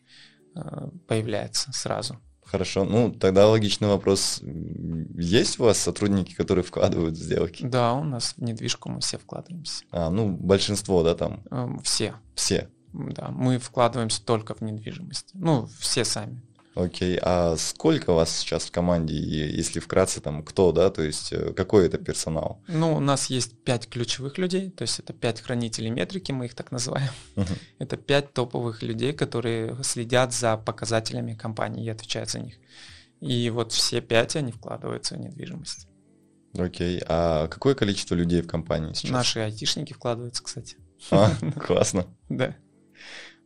э, 0.56 0.90
появляется 1.08 1.72
сразу. 1.74 2.20
Хорошо, 2.48 2.86
ну 2.86 3.12
тогда 3.12 3.48
логичный 3.48 3.90
вопрос. 3.90 4.42
Есть 4.42 5.60
у 5.60 5.64
вас 5.64 5.78
сотрудники, 5.78 6.34
которые 6.34 6.64
вкладывают 6.64 7.16
в 7.16 7.22
сделки? 7.22 7.66
Да, 7.66 7.94
у 7.94 8.06
нас 8.06 8.36
в 8.38 8.42
недвижку 8.42 8.90
мы 8.90 9.02
все 9.02 9.18
вкладываемся. 9.18 9.84
А, 9.92 10.10
ну 10.10 10.30
большинство, 10.30 11.04
да, 11.04 11.14
там? 11.14 11.44
Эм, 11.52 11.80
все. 11.80 12.14
Все? 12.36 12.70
Да, 12.94 13.30
мы 13.32 13.58
вкладываемся 13.60 14.24
только 14.24 14.56
в 14.56 14.62
недвижимость. 14.62 15.32
Ну, 15.34 15.68
все 15.80 16.06
сами. 16.06 16.42
Окей, 16.78 17.18
а 17.20 17.56
сколько 17.58 18.14
вас 18.14 18.38
сейчас 18.38 18.66
в 18.66 18.72
команде, 18.72 19.16
если 19.16 19.80
вкратце, 19.80 20.22
там, 20.22 20.44
кто, 20.44 20.72
да, 20.72 20.92
то 20.92 21.02
есть 21.02 21.34
э, 21.34 21.52
какой 21.54 21.88
это 21.88 21.98
персонал? 21.98 22.62
Ну, 22.68 22.96
у 22.96 23.00
нас 23.00 23.32
есть 23.32 23.58
пять 23.64 23.90
ключевых 23.90 24.38
людей, 24.38 24.70
то 24.70 24.84
есть 24.84 25.00
это 25.00 25.12
пять 25.12 25.42
хранителей 25.42 25.90
метрики, 25.90 26.32
мы 26.32 26.46
их 26.46 26.54
так 26.54 26.72
называем. 26.72 27.10
Uh-huh. 27.36 27.48
Это 27.80 27.98
пять 27.98 28.32
топовых 28.32 28.84
людей, 28.84 29.14
которые 29.14 29.76
следят 29.84 30.34
за 30.34 30.56
показателями 30.56 31.34
компании 31.34 31.84
и 31.84 31.90
отвечают 31.90 32.30
за 32.30 32.42
них. 32.42 32.56
И 33.22 33.50
вот 33.50 33.72
все 33.72 34.00
пять, 34.00 34.36
они 34.36 34.52
вкладываются 34.52 35.16
в 35.16 35.20
недвижимость. 35.20 35.88
Окей, 36.56 37.02
а 37.08 37.48
какое 37.48 37.74
количество 37.74 38.14
людей 38.14 38.42
в 38.42 38.48
компании 38.48 38.94
сейчас? 38.94 39.12
Наши 39.12 39.40
айтишники 39.40 39.94
вкладываются, 39.94 40.44
кстати. 40.44 40.78
А, 41.10 41.32
классно. 41.60 42.06
Да. 42.30 42.56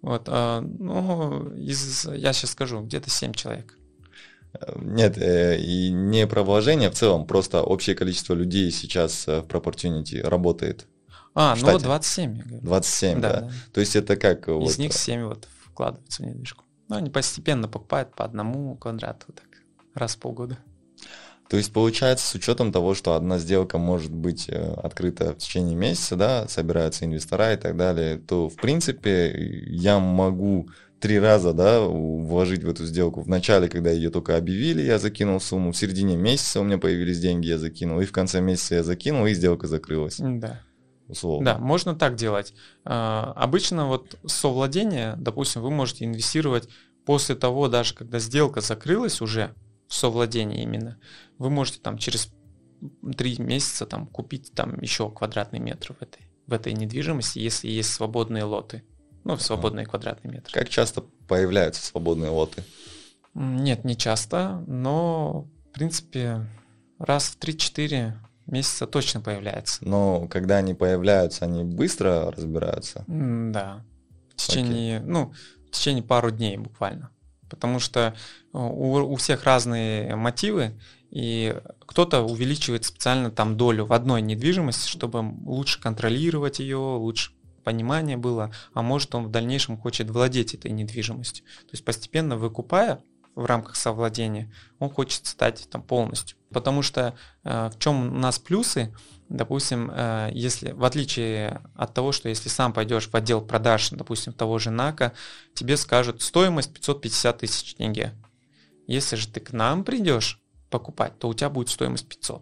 Вот, 0.02 0.24
а, 0.28 0.62
ну, 0.62 1.54
из, 1.56 2.06
я 2.06 2.34
сейчас 2.34 2.52
скажу, 2.52 2.82
где-то 2.82 3.10
7 3.10 3.34
человек. 3.34 3.78
Нет, 4.76 5.18
э, 5.18 5.60
и 5.60 5.92
не 5.92 6.28
про 6.28 6.44
вложение 6.44 6.90
в 6.90 6.96
целом, 6.96 7.26
просто 7.26 7.62
общее 7.62 7.96
количество 7.96 8.34
людей 8.34 8.72
сейчас 8.72 9.28
э, 9.28 9.42
в 9.42 9.46
Proportunity 9.46 10.22
работает. 10.22 10.88
А, 11.34 11.56
ну 11.56 11.80
27, 11.80 12.38
я 12.38 12.44
говорю. 12.44 12.66
27, 12.66 13.22
да. 13.22 13.34
да. 13.34 13.42
да. 13.42 13.52
То 13.74 13.80
есть 13.80 13.96
это 13.96 14.18
как... 14.18 14.50
Из 14.50 14.54
вот... 14.54 14.78
них 14.78 14.94
7 14.94 15.24
вот 15.24 15.48
вкладываются 15.66 16.24
в 16.24 16.26
недвижку. 16.26 16.66
Ну, 16.90 16.98
они 16.98 17.10
постепенно 17.10 17.70
покупают 17.70 18.14
по 18.14 18.26
одному 18.26 18.76
квадрату, 18.76 19.32
так, 19.32 19.48
раз 19.94 20.16
в 20.16 20.20
полгода. 20.20 20.58
То 21.52 21.58
есть 21.58 21.74
получается, 21.74 22.26
с 22.26 22.34
учетом 22.34 22.72
того, 22.72 22.96
что 22.96 23.14
одна 23.14 23.38
сделка 23.38 23.78
может 23.78 24.14
быть 24.14 24.46
э, 24.48 24.74
открыта 24.82 25.34
в 25.34 25.38
течение 25.40 25.76
месяца, 25.76 26.16
да, 26.16 26.48
собираются 26.48 27.04
инвестора 27.04 27.52
и 27.52 27.58
так 27.58 27.76
далее, 27.76 28.20
то 28.20 28.48
в 28.48 28.56
принципе 28.56 29.66
я 29.68 30.00
могу 30.00 30.70
три 31.02 31.20
раза, 31.20 31.52
да, 31.52 31.82
вложить 31.82 32.64
в 32.64 32.70
эту 32.70 32.86
сделку. 32.86 33.20
В 33.20 33.28
начале, 33.28 33.68
когда 33.68 33.92
ее 33.92 34.12
только 34.12 34.38
объявили, 34.38 34.82
я 34.82 34.98
закинул 34.98 35.42
сумму, 35.42 35.74
в 35.74 35.78
середине 35.78 36.16
месяца 36.16 36.62
у 36.62 36.64
меня 36.64 36.78
появились 36.78 37.20
деньги, 37.20 37.48
я 37.48 37.58
закинул, 37.58 38.00
и 38.00 38.06
в 38.06 38.14
конце 38.14 38.40
месяца 38.40 38.76
я 38.76 38.84
закинул, 38.84 39.26
и 39.26 39.34
сделка 39.34 39.68
закрылась. 39.68 40.20
Да. 40.20 40.62
Условно. 41.10 41.56
Да, 41.56 41.58
можно 41.58 41.96
так 41.96 42.16
делать. 42.16 42.54
А, 42.86 43.34
обычно 43.36 43.88
вот 43.88 44.18
совладение, 44.26 45.16
допустим, 45.18 45.64
вы 45.64 45.70
можете 45.70 46.06
инвестировать 46.06 46.70
после 47.06 47.36
того, 47.36 47.68
даже 47.68 47.94
когда 47.94 48.20
сделка 48.20 48.62
закрылась 48.62 49.20
уже, 49.20 49.54
в 49.92 49.94
совладении 49.94 50.64
именно, 50.64 50.98
вы 51.38 51.50
можете 51.50 51.82
там 51.82 51.98
через 51.98 52.34
три 53.18 53.38
месяца 53.40 53.86
там 53.86 54.08
купить 54.08 54.54
там 54.56 54.80
еще 54.80 55.12
квадратный 55.12 55.60
метр 55.60 55.94
в 55.94 56.02
этой, 56.02 56.30
в 56.48 56.54
этой 56.54 56.72
недвижимости, 56.72 57.40
если 57.40 57.68
есть 57.68 57.92
свободные 57.92 58.46
лоты. 58.46 58.84
Ну, 59.26 59.36
свободные 59.36 59.86
квадратные 59.86 60.34
метры. 60.34 60.54
Как 60.54 60.70
часто 60.70 61.02
появляются 61.28 61.86
свободные 61.86 62.32
лоты? 62.32 62.64
Нет, 63.34 63.84
не 63.84 63.98
часто, 63.98 64.64
но, 64.66 65.46
в 65.70 65.74
принципе, 65.74 66.48
раз 66.98 67.26
в 67.26 67.40
3-4 67.40 68.14
месяца 68.48 68.88
точно 68.88 69.20
появляется. 69.20 69.86
Но 69.86 70.26
когда 70.30 70.56
они 70.56 70.74
появляются, 70.74 71.44
они 71.44 71.66
быстро 71.66 72.32
разбираются? 72.32 73.04
Да. 73.08 73.86
В 74.30 74.36
течение, 74.38 75.02
okay. 75.02 75.06
ну, 75.06 75.34
в 75.68 75.72
течение 75.72 76.02
пару 76.02 76.32
дней 76.32 76.58
буквально. 76.58 77.12
Потому 77.52 77.80
что 77.80 78.16
у, 78.54 78.98
у 78.98 79.16
всех 79.18 79.44
разные 79.44 80.16
мотивы, 80.16 80.80
и 81.12 81.56
кто-то 81.86 82.22
увеличивает 82.22 82.86
специально 82.86 83.30
там 83.30 83.58
долю 83.58 83.86
в 83.86 83.94
одной 83.94 84.22
недвижимости, 84.22 84.90
чтобы 84.90 85.20
лучше 85.46 85.80
контролировать 85.82 86.60
ее, 86.60 86.78
лучше 86.78 87.34
понимание 87.64 88.18
было, 88.18 88.52
а 88.74 88.82
может 88.82 89.14
он 89.14 89.26
в 89.26 89.32
дальнейшем 89.32 89.78
хочет 89.78 90.10
владеть 90.10 90.54
этой 90.54 90.72
недвижимостью. 90.72 91.46
То 91.46 91.74
есть 91.74 91.86
постепенно 91.86 92.38
выкупая 92.38 93.04
в 93.36 93.46
рамках 93.46 93.76
совладения, 93.76 94.52
он 94.80 94.90
хочет 94.90 95.26
стать 95.26 95.68
там 95.70 95.84
полностью. 95.84 96.38
Потому 96.52 96.82
что 96.82 97.16
э, 97.44 97.70
в 97.70 97.80
чем 97.80 98.16
у 98.16 98.20
нас 98.20 98.40
плюсы, 98.40 98.94
допустим, 99.30 99.90
э, 99.94 100.30
если 100.34 100.72
в 100.72 100.84
отличие 100.84 101.62
от 101.76 101.94
того, 101.94 102.12
что 102.12 102.30
если 102.30 102.50
сам 102.50 102.74
пойдешь 102.74 103.08
в 103.08 103.16
отдел 103.16 103.42
продаж, 103.42 103.90
допустим, 103.92 104.34
того 104.34 104.60
же 104.60 104.70
НАКа, 104.70 105.14
тебе 105.54 105.78
скажут 105.78 106.22
стоимость 106.22 106.74
550 106.74 107.38
тысяч 107.38 107.76
тенге. 107.76 108.14
Если 108.88 109.16
же 109.16 109.28
ты 109.28 109.40
к 109.40 109.54
нам 109.54 109.84
придешь, 109.84 110.42
покупать, 110.72 111.20
то 111.20 111.28
у 111.28 111.34
тебя 111.34 111.50
будет 111.50 111.70
стоимость 111.70 112.08
500. 112.08 112.42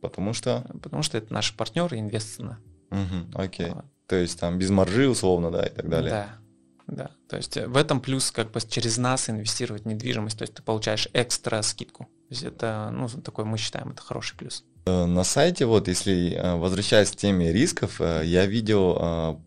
Потому 0.00 0.32
что? 0.32 0.66
Потому 0.82 1.02
что 1.02 1.18
это 1.18 1.32
наши 1.32 1.54
партнеры 1.56 1.98
инвестцена. 1.98 2.58
Угу, 2.90 3.42
окей. 3.42 3.70
Вот. 3.70 3.84
То 4.08 4.16
есть 4.16 4.40
там 4.40 4.58
без 4.58 4.70
маржи 4.70 5.08
условно, 5.08 5.52
да, 5.52 5.64
и 5.64 5.70
так 5.70 5.88
далее. 5.88 6.10
Да, 6.10 6.28
да. 6.90 7.10
То 7.28 7.36
есть 7.36 7.56
в 7.56 7.76
этом 7.76 8.00
плюс 8.00 8.30
как 8.30 8.50
бы 8.50 8.60
через 8.60 8.98
нас 8.98 9.30
инвестировать 9.30 9.82
в 9.82 9.86
недвижимость, 9.86 10.38
то 10.38 10.42
есть 10.42 10.54
ты 10.54 10.62
получаешь 10.62 11.08
экстра 11.12 11.62
скидку. 11.62 12.04
То 12.04 12.34
есть 12.34 12.42
это, 12.42 12.90
ну, 12.92 13.08
такой 13.08 13.44
мы 13.44 13.58
считаем, 13.58 13.90
это 13.90 14.02
хороший 14.02 14.36
плюс. 14.36 14.64
Э, 14.86 15.04
на 15.04 15.24
сайте, 15.24 15.66
вот 15.66 15.88
если 15.88 16.32
э, 16.32 16.56
возвращаясь 16.56 17.10
к 17.10 17.16
теме 17.16 17.52
рисков, 17.52 18.00
э, 18.00 18.22
я 18.24 18.46
видел 18.46 19.38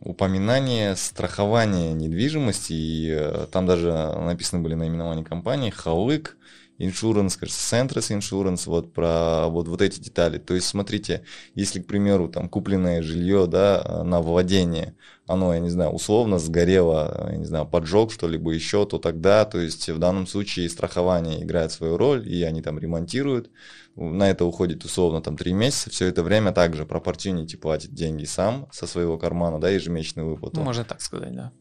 упоминание 0.00 0.96
страхования 0.96 1.92
недвижимости, 1.92 2.72
и 2.72 3.46
там 3.50 3.66
даже 3.66 3.92
написаны 3.92 4.62
были 4.62 4.74
наименования 4.74 5.24
компании, 5.24 5.70
Халык, 5.70 6.36
insurance, 6.82 7.38
кажется, 7.38 7.76
Centris 7.76 8.16
Insurance, 8.16 8.64
вот 8.66 8.92
про 8.92 9.46
вот, 9.48 9.68
вот 9.68 9.80
эти 9.80 10.00
детали. 10.00 10.38
То 10.38 10.54
есть, 10.54 10.66
смотрите, 10.66 11.24
если, 11.54 11.80
к 11.80 11.86
примеру, 11.86 12.28
там 12.28 12.48
купленное 12.48 13.02
жилье, 13.02 13.46
да, 13.46 14.02
на 14.04 14.20
владение, 14.20 14.94
оно, 15.26 15.54
я 15.54 15.60
не 15.60 15.70
знаю, 15.70 15.90
условно 15.90 16.38
сгорело, 16.38 17.28
я 17.30 17.36
не 17.36 17.44
знаю, 17.44 17.66
поджог 17.66 18.12
что-либо 18.12 18.50
еще, 18.52 18.84
то 18.84 18.98
тогда, 18.98 19.44
то 19.44 19.58
есть 19.58 19.88
в 19.88 19.98
данном 19.98 20.26
случае 20.26 20.68
страхование 20.68 21.42
играет 21.42 21.72
свою 21.72 21.96
роль, 21.96 22.28
и 22.28 22.42
они 22.42 22.60
там 22.60 22.78
ремонтируют, 22.78 23.50
на 23.96 24.30
это 24.30 24.44
уходит 24.44 24.84
условно 24.84 25.20
там 25.22 25.36
три 25.36 25.52
месяца, 25.52 25.90
все 25.90 26.06
это 26.06 26.22
время 26.22 26.52
также 26.52 26.84
Proportunity 26.84 27.56
платит 27.56 27.94
деньги 27.94 28.24
сам 28.24 28.68
со 28.72 28.86
своего 28.86 29.18
кармана, 29.18 29.60
да, 29.60 29.68
ежемесячную 29.70 30.28
выплату. 30.28 30.56
Ну, 30.56 30.64
можно 30.64 30.84
так 30.84 31.00
сказать, 31.00 31.34
да. 31.34 31.52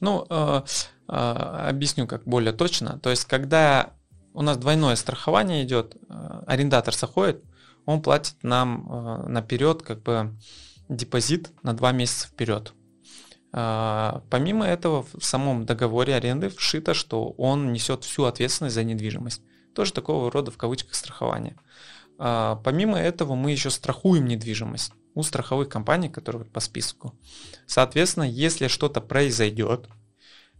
Ну, 0.00 0.26
э, 0.30 0.62
э, 1.08 1.12
объясню 1.12 2.06
как 2.06 2.24
более 2.24 2.52
точно. 2.52 2.98
То 3.02 3.10
есть, 3.10 3.24
когда 3.26 3.94
у 4.32 4.42
нас 4.42 4.56
двойное 4.56 4.96
страхование 4.96 5.64
идет. 5.64 5.96
Э, 6.08 6.42
арендатор 6.46 6.94
заходит, 6.94 7.42
он 7.86 8.02
платит 8.02 8.36
нам 8.42 8.86
э, 8.88 9.28
наперед 9.28 9.82
как 9.82 10.02
бы 10.02 10.36
депозит 10.88 11.50
на 11.62 11.74
два 11.74 11.92
месяца 11.92 12.28
вперед. 12.28 12.72
Э, 13.52 14.20
помимо 14.30 14.66
этого, 14.66 15.04
в 15.12 15.24
самом 15.24 15.66
договоре 15.66 16.14
аренды 16.14 16.48
вшито, 16.48 16.94
что 16.94 17.30
он 17.30 17.72
несет 17.72 18.04
всю 18.04 18.24
ответственность 18.24 18.74
за 18.74 18.84
недвижимость. 18.84 19.42
Тоже 19.74 19.92
такого 19.92 20.30
рода 20.30 20.50
в 20.50 20.56
кавычках 20.56 20.94
страхование. 20.94 21.56
Помимо 22.18 22.98
этого, 22.98 23.34
мы 23.34 23.52
еще 23.52 23.70
страхуем 23.70 24.26
недвижимость 24.26 24.92
у 25.14 25.22
страховых 25.22 25.70
компаний, 25.70 26.10
которые 26.10 26.44
по 26.44 26.60
списку. 26.60 27.14
Соответственно, 27.66 28.24
если 28.24 28.66
что-то 28.66 29.00
произойдет 29.00 29.88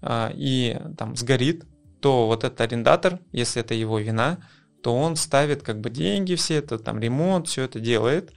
и 0.09 0.81
там 0.97 1.17
сгорит, 1.17 1.67
то 2.01 2.27
вот 2.27 2.45
этот 2.45 2.61
арендатор, 2.61 3.21
если 3.33 3.61
это 3.61 3.75
его 3.75 3.99
вина, 3.99 4.39
то 4.83 4.97
он 4.97 5.17
ставит 5.17 5.63
как 5.63 5.81
бы 5.81 5.91
деньги 5.91 6.35
все 6.35 6.57
это, 6.57 6.79
там 6.79 6.99
ремонт, 6.99 7.49
все 7.49 7.63
это 7.63 7.81
делает. 7.81 8.33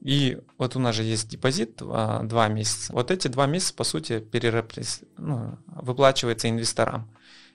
И 0.00 0.38
вот 0.58 0.76
у 0.76 0.78
нас 0.78 0.94
же 0.94 1.02
есть 1.02 1.28
депозит 1.28 1.82
а, 1.82 2.22
два 2.22 2.46
месяца. 2.48 2.92
Вот 2.92 3.10
эти 3.10 3.26
два 3.28 3.46
месяца, 3.46 3.74
по 3.74 3.84
сути, 3.84 4.20
перерапрес... 4.20 5.00
ну, 5.16 5.58
выплачивается 5.66 6.48
инвесторам. 6.48 7.12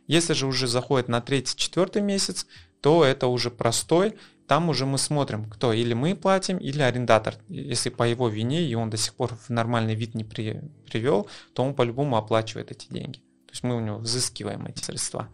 Если 0.07 0.33
же 0.33 0.45
уже 0.45 0.67
заходит 0.67 1.07
на 1.07 1.21
третий, 1.21 1.55
четвертый 1.55 2.01
месяц, 2.01 2.45
то 2.81 3.05
это 3.05 3.27
уже 3.27 3.49
простой. 3.49 4.15
Там 4.45 4.67
уже 4.67 4.85
мы 4.85 4.97
смотрим, 4.97 5.49
кто 5.49 5.71
или 5.71 5.93
мы 5.93 6.15
платим, 6.15 6.57
или 6.57 6.81
арендатор. 6.81 7.35
Если 7.47 7.89
по 7.89 8.03
его 8.03 8.27
вине, 8.27 8.63
и 8.63 8.75
он 8.75 8.89
до 8.89 8.97
сих 8.97 9.13
пор 9.13 9.37
в 9.47 9.49
нормальный 9.49 9.95
вид 9.95 10.13
не 10.13 10.25
при... 10.25 10.61
привел, 10.85 11.29
то 11.53 11.63
он 11.63 11.73
по-любому 11.73 12.17
оплачивает 12.17 12.71
эти 12.71 12.87
деньги. 12.89 13.21
То 13.53 13.55
есть 13.55 13.63
мы 13.65 13.75
у 13.75 13.79
него 13.81 13.97
взыскиваем 13.99 14.65
эти 14.65 14.83
средства. 14.83 15.27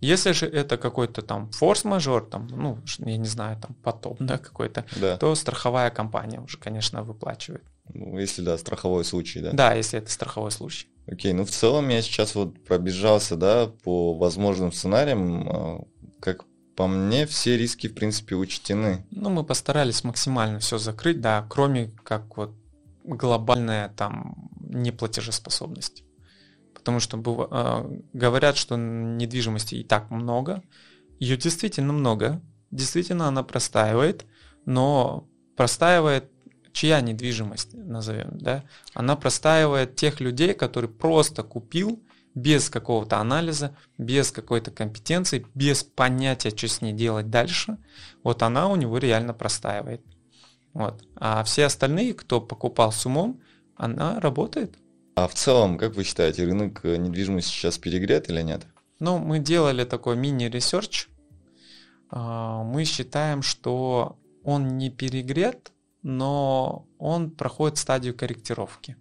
Если 0.00 0.30
же 0.30 0.46
это 0.46 0.76
какой-то 0.78 1.22
там 1.22 1.50
форс-мажор, 1.50 2.24
там, 2.26 2.46
ну, 2.46 2.78
я 2.98 3.16
не 3.16 3.26
знаю, 3.26 3.58
там 3.60 3.74
потоп, 3.82 4.18
да, 4.20 4.38
какой-то, 4.38 4.84
Да. 4.94 5.16
то 5.16 5.34
страховая 5.34 5.90
компания 5.90 6.40
уже, 6.40 6.56
конечно, 6.56 7.02
выплачивает. 7.02 7.64
Ну, 7.92 8.16
если 8.16 8.42
да, 8.42 8.56
страховой 8.58 9.04
случай, 9.04 9.40
да. 9.40 9.50
Да, 9.50 9.74
если 9.74 9.98
это 9.98 10.08
страховой 10.08 10.52
случай. 10.52 10.86
Окей, 11.08 11.32
ну 11.32 11.44
в 11.44 11.50
целом 11.50 11.88
я 11.88 12.00
сейчас 12.00 12.36
вот 12.36 12.62
пробежался, 12.64 13.34
да, 13.34 13.66
по 13.66 14.14
возможным 14.14 14.70
сценариям. 14.70 15.48
а, 15.50 15.84
Как 16.20 16.44
по 16.76 16.86
мне, 16.86 17.26
все 17.26 17.56
риски, 17.56 17.88
в 17.88 17.94
принципе, 17.96 18.36
учтены. 18.36 19.04
Ну, 19.10 19.30
мы 19.30 19.42
постарались 19.42 20.04
максимально 20.04 20.60
все 20.60 20.78
закрыть, 20.78 21.20
да, 21.20 21.44
кроме 21.50 21.90
как 22.04 22.36
вот 22.36 22.52
глобальная 23.02 23.88
там 23.96 24.48
неплатежеспособность. 24.60 26.04
Потому 26.78 27.00
что 27.00 27.18
э, 27.18 28.00
говорят, 28.12 28.56
что 28.56 28.76
недвижимости 28.76 29.74
и 29.74 29.84
так 29.84 30.10
много. 30.10 30.62
Ее 31.18 31.36
действительно 31.36 31.92
много. 31.92 32.40
Действительно 32.70 33.28
она 33.28 33.42
простаивает, 33.42 34.26
но 34.64 35.28
простаивает 35.56 36.30
чья 36.72 37.00
недвижимость, 37.00 37.74
назовем, 37.74 38.38
да? 38.38 38.64
Она 38.94 39.16
простаивает 39.16 39.96
тех 39.96 40.20
людей, 40.20 40.54
которые 40.54 40.90
просто 40.90 41.42
купил 41.42 42.02
без 42.34 42.70
какого-то 42.70 43.18
анализа, 43.18 43.76
без 43.96 44.30
какой-то 44.30 44.70
компетенции, 44.70 45.46
без 45.54 45.82
понятия, 45.82 46.50
что 46.50 46.68
с 46.68 46.80
ней 46.80 46.92
делать 46.92 47.30
дальше. 47.30 47.78
Вот 48.22 48.42
она 48.42 48.68
у 48.68 48.76
него 48.76 48.98
реально 48.98 49.34
простаивает. 49.34 50.02
Вот. 50.72 51.02
А 51.16 51.42
все 51.42 51.64
остальные, 51.64 52.14
кто 52.14 52.40
покупал 52.40 52.92
с 52.92 53.04
умом, 53.06 53.40
она 53.74 54.20
работает. 54.20 54.78
А 55.18 55.26
в 55.26 55.34
целом, 55.34 55.78
как 55.78 55.96
вы 55.96 56.04
считаете, 56.04 56.44
рынок 56.44 56.84
э, 56.84 56.96
недвижимости 56.96 57.50
сейчас 57.50 57.76
перегрет 57.76 58.30
или 58.30 58.40
нет? 58.40 58.66
Ну, 59.00 59.18
мы 59.18 59.40
делали 59.40 59.84
такой 59.84 60.16
мини- 60.16 60.49
research. 60.49 61.08
А, 62.10 62.62
Мы 62.62 62.84
считаем, 62.84 63.42
что 63.42 64.16
он 64.44 64.78
не 64.78 64.90
перегрет, 64.90 65.72
но 66.02 66.86
он 66.98 67.32
проходит 67.32 67.78
стадию 67.78 68.14
корректировки. 68.16 68.96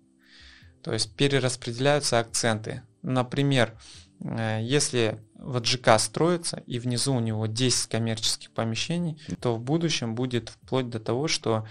То 0.82 0.92
есть 0.92 1.16
перераспределяются 1.16 2.18
акценты. 2.18 2.82
Например, 3.04 3.78
э, 4.20 4.62
если 4.64 5.20
вот 5.36 5.68
ЖК 5.68 6.00
строится 6.00 6.64
и 6.66 6.80
внизу 6.80 7.14
у 7.14 7.20
него 7.20 7.46
10 7.46 7.90
коммерческих 7.90 8.50
помещений, 8.52 9.22
то 9.40 9.54
в 9.54 9.60
будущем 9.60 10.16
будет 10.16 10.50
вплоть 10.50 10.90
до 10.90 11.00
того, 11.00 11.28
что, 11.28 11.68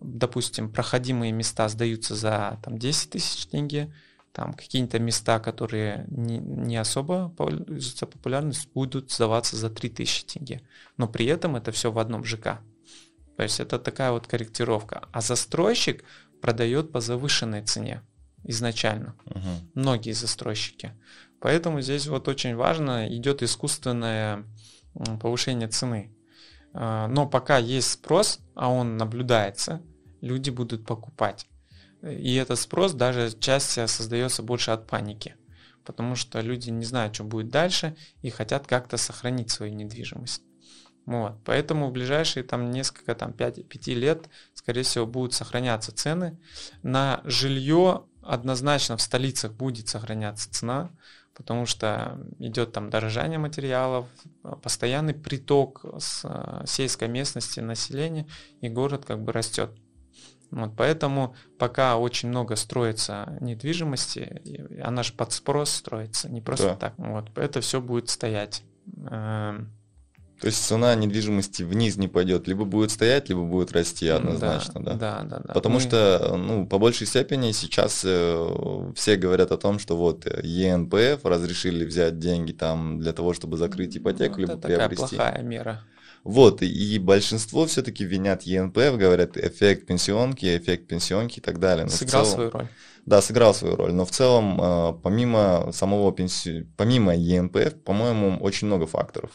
допустим, 0.00 0.70
проходимые 0.72 1.32
места 1.32 1.68
сдаются 1.68 2.14
за 2.14 2.58
там, 2.62 2.78
10 2.78 3.10
тысяч 3.10 3.46
тенге, 3.46 3.92
там 4.32 4.52
какие-то 4.52 4.98
места, 4.98 5.38
которые 5.38 6.06
не, 6.08 6.38
не 6.38 6.76
особо 6.76 7.28
пользуются 7.36 8.06
популярностью, 8.06 8.70
будут 8.74 9.12
сдаваться 9.12 9.56
за 9.56 9.70
3000 9.70 10.24
тенге. 10.24 10.60
Но 10.96 11.06
при 11.06 11.26
этом 11.26 11.56
это 11.56 11.70
все 11.70 11.92
в 11.92 11.98
одном 11.98 12.24
ЖК. 12.24 12.60
То 13.36 13.42
есть 13.42 13.60
это 13.60 13.78
такая 13.78 14.10
вот 14.10 14.26
корректировка. 14.26 15.08
А 15.12 15.20
застройщик 15.20 16.04
продает 16.40 16.92
по 16.92 17.00
завышенной 17.00 17.62
цене 17.62 18.02
изначально. 18.44 19.14
Мгм. 19.26 19.70
Многие 19.74 20.12
застройщики. 20.12 20.92
Поэтому 21.40 21.80
здесь 21.80 22.06
вот 22.06 22.28
очень 22.28 22.56
важно, 22.56 23.08
идет 23.14 23.42
искусственное 23.42 24.44
повышение 25.20 25.68
цены. 25.68 26.10
А, 26.72 27.08
Но 27.08 27.26
пока 27.26 27.58
есть 27.58 27.90
спрос, 27.90 28.40
а 28.54 28.70
он 28.70 28.96
наблюдается, 28.96 29.82
люди 30.20 30.50
будут 30.50 30.86
покупать. 30.86 31.46
И 32.02 32.34
этот 32.34 32.58
спрос 32.58 32.92
даже 32.92 33.32
часть 33.38 33.70
создается 33.88 34.42
больше 34.42 34.70
от 34.70 34.86
паники. 34.86 35.36
Потому 35.84 36.16
что 36.16 36.40
люди 36.40 36.70
не 36.70 36.84
знают, 36.84 37.14
что 37.14 37.24
будет 37.24 37.48
дальше 37.48 37.96
и 38.22 38.30
хотят 38.30 38.66
как-то 38.66 38.96
сохранить 38.96 39.50
свою 39.50 39.74
недвижимость. 39.74 40.42
Вот. 41.06 41.38
Поэтому 41.44 41.88
в 41.88 41.92
ближайшие 41.92 42.44
там 42.44 42.70
несколько, 42.70 43.14
там 43.14 43.32
5, 43.32 43.68
5 43.68 43.86
лет, 43.88 44.28
скорее 44.54 44.82
всего, 44.82 45.06
будут 45.06 45.34
сохраняться 45.34 45.92
цены. 45.92 46.38
На 46.82 47.20
жилье 47.24 48.04
однозначно 48.22 48.96
в 48.96 49.02
столицах 49.02 49.52
будет 49.52 49.88
сохраняться 49.88 50.50
цена, 50.50 50.90
потому 51.34 51.66
что 51.66 52.18
идет 52.38 52.72
там 52.72 52.90
дорожание 52.90 53.38
материалов, 53.38 54.06
постоянный 54.62 55.14
приток 55.14 55.84
с 55.98 56.22
э, 56.24 56.66
сельской 56.66 57.08
местности 57.08 57.60
населения, 57.60 58.26
и 58.60 58.68
город 58.68 59.04
как 59.04 59.22
бы 59.22 59.32
растет. 59.32 59.70
Вот, 60.50 60.72
поэтому 60.76 61.34
пока 61.58 61.96
очень 61.96 62.28
много 62.28 62.54
строится 62.54 63.36
недвижимости, 63.40 64.80
она 64.82 65.02
же 65.02 65.12
под 65.12 65.32
спрос 65.32 65.70
строится, 65.70 66.28
не 66.28 66.40
просто 66.40 66.68
Да. 66.68 66.76
так. 66.76 66.94
Вот, 66.96 67.36
это 67.36 67.60
все 67.60 67.80
будет 67.80 68.08
стоять. 68.08 68.62
То 70.40 70.48
есть 70.48 70.62
цена 70.66 70.94
недвижимости 70.94 71.62
вниз 71.62 71.96
не 71.96 72.08
пойдет, 72.08 72.48
либо 72.48 72.64
будет 72.64 72.90
стоять, 72.90 73.28
либо 73.28 73.42
будет 73.44 73.72
расти 73.72 74.08
однозначно, 74.08 74.82
да. 74.82 74.94
Да, 74.94 75.22
да, 75.22 75.40
да. 75.44 75.54
Потому 75.54 75.76
Мы- 75.76 75.80
что, 75.80 76.34
ну, 76.36 76.66
по 76.66 76.78
большей 76.78 77.06
степени 77.06 77.52
сейчас 77.52 78.02
э, 78.04 78.92
все 78.94 79.16
говорят 79.16 79.52
о 79.52 79.56
том, 79.56 79.78
что 79.78 79.96
вот 79.96 80.26
э, 80.26 80.40
ЕНПФ 80.44 81.24
разрешили 81.24 81.84
взять 81.84 82.18
деньги 82.18 82.52
там 82.52 82.98
для 83.00 83.12
того, 83.12 83.32
чтобы 83.32 83.56
закрыть 83.56 83.96
ипотеку, 83.96 84.34
Ну, 84.34 84.40
либо 84.40 84.52
это 84.54 84.62
такая 84.62 84.76
приобрести. 84.88 85.16
плохая 85.16 85.42
мера. 85.42 85.80
Вот, 86.24 86.62
и, 86.62 86.98
большинство 86.98 87.66
все-таки 87.66 88.04
винят 88.04 88.42
ЕНПФ, 88.42 88.96
говорят 88.96 89.36
эффект 89.36 89.86
пенсионки, 89.86 90.56
эффект 90.56 90.88
пенсионки 90.88 91.38
и 91.38 91.42
так 91.42 91.58
далее. 91.60 91.84
Но 91.84 91.90
Сыграл 91.90 92.24
целом- 92.24 92.34
свою 92.34 92.50
роль. 92.50 92.68
Да, 93.06 93.20
сыграл 93.20 93.54
свою 93.54 93.76
роль, 93.76 93.92
но 93.92 94.04
в 94.06 94.10
целом, 94.10 94.58
э, 94.60 94.94
помимо 95.02 95.70
самого 95.72 96.10
пенси... 96.12 96.66
помимо 96.76 97.14
ЕНПФ, 97.14 97.74
по-моему, 97.84 98.38
очень 98.40 98.66
много 98.66 98.86
факторов. 98.86 99.30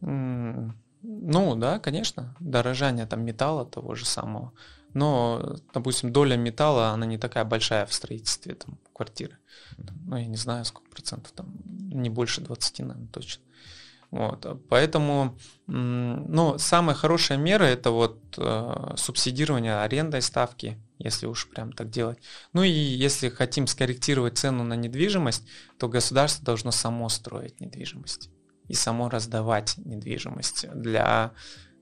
Ну 0.00 1.54
да, 1.54 1.78
конечно, 1.78 2.34
дорожание 2.40 3.06
там 3.06 3.24
металла 3.24 3.64
того 3.64 3.94
же 3.94 4.04
самого. 4.04 4.52
Но, 4.94 5.56
допустим, 5.74 6.12
доля 6.12 6.36
металла, 6.36 6.88
она 6.88 7.06
не 7.06 7.18
такая 7.18 7.44
большая 7.44 7.84
в 7.86 7.92
строительстве 7.92 8.54
там, 8.54 8.78
квартиры. 8.92 9.36
Ну, 9.76 10.16
я 10.16 10.26
не 10.26 10.36
знаю, 10.36 10.64
сколько 10.64 10.90
процентов 10.90 11.32
там, 11.32 11.54
не 11.66 12.08
больше 12.08 12.40
20, 12.40 12.78
наверное, 12.80 13.08
точно. 13.08 13.42
Вот, 14.10 14.46
а 14.46 14.58
поэтому, 14.68 15.36
ну, 15.66 16.56
самая 16.58 16.96
хорошая 16.96 17.38
мера 17.38 17.64
это 17.64 17.90
вот 17.90 18.18
э, 18.38 18.94
субсидирование 18.96 19.80
арендой 19.80 20.22
ставки, 20.22 20.80
если 20.98 21.26
уж 21.26 21.48
прям 21.50 21.72
так 21.72 21.90
делать. 21.90 22.18
Ну 22.52 22.62
и 22.62 22.70
если 22.70 23.28
хотим 23.28 23.66
скорректировать 23.66 24.38
цену 24.38 24.64
на 24.64 24.74
недвижимость, 24.74 25.46
то 25.78 25.88
государство 25.88 26.44
должно 26.44 26.70
само 26.70 27.08
строить 27.08 27.60
недвижимость 27.60 28.30
и 28.68 28.74
само 28.74 29.08
раздавать 29.08 29.76
недвижимость 29.78 30.66
для, 30.74 31.32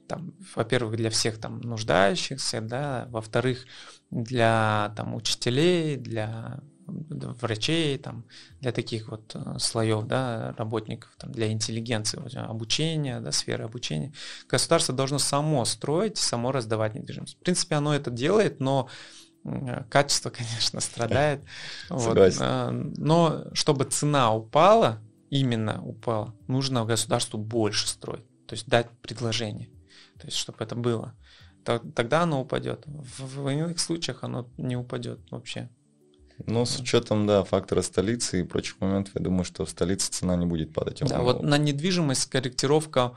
там, 0.08 0.34
во-первых, 0.54 0.96
для 0.96 1.10
всех 1.10 1.38
там 1.38 1.60
нуждающихся, 1.60 2.60
да, 2.60 3.06
во-вторых, 3.10 3.66
для 4.10 4.92
там 4.96 5.14
учителей, 5.14 5.96
для 5.96 6.60
врачей, 6.86 7.98
там, 7.98 8.24
для 8.60 8.72
таких 8.72 9.08
вот 9.08 9.34
э, 9.34 9.58
слоев, 9.58 10.06
да, 10.06 10.54
работников, 10.58 11.10
там, 11.18 11.32
для 11.32 11.50
интеллигенции, 11.50 12.20
обучения, 12.38 13.20
да, 13.20 13.32
сферы 13.32 13.64
обучения. 13.64 14.12
Государство 14.48 14.94
должно 14.94 15.18
само 15.18 15.64
строить, 15.64 16.18
само 16.18 16.52
раздавать 16.52 16.94
недвижимость. 16.94 17.36
В 17.36 17.38
принципе, 17.38 17.76
оно 17.76 17.94
это 17.94 18.10
делает, 18.10 18.60
но 18.60 18.88
качество, 19.90 20.30
конечно, 20.36 20.80
страдает. 20.80 21.42
Вот, 21.88 22.16
э, 22.16 22.70
Но 22.70 23.44
чтобы 23.52 23.84
цена 23.84 24.34
упала, 24.34 25.00
именно 25.38 25.82
упала, 25.84 26.34
нужно 26.48 26.84
государству 26.84 27.38
больше 27.38 27.88
строить, 27.88 28.26
то 28.46 28.54
есть 28.54 28.68
дать 28.68 28.88
предложение, 29.02 29.68
то 30.18 30.26
есть 30.26 30.36
чтобы 30.36 30.58
это 30.64 30.74
было. 30.76 31.14
То- 31.64 31.80
Тогда 31.94 32.22
оно 32.22 32.40
упадет. 32.42 32.84
В, 32.86 33.42
в 33.42 33.48
иных 33.48 33.78
случаях 33.80 34.22
оно 34.22 34.48
не 34.58 34.76
упадет 34.76 35.18
вообще. 35.30 35.68
Но 36.46 36.64
с 36.64 36.78
учетом, 36.80 37.26
да, 37.26 37.42
фактора 37.44 37.82
столицы 37.82 38.40
и 38.40 38.44
прочих 38.44 38.80
моментов, 38.80 39.14
я 39.14 39.20
думаю, 39.22 39.44
что 39.44 39.64
в 39.64 39.70
столице 39.70 40.10
цена 40.10 40.36
не 40.36 40.46
будет 40.46 40.72
падать. 40.72 41.00
Да, 41.08 41.20
вот 41.22 41.42
на 41.42 41.58
недвижимость 41.58 42.28
корректировка 42.30 43.12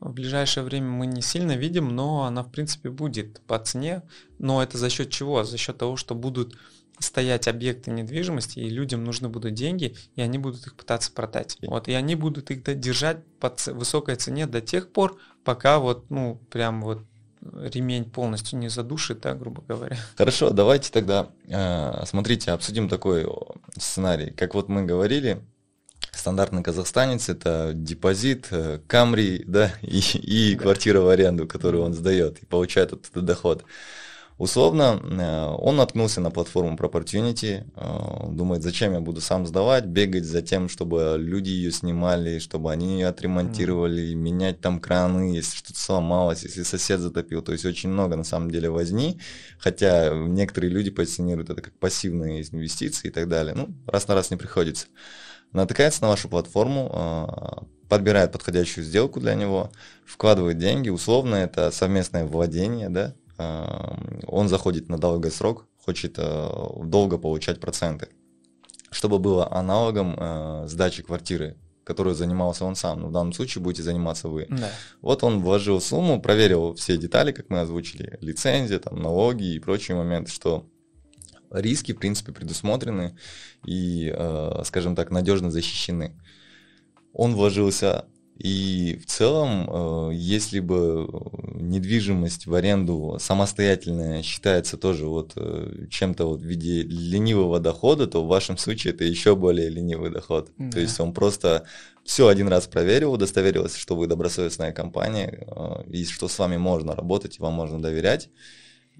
в 0.00 0.12
ближайшее 0.12 0.64
время 0.64 0.88
мы 0.88 1.06
не 1.06 1.22
сильно 1.22 1.56
видим, 1.56 1.88
но 1.88 2.24
она 2.24 2.42
в 2.42 2.50
принципе 2.50 2.90
будет 2.90 3.40
по 3.46 3.58
цене. 3.58 4.02
Но 4.38 4.62
это 4.62 4.78
за 4.78 4.90
счет 4.90 5.10
чего? 5.10 5.44
За 5.44 5.56
счет 5.56 5.78
того, 5.78 5.96
что 5.96 6.14
будут 6.14 6.56
стоять 6.98 7.48
объекты 7.48 7.90
недвижимости, 7.90 8.58
и 8.58 8.68
людям 8.68 9.04
нужны 9.04 9.28
будут 9.28 9.54
деньги, 9.54 9.96
и 10.14 10.22
они 10.22 10.38
будут 10.38 10.66
их 10.66 10.74
пытаться 10.76 11.12
продать. 11.12 11.58
Вот, 11.62 11.88
и 11.88 11.92
они 11.92 12.14
будут 12.14 12.50
их 12.50 12.62
держать 12.80 13.18
по 13.40 13.54
высокой 13.66 14.16
цене 14.16 14.46
до 14.46 14.60
тех 14.60 14.90
пор, 14.90 15.18
пока 15.44 15.78
вот, 15.78 16.10
ну, 16.10 16.40
прям 16.50 16.82
вот 16.82 17.02
ремень 17.52 18.04
полностью 18.10 18.58
не 18.58 18.68
задушит, 18.68 19.20
да, 19.20 19.34
грубо 19.34 19.62
говоря. 19.66 19.96
Хорошо, 20.16 20.50
давайте 20.50 20.90
тогда, 20.90 21.28
э, 21.48 22.04
смотрите, 22.06 22.50
обсудим 22.50 22.88
такой 22.88 23.26
сценарий. 23.78 24.30
Как 24.30 24.54
вот 24.54 24.68
мы 24.68 24.84
говорили, 24.84 25.42
стандартный 26.12 26.62
казахстанец 26.62 27.28
это 27.28 27.72
депозит, 27.74 28.48
э, 28.50 28.80
камри, 28.86 29.44
да, 29.46 29.72
и, 29.82 30.00
и 30.18 30.54
Да. 30.56 30.62
квартира 30.62 31.00
в 31.00 31.08
аренду, 31.08 31.46
которую 31.46 31.84
он 31.84 31.94
сдает 31.94 32.42
и 32.42 32.46
получает 32.46 32.92
оттуда 32.92 33.20
доход. 33.20 33.64
Условно, 34.38 35.00
э, 35.02 35.54
он 35.58 35.76
наткнулся 35.76 36.20
на 36.20 36.30
платформу 36.30 36.76
Proportunity, 36.76 37.64
э, 37.74 38.32
думает, 38.32 38.62
зачем 38.62 38.92
я 38.92 39.00
буду 39.00 39.22
сам 39.22 39.46
сдавать, 39.46 39.86
бегать 39.86 40.26
за 40.26 40.42
тем, 40.42 40.68
чтобы 40.68 41.16
люди 41.18 41.48
ее 41.48 41.72
снимали, 41.72 42.38
чтобы 42.38 42.70
они 42.70 43.00
ее 43.00 43.06
отремонтировали, 43.06 44.12
mm. 44.12 44.14
менять 44.14 44.60
там 44.60 44.78
краны, 44.78 45.34
если 45.34 45.56
что-то 45.56 45.80
сломалось, 45.80 46.42
если 46.42 46.64
сосед 46.64 47.00
затопил. 47.00 47.40
То 47.40 47.52
есть 47.52 47.64
очень 47.64 47.88
много 47.88 48.16
на 48.16 48.24
самом 48.24 48.50
деле 48.50 48.68
возни, 48.68 49.18
хотя 49.58 50.10
некоторые 50.14 50.70
люди 50.70 50.90
позиционируют 50.90 51.48
это 51.48 51.62
как 51.62 51.72
пассивные 51.78 52.42
инвестиции 52.42 53.08
и 53.08 53.10
так 53.10 53.28
далее. 53.28 53.54
Ну, 53.54 53.74
раз 53.86 54.06
на 54.06 54.14
раз 54.14 54.30
не 54.30 54.36
приходится. 54.36 54.88
Натыкается 55.52 56.02
на 56.02 56.08
вашу 56.08 56.28
платформу, 56.28 56.90
э, 56.92 57.64
подбирает 57.88 58.32
подходящую 58.32 58.84
сделку 58.84 59.18
для 59.18 59.34
него, 59.34 59.72
вкладывает 60.04 60.58
деньги, 60.58 60.90
условно 60.90 61.36
это 61.36 61.70
совместное 61.70 62.26
владение, 62.26 62.90
да, 62.90 63.14
он 63.38 64.48
заходит 64.48 64.88
на 64.88 64.98
долгий 64.98 65.30
срок, 65.30 65.66
хочет 65.84 66.14
э, 66.18 66.48
долго 66.84 67.18
получать 67.18 67.60
проценты, 67.60 68.08
чтобы 68.90 69.18
было 69.18 69.50
аналогом 69.52 70.16
э, 70.18 70.64
сдачи 70.66 71.02
квартиры, 71.02 71.56
которую 71.84 72.16
занимался 72.16 72.64
он 72.64 72.74
сам. 72.74 73.00
Но 73.02 73.08
в 73.08 73.12
данном 73.12 73.32
случае 73.32 73.62
будете 73.62 73.82
заниматься 73.82 74.28
вы. 74.28 74.46
Да. 74.48 74.70
Вот 75.00 75.22
он 75.22 75.40
вложил 75.40 75.80
сумму, 75.80 76.20
проверил 76.20 76.74
все 76.74 76.96
детали, 76.96 77.32
как 77.32 77.50
мы 77.50 77.60
озвучили, 77.60 78.18
лицензия, 78.20 78.80
там, 78.80 79.00
налоги 79.00 79.54
и 79.54 79.60
прочие 79.60 79.96
моменты, 79.96 80.32
что 80.32 80.66
риски, 81.50 81.92
в 81.92 81.98
принципе, 81.98 82.32
предусмотрены 82.32 83.16
и, 83.64 84.12
э, 84.12 84.62
скажем 84.64 84.96
так, 84.96 85.10
надежно 85.10 85.50
защищены. 85.50 86.20
Он 87.12 87.34
вложился 87.34 88.06
и 88.38 89.00
в 89.02 89.06
целом, 89.06 89.66
э, 89.68 90.10
если 90.14 90.60
бы 90.60 91.08
недвижимость 91.54 92.46
в 92.46 92.54
аренду 92.54 93.16
самостоятельная 93.18 94.22
считается 94.22 94.76
тоже 94.76 95.06
вот 95.06 95.32
э, 95.36 95.86
чем-то 95.90 96.26
вот 96.26 96.40
в 96.40 96.44
виде 96.44 96.82
ленивого 96.82 97.60
дохода, 97.60 98.06
то 98.06 98.22
в 98.22 98.28
вашем 98.28 98.58
случае 98.58 98.92
это 98.92 99.04
еще 99.04 99.36
более 99.36 99.70
ленивый 99.70 100.10
доход. 100.10 100.50
Да. 100.58 100.70
То 100.70 100.80
есть 100.80 101.00
он 101.00 101.14
просто 101.14 101.64
все 102.04 102.28
один 102.28 102.48
раз 102.48 102.66
проверил, 102.66 103.14
удостоверился, 103.14 103.78
что 103.78 103.96
вы 103.96 104.06
добросовестная 104.06 104.72
компания, 104.72 105.46
э, 105.46 105.84
и 105.88 106.04
что 106.04 106.28
с 106.28 106.38
вами 106.38 106.58
можно 106.58 106.94
работать, 106.94 107.38
и 107.38 107.42
вам 107.42 107.54
можно 107.54 107.80
доверять. 107.80 108.28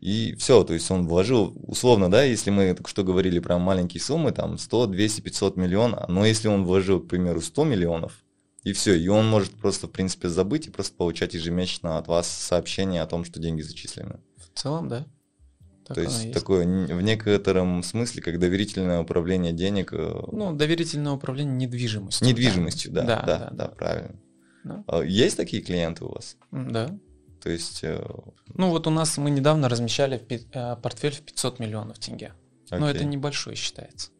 И 0.00 0.34
все, 0.38 0.64
то 0.64 0.72
есть 0.72 0.90
он 0.90 1.06
вложил, 1.06 1.54
условно, 1.66 2.10
да, 2.10 2.22
если 2.22 2.50
мы 2.50 2.72
только 2.74 2.88
что 2.88 3.04
говорили 3.04 3.38
про 3.38 3.58
маленькие 3.58 4.00
суммы, 4.00 4.32
там 4.32 4.56
100, 4.56 4.86
200, 4.86 5.20
500 5.20 5.56
миллионов, 5.56 6.08
но 6.08 6.24
если 6.24 6.48
он 6.48 6.64
вложил, 6.64 7.00
к 7.00 7.08
примеру, 7.08 7.42
100 7.42 7.64
миллионов, 7.64 8.24
и 8.66 8.72
все. 8.72 8.98
И 8.98 9.06
он 9.06 9.28
может 9.28 9.52
просто, 9.52 9.86
в 9.86 9.92
принципе, 9.92 10.28
забыть 10.28 10.66
и 10.66 10.70
просто 10.70 10.96
получать 10.96 11.34
ежемесячно 11.34 11.98
от 11.98 12.08
вас 12.08 12.28
сообщение 12.28 13.00
о 13.00 13.06
том, 13.06 13.24
что 13.24 13.38
деньги 13.38 13.62
зачислены. 13.62 14.18
В 14.36 14.58
целом, 14.58 14.88
да. 14.88 15.06
Так 15.86 15.94
То 15.94 16.00
есть, 16.00 16.24
есть 16.24 16.34
такое 16.34 16.66
в 16.66 17.00
некотором 17.00 17.84
смысле, 17.84 18.22
как 18.22 18.40
доверительное 18.40 18.98
управление 18.98 19.52
денег. 19.52 19.92
Э, 19.92 20.20
ну, 20.32 20.52
доверительное 20.52 21.12
управление 21.12 21.54
недвижимостью. 21.54 22.26
Недвижимостью, 22.26 22.90
да, 22.90 23.02
да, 23.02 23.16
да, 23.16 23.22
да, 23.22 23.38
да, 23.38 23.50
да 23.50 23.68
правильно. 23.68 24.16
Да. 24.64 24.84
А 24.88 25.02
есть 25.02 25.36
такие 25.36 25.62
клиенты 25.62 26.04
у 26.04 26.08
вас? 26.08 26.36
Да. 26.50 26.98
То 27.40 27.50
есть... 27.50 27.84
Э, 27.84 28.04
ну 28.52 28.70
вот 28.70 28.88
у 28.88 28.90
нас 28.90 29.16
мы 29.16 29.30
недавно 29.30 29.68
размещали 29.68 30.20
э, 30.28 30.76
портфель 30.82 31.12
в 31.12 31.20
500 31.20 31.60
миллионов 31.60 32.00
тенге. 32.00 32.32
Okay. 32.68 32.80
Но 32.80 32.90
это 32.90 33.04
небольшой 33.04 33.54
считается. 33.54 34.10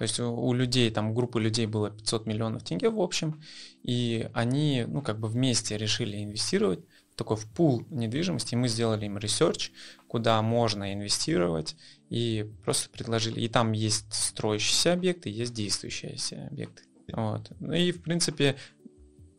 То 0.00 0.04
есть 0.04 0.18
у 0.18 0.52
людей, 0.54 0.90
там 0.90 1.12
группы 1.12 1.38
людей 1.38 1.66
было 1.66 1.90
500 1.90 2.24
миллионов 2.24 2.64
тенге 2.64 2.88
в 2.88 2.98
общем, 3.02 3.42
и 3.82 4.30
они, 4.32 4.86
ну, 4.88 5.02
как 5.02 5.20
бы 5.20 5.28
вместе 5.28 5.76
решили 5.76 6.24
инвестировать 6.24 6.80
такой 7.16 7.36
в 7.36 7.46
пул 7.46 7.84
недвижимости, 7.90 8.54
и 8.54 8.56
мы 8.56 8.68
сделали 8.68 9.04
им 9.04 9.18
research, 9.18 9.72
куда 10.08 10.40
можно 10.40 10.94
инвестировать, 10.94 11.76
и 12.08 12.50
просто 12.64 12.88
предложили. 12.88 13.40
И 13.40 13.48
там 13.48 13.72
есть 13.72 14.06
строящиеся 14.10 14.94
объекты, 14.94 15.28
есть 15.28 15.52
действующиеся 15.52 16.46
объекты. 16.50 16.84
Вот. 17.12 17.52
Ну 17.60 17.74
и, 17.74 17.92
в 17.92 18.00
принципе, 18.00 18.56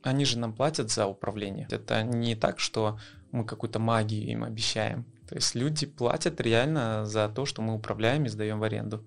они 0.04 0.26
же 0.26 0.38
нам 0.38 0.54
платят 0.54 0.92
за 0.92 1.08
управление. 1.08 1.68
Это 1.72 2.04
не 2.04 2.36
так, 2.36 2.60
что 2.60 3.00
мы 3.32 3.46
какую-то 3.46 3.80
магию 3.80 4.30
им 4.30 4.44
обещаем. 4.44 5.06
То 5.28 5.34
есть 5.34 5.56
люди 5.56 5.88
платят 5.88 6.40
реально 6.40 7.08
за 7.08 7.30
то, 7.30 7.48
что 7.48 7.64
мы 7.64 7.74
управляем 7.74 8.26
и 8.26 8.30
сдаем 8.30 8.60
в 8.60 8.64
аренду 8.64 9.04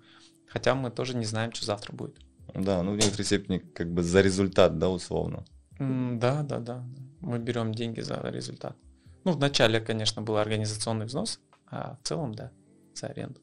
хотя 0.55 0.75
мы 0.77 0.91
тоже 0.91 1.17
не 1.17 1.25
знаем, 1.27 1.53
что 1.53 1.67
завтра 1.67 1.93
будет. 1.93 2.17
Да, 2.55 2.83
ну 2.83 2.93
в 2.93 2.97
некоторой 2.97 3.25
степени 3.25 3.59
как 3.59 3.93
бы 3.93 4.03
за 4.03 4.21
результат, 4.21 4.79
да, 4.79 4.89
условно. 4.89 5.45
Mm, 5.81 6.19
да, 6.19 6.43
да, 6.43 6.61
да. 6.61 6.85
Мы 7.21 7.41
берем 7.41 7.75
деньги 7.75 8.01
за 8.01 8.21
результат. 8.31 8.77
Ну, 9.25 9.33
вначале, 9.33 9.81
конечно, 9.81 10.23
был 10.23 10.37
организационный 10.37 11.07
взнос, 11.07 11.41
а 11.67 11.97
в 12.01 12.07
целом, 12.07 12.35
да, 12.35 12.53
за 12.95 13.09
аренду. 13.09 13.41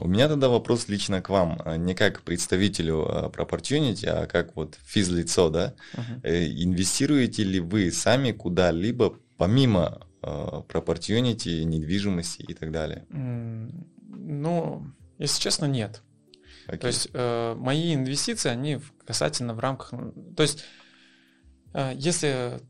У 0.00 0.08
меня 0.08 0.28
тогда 0.28 0.48
вопрос 0.48 0.88
лично 0.88 1.20
к 1.20 1.28
вам, 1.28 1.60
а, 1.64 1.76
не 1.76 1.94
как 1.94 2.22
представителю 2.22 3.06
а, 3.06 3.28
Proportunity, 3.28 4.06
а 4.06 4.26
как 4.26 4.56
вот 4.56 4.78
физлицо, 4.82 5.50
да? 5.50 5.74
Uh-huh. 5.94 6.64
Инвестируете 6.64 7.44
ли 7.44 7.60
вы 7.60 7.92
сами 7.92 8.32
куда-либо 8.32 9.14
помимо 9.36 10.00
Proportunity, 10.20 11.62
недвижимости 11.62 12.42
и 12.42 12.54
так 12.54 12.72
далее? 12.72 13.06
Ну, 13.10 14.86
если 15.18 15.40
честно, 15.40 15.66
нет. 15.66 16.02
Okay. 16.68 16.78
То 16.78 16.86
есть 16.86 17.08
э, 17.12 17.54
мои 17.54 17.94
инвестиции, 17.94 18.50
они 18.50 18.80
касательно 19.06 19.54
в 19.54 19.58
рамках... 19.58 19.90
То 20.36 20.42
есть 20.42 20.64
э, 21.72 21.92
если 21.96 22.60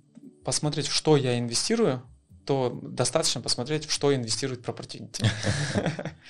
посмотреть, 0.45 0.87
в 0.87 0.95
что 0.95 1.17
я 1.17 1.39
инвестирую, 1.39 2.03
то 2.47 2.79
достаточно 2.83 3.43
посмотреть, 3.43 3.85
в 3.87 3.93
что 3.93 4.15
инвестирует 4.15 4.65
Property. 4.67 5.11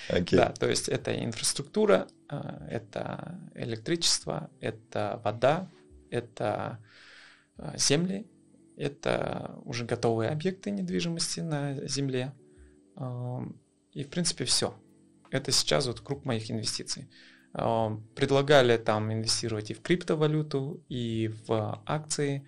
okay. 0.09 0.37
Да, 0.37 0.49
то 0.51 0.69
есть 0.69 0.89
это 0.89 1.14
инфраструктура, 1.25 2.09
э, 2.31 2.69
это 2.71 3.39
электричество, 3.55 4.51
это 4.61 5.21
вода, 5.23 5.71
это 6.11 6.79
э, 7.59 7.75
земли, 7.77 8.27
это 8.77 9.61
уже 9.64 9.85
готовые 9.85 10.31
объекты 10.31 10.71
недвижимости 10.71 11.41
на 11.41 11.87
земле. 11.87 12.33
Э, 12.97 13.41
и, 13.93 14.05
в 14.05 14.09
принципе, 14.09 14.45
все. 14.45 14.75
Это 15.31 15.53
сейчас 15.53 15.87
вот 15.87 16.01
круг 16.01 16.25
моих 16.25 16.51
инвестиций. 16.51 17.09
Предлагали 17.53 18.76
там 18.76 19.12
инвестировать 19.12 19.70
и 19.70 19.74
в 19.74 19.82
криптовалюту, 19.82 20.82
и 20.88 21.34
в 21.46 21.82
акции. 21.86 22.46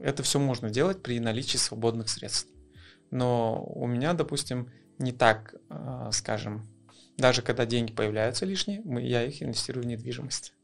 Это 0.00 0.22
все 0.22 0.38
можно 0.38 0.70
делать 0.70 1.02
при 1.02 1.18
наличии 1.20 1.56
свободных 1.56 2.08
средств. 2.08 2.48
Но 3.10 3.64
у 3.64 3.86
меня, 3.86 4.12
допустим, 4.12 4.70
не 4.98 5.12
так, 5.12 5.54
а, 5.68 6.10
скажем, 6.12 6.68
даже 7.16 7.42
когда 7.42 7.66
деньги 7.66 7.92
появляются 7.92 8.46
лишние, 8.46 8.82
я 9.06 9.24
их 9.24 9.42
инвестирую 9.42 9.84
в 9.84 9.86
недвижимость. 9.86 10.54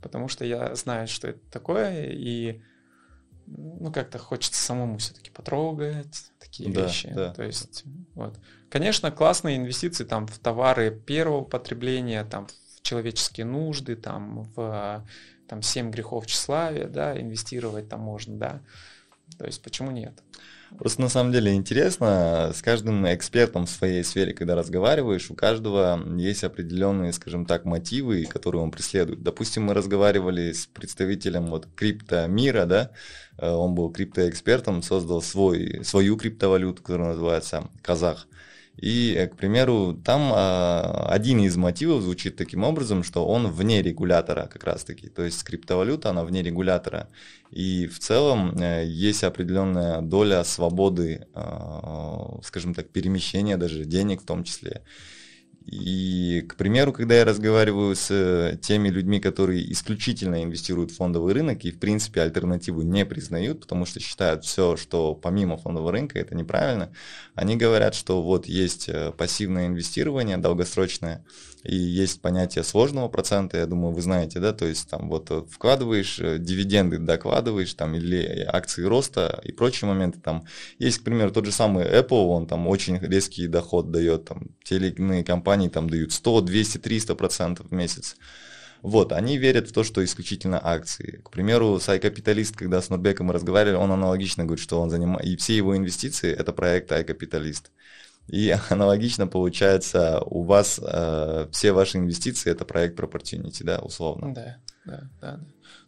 Потому 0.00 0.28
что 0.28 0.44
я 0.44 0.74
знаю, 0.74 1.06
что 1.06 1.28
это 1.28 1.40
такое, 1.50 2.10
и 2.10 2.60
ну, 3.46 3.92
как-то 3.92 4.18
хочется 4.18 4.60
самому 4.60 4.98
все-таки 4.98 5.30
потрогать 5.30 6.32
такие 6.38 6.72
да, 6.72 6.86
вещи. 6.86 7.10
Да. 7.14 7.32
То 7.32 7.42
есть, 7.42 7.84
вот. 8.14 8.38
Конечно, 8.68 9.10
классные 9.10 9.56
инвестиции 9.56 10.04
там 10.04 10.26
в 10.26 10.38
товары 10.38 10.90
первого 10.90 11.42
потребления, 11.42 12.24
там 12.24 12.46
человеческие 12.82 13.46
нужды, 13.46 13.96
там, 13.96 14.44
в 14.54 15.04
там, 15.48 15.62
7 15.62 15.90
грехов 15.90 16.26
тщеславия, 16.26 16.86
да, 16.86 17.18
инвестировать 17.18 17.88
там 17.88 18.00
можно, 18.00 18.36
да. 18.36 18.60
То 19.38 19.46
есть 19.46 19.62
почему 19.62 19.90
нет? 19.90 20.22
Просто 20.78 21.02
на 21.02 21.08
самом 21.08 21.32
деле 21.32 21.52
интересно, 21.52 22.52
с 22.54 22.62
каждым 22.62 23.06
экспертом 23.12 23.66
в 23.66 23.70
своей 23.70 24.02
сфере, 24.04 24.32
когда 24.32 24.54
разговариваешь, 24.54 25.30
у 25.30 25.34
каждого 25.34 26.00
есть 26.16 26.44
определенные, 26.44 27.12
скажем 27.12 27.44
так, 27.44 27.64
мотивы, 27.64 28.24
которые 28.24 28.62
он 28.62 28.70
преследует. 28.70 29.22
Допустим, 29.22 29.64
мы 29.64 29.74
разговаривали 29.74 30.52
с 30.52 30.66
представителем 30.66 31.46
вот 31.46 31.68
криптомира, 31.76 32.64
да, 32.64 32.90
э, 33.38 33.50
он 33.50 33.74
был 33.74 33.92
криптоэкспертом, 33.92 34.82
создал 34.82 35.20
свой, 35.20 35.84
свою 35.84 36.16
криптовалюту, 36.16 36.82
которая 36.82 37.08
называется 37.08 37.68
Казах. 37.82 38.26
И, 38.76 39.14
э, 39.16 39.26
к 39.28 39.36
примеру, 39.36 39.92
там 40.04 40.32
а, 40.34 41.06
один 41.10 41.40
из 41.40 41.56
мотивов 41.56 42.02
звучит 42.02 42.36
таким 42.36 42.64
образом, 42.64 43.02
что 43.02 43.26
он 43.26 43.48
вне 43.48 43.82
регулятора 43.82 44.46
как 44.46 44.64
раз-таки. 44.64 45.08
То 45.08 45.22
есть 45.22 45.44
криптовалюта, 45.44 46.10
она 46.10 46.24
вне 46.24 46.42
регулятора. 46.42 47.08
И 47.50 47.86
в 47.86 47.98
целом 47.98 48.56
э, 48.58 48.84
есть 48.86 49.24
определенная 49.24 50.00
доля 50.00 50.42
свободы, 50.44 51.26
а, 51.34 52.38
скажем 52.42 52.74
так, 52.74 52.88
перемещения 52.88 53.56
даже 53.56 53.84
денег 53.84 54.22
в 54.22 54.26
том 54.26 54.42
числе. 54.42 54.82
И 55.66 56.44
к 56.48 56.56
примеру, 56.56 56.92
когда 56.92 57.14
я 57.14 57.24
разговариваю 57.24 57.94
с 57.94 58.10
э, 58.10 58.56
теми 58.60 58.88
людьми, 58.88 59.20
которые 59.20 59.70
исключительно 59.72 60.42
инвестируют 60.42 60.90
в 60.90 60.96
фондовый 60.96 61.34
рынок 61.34 61.64
и, 61.64 61.70
в 61.70 61.78
принципе, 61.78 62.22
альтернативу 62.22 62.82
не 62.82 63.04
признают, 63.04 63.60
потому 63.60 63.86
что 63.86 64.00
считают 64.00 64.44
все, 64.44 64.76
что 64.76 65.14
помимо 65.14 65.56
фондового 65.56 65.92
рынка, 65.92 66.18
это 66.18 66.34
неправильно, 66.34 66.92
они 67.34 67.56
говорят, 67.56 67.94
что 67.94 68.22
вот 68.22 68.46
есть 68.46 68.88
э, 68.88 69.12
пассивное 69.12 69.66
инвестирование 69.66 70.36
долгосрочное, 70.36 71.24
и 71.62 71.76
есть 71.76 72.20
понятие 72.20 72.64
сложного 72.64 73.08
процента, 73.08 73.56
я 73.56 73.66
думаю, 73.66 73.94
вы 73.94 74.02
знаете, 74.02 74.40
да, 74.40 74.52
то 74.52 74.64
есть 74.64 74.88
там 74.90 75.08
вот 75.08 75.30
э, 75.30 75.42
вкладываешь, 75.48 76.18
э, 76.18 76.38
дивиденды 76.38 76.98
докладываешь, 76.98 77.72
там, 77.74 77.94
или 77.94 78.44
акции 78.48 78.82
роста 78.82 79.40
и 79.44 79.52
прочие 79.52 79.88
моменты, 79.88 80.20
там, 80.20 80.44
есть, 80.78 80.98
к 80.98 81.04
примеру, 81.04 81.30
тот 81.30 81.46
же 81.46 81.52
самый 81.52 81.84
Apple, 81.84 82.26
он 82.26 82.46
там 82.46 82.66
очень 82.66 82.98
резкий 82.98 83.46
доход 83.46 83.90
дает, 83.90 84.24
там, 84.24 84.48
те 84.64 84.76
или 84.76 84.90
иные 84.90 85.24
компании 85.24 85.68
там 85.68 85.88
дают 85.88 86.12
100, 86.12 86.40
200, 86.40 86.78
300 86.78 87.14
процентов 87.14 87.66
в 87.68 87.72
месяц. 87.72 88.16
Вот, 88.82 89.12
они 89.12 89.38
верят 89.38 89.68
в 89.68 89.72
то, 89.72 89.84
что 89.84 90.04
исключительно 90.04 90.60
акции. 90.60 91.20
К 91.24 91.30
примеру, 91.30 91.78
сайкапиталист, 91.78 92.56
когда 92.56 92.82
с 92.82 92.90
Нурбеком 92.90 93.26
мы 93.26 93.34
разговаривали, 93.34 93.76
он 93.76 93.92
аналогично 93.92 94.44
говорит, 94.44 94.62
что 94.62 94.80
он 94.80 94.90
занимает, 94.90 95.24
и 95.24 95.36
все 95.36 95.56
его 95.56 95.76
инвестиции– 95.76 96.32
это 96.36 96.52
проект 96.52 96.90
айкапиталист. 96.90 97.70
И 98.28 98.54
аналогично 98.70 99.26
получается, 99.26 100.20
у 100.26 100.42
вас 100.42 100.80
э, 100.82 101.48
все 101.52 101.72
ваши 101.72 101.98
инвестиции 101.98 102.50
это 102.50 102.64
проект 102.64 102.98
Proportunity, 102.98 103.64
да, 103.64 103.78
условно. 103.78 104.34
Да, 104.34 104.56
да, 104.84 105.00
да. 105.20 105.36
да. 105.36 105.40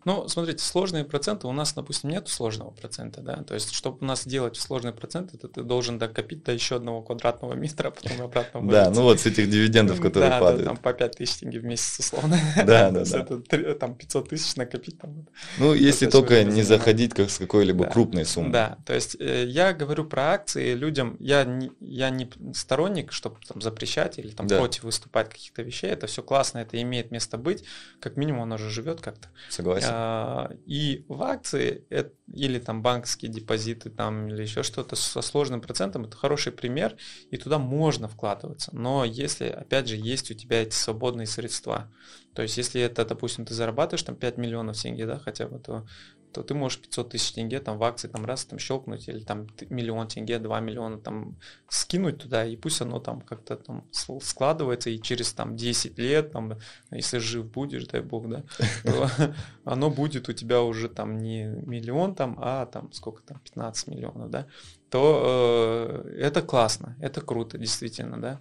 Ну, 0.04 0.28
смотрите, 0.28 0.62
сложные 0.62 1.04
проценты 1.04 1.46
у 1.46 1.52
нас, 1.52 1.72
допустим, 1.72 2.10
нет 2.10 2.28
сложного 2.28 2.70
процента, 2.70 3.20
да, 3.20 3.36
то 3.42 3.54
есть, 3.54 3.72
чтобы 3.72 3.98
у 4.00 4.04
нас 4.04 4.26
делать 4.26 4.56
сложный 4.56 4.92
процент, 4.92 5.34
это 5.34 5.48
ты 5.48 5.62
должен 5.62 5.98
докопить 5.98 6.44
до 6.44 6.52
еще 6.52 6.76
одного 6.76 7.02
квадратного 7.02 7.54
метра, 7.54 7.88
а 7.88 7.90
потом 7.90 8.22
обратно 8.22 8.68
Да, 8.68 8.90
ну 8.90 9.02
вот 9.02 9.20
с 9.20 9.26
этих 9.26 9.48
дивидендов, 9.48 10.00
которые 10.00 10.30
да, 10.30 10.40
падают. 10.40 10.62
Да, 10.62 10.66
там 10.66 10.76
по 10.76 10.92
5 10.92 11.16
тысяч 11.16 11.36
тенге 11.36 11.60
в 11.60 11.64
месяц 11.64 11.98
условно. 11.98 12.38
Да, 12.64 12.90
да, 12.90 13.04
да. 13.04 13.74
Там 13.74 13.94
500 13.94 14.28
тысяч 14.28 14.56
накопить 14.56 14.98
там. 14.98 15.26
Ну, 15.58 15.74
если 15.74 16.06
только 16.06 16.44
не 16.44 16.62
заходить 16.62 17.14
как 17.14 17.30
с 17.30 17.38
какой-либо 17.38 17.86
крупной 17.86 18.24
суммой. 18.24 18.52
Да, 18.52 18.78
то 18.84 18.94
есть 18.94 19.16
э, 19.20 19.44
я 19.46 19.72
говорю 19.72 20.04
про 20.04 20.32
акции 20.32 20.74
людям, 20.74 21.16
я 21.20 21.44
не, 21.44 21.72
я 21.80 22.10
не 22.10 22.30
сторонник, 22.54 23.12
чтобы 23.12 23.36
там 23.46 23.60
запрещать 23.60 24.18
или 24.18 24.30
там 24.30 24.48
против 24.48 24.84
выступать 24.84 25.30
каких-то 25.30 25.62
вещей, 25.62 25.90
это 25.90 26.06
все 26.06 26.22
классно, 26.22 26.58
это 26.58 26.80
имеет 26.80 27.10
место 27.10 27.38
быть, 27.38 27.64
как 28.00 28.16
минимум 28.16 28.42
оно 28.42 28.58
же 28.58 28.70
живет 28.70 29.00
как-то. 29.00 29.28
Согласен. 29.48 29.88
А, 29.96 30.50
и 30.66 31.04
в 31.08 31.22
акции 31.22 31.86
или 32.26 32.58
там 32.58 32.82
банковские 32.82 33.30
депозиты 33.30 33.90
там 33.90 34.26
или 34.26 34.42
еще 34.42 34.64
что-то 34.64 34.96
со 34.96 35.22
сложным 35.22 35.60
процентом, 35.60 36.04
это 36.04 36.16
хороший 36.16 36.50
пример, 36.50 36.96
и 37.30 37.36
туда 37.36 37.58
можно 37.58 38.08
вкладываться. 38.08 38.70
Но 38.74 39.04
если, 39.04 39.46
опять 39.46 39.88
же, 39.88 39.96
есть 39.96 40.32
у 40.32 40.34
тебя 40.34 40.62
эти 40.62 40.74
свободные 40.74 41.28
средства, 41.28 41.92
то 42.34 42.42
есть 42.42 42.56
если 42.56 42.80
это, 42.80 43.04
допустим, 43.04 43.46
ты 43.46 43.54
зарабатываешь 43.54 44.02
там 44.02 44.16
5 44.16 44.36
миллионов 44.36 44.80
тенге, 44.80 45.06
да, 45.06 45.20
хотя 45.20 45.46
бы, 45.46 45.60
то 45.60 45.86
то 46.34 46.42
ты 46.42 46.52
можешь 46.52 46.80
500 46.80 47.10
тысяч 47.10 47.32
тенге 47.32 47.60
там 47.60 47.78
в 47.78 47.84
акции 47.84 48.08
там 48.08 48.24
раз 48.24 48.44
там 48.44 48.58
щелкнуть 48.58 49.08
или 49.08 49.20
там 49.20 49.46
миллион 49.70 50.08
тенге, 50.08 50.38
2 50.38 50.60
миллиона 50.60 50.98
там 50.98 51.36
скинуть 51.68 52.18
туда, 52.18 52.44
и 52.44 52.56
пусть 52.56 52.82
оно 52.82 52.98
там 52.98 53.20
как-то 53.20 53.56
там 53.56 53.84
складывается, 53.92 54.90
и 54.90 55.00
через 55.00 55.32
там 55.32 55.56
10 55.56 55.96
лет, 55.98 56.32
там, 56.32 56.58
если 56.90 57.18
жив 57.18 57.46
будешь, 57.46 57.86
дай 57.86 58.00
бог, 58.00 58.28
да, 58.28 58.42
то 58.84 59.08
оно 59.64 59.90
будет 59.90 60.28
у 60.28 60.32
тебя 60.32 60.60
уже 60.62 60.88
там 60.88 61.18
не 61.18 61.44
миллион 61.44 62.14
там, 62.14 62.36
а 62.40 62.66
там 62.66 62.92
сколько 62.92 63.22
там, 63.22 63.38
15 63.38 63.88
миллионов, 63.88 64.30
да, 64.30 64.46
то 64.90 66.02
э, 66.04 66.16
это 66.18 66.42
классно, 66.42 66.96
это 67.00 67.20
круто, 67.20 67.58
действительно, 67.58 68.20
да. 68.20 68.40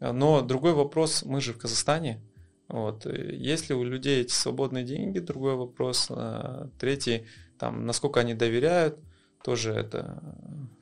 Но 0.00 0.40
другой 0.40 0.72
вопрос, 0.72 1.24
мы 1.24 1.40
же 1.40 1.52
в 1.52 1.58
Казахстане, 1.58 2.22
вот. 2.70 3.06
Э, 3.06 3.34
есть 3.34 3.68
ли 3.68 3.74
у 3.74 3.84
людей 3.84 4.22
эти 4.22 4.32
свободные 4.32 4.84
деньги, 4.84 5.18
другой 5.18 5.56
вопрос. 5.56 6.06
А, 6.10 6.68
третий, 6.78 7.26
там, 7.58 7.86
насколько 7.86 8.20
они 8.20 8.34
доверяют, 8.34 8.98
тоже 9.44 9.72
это 9.72 10.22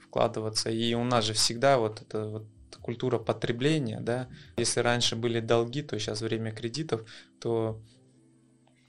вкладываться. 0.01 0.71
И 0.71 0.95
у 0.95 1.05
нас 1.05 1.25
же 1.25 1.33
всегда 1.33 1.79
вот 1.79 2.03
эта 2.03 2.29
вот 2.29 2.47
культура 2.83 3.19
потребления, 3.19 4.01
да. 4.01 4.29
Если 4.57 4.81
раньше 4.81 5.17
были 5.17 5.41
долги, 5.41 5.83
то 5.83 5.99
сейчас 5.99 6.21
время 6.21 6.53
кредитов, 6.53 7.05
то 7.41 7.81
Э, 7.81 7.98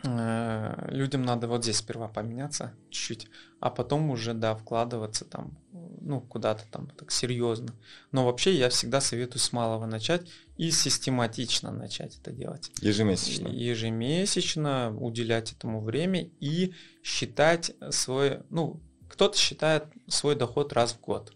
людям 0.03 1.23
надо 1.23 1.47
вот 1.47 1.63
здесь 1.63 1.77
сперва 1.77 2.07
поменяться 2.07 2.73
чуть-чуть, 2.89 3.27
а 3.59 3.69
потом 3.69 4.09
уже, 4.11 4.33
да, 4.33 4.55
вкладываться 4.55 5.25
там, 5.25 5.57
ну, 5.73 6.21
куда-то 6.21 6.63
там 6.71 6.89
так 6.91 7.11
серьезно. 7.11 7.75
Но 8.11 8.25
вообще 8.25 8.55
я 8.55 8.69
всегда 8.69 9.01
советую 9.01 9.41
с 9.41 9.51
малого 9.51 9.85
начать 9.85 10.29
и 10.55 10.71
систематично 10.71 11.71
начать 11.71 12.17
это 12.17 12.31
делать. 12.31 12.71
Ежемесячно. 12.81 13.49
Ежемесячно 13.49 14.95
уделять 14.97 15.51
этому 15.51 15.81
время 15.81 16.29
и 16.39 16.73
считать 17.03 17.75
свой, 17.89 18.39
ну, 18.49 18.81
кто-то 19.09 19.37
считает 19.37 19.85
свой 20.07 20.35
доход 20.35 20.71
раз 20.71 20.93
в 20.93 21.01
год, 21.01 21.33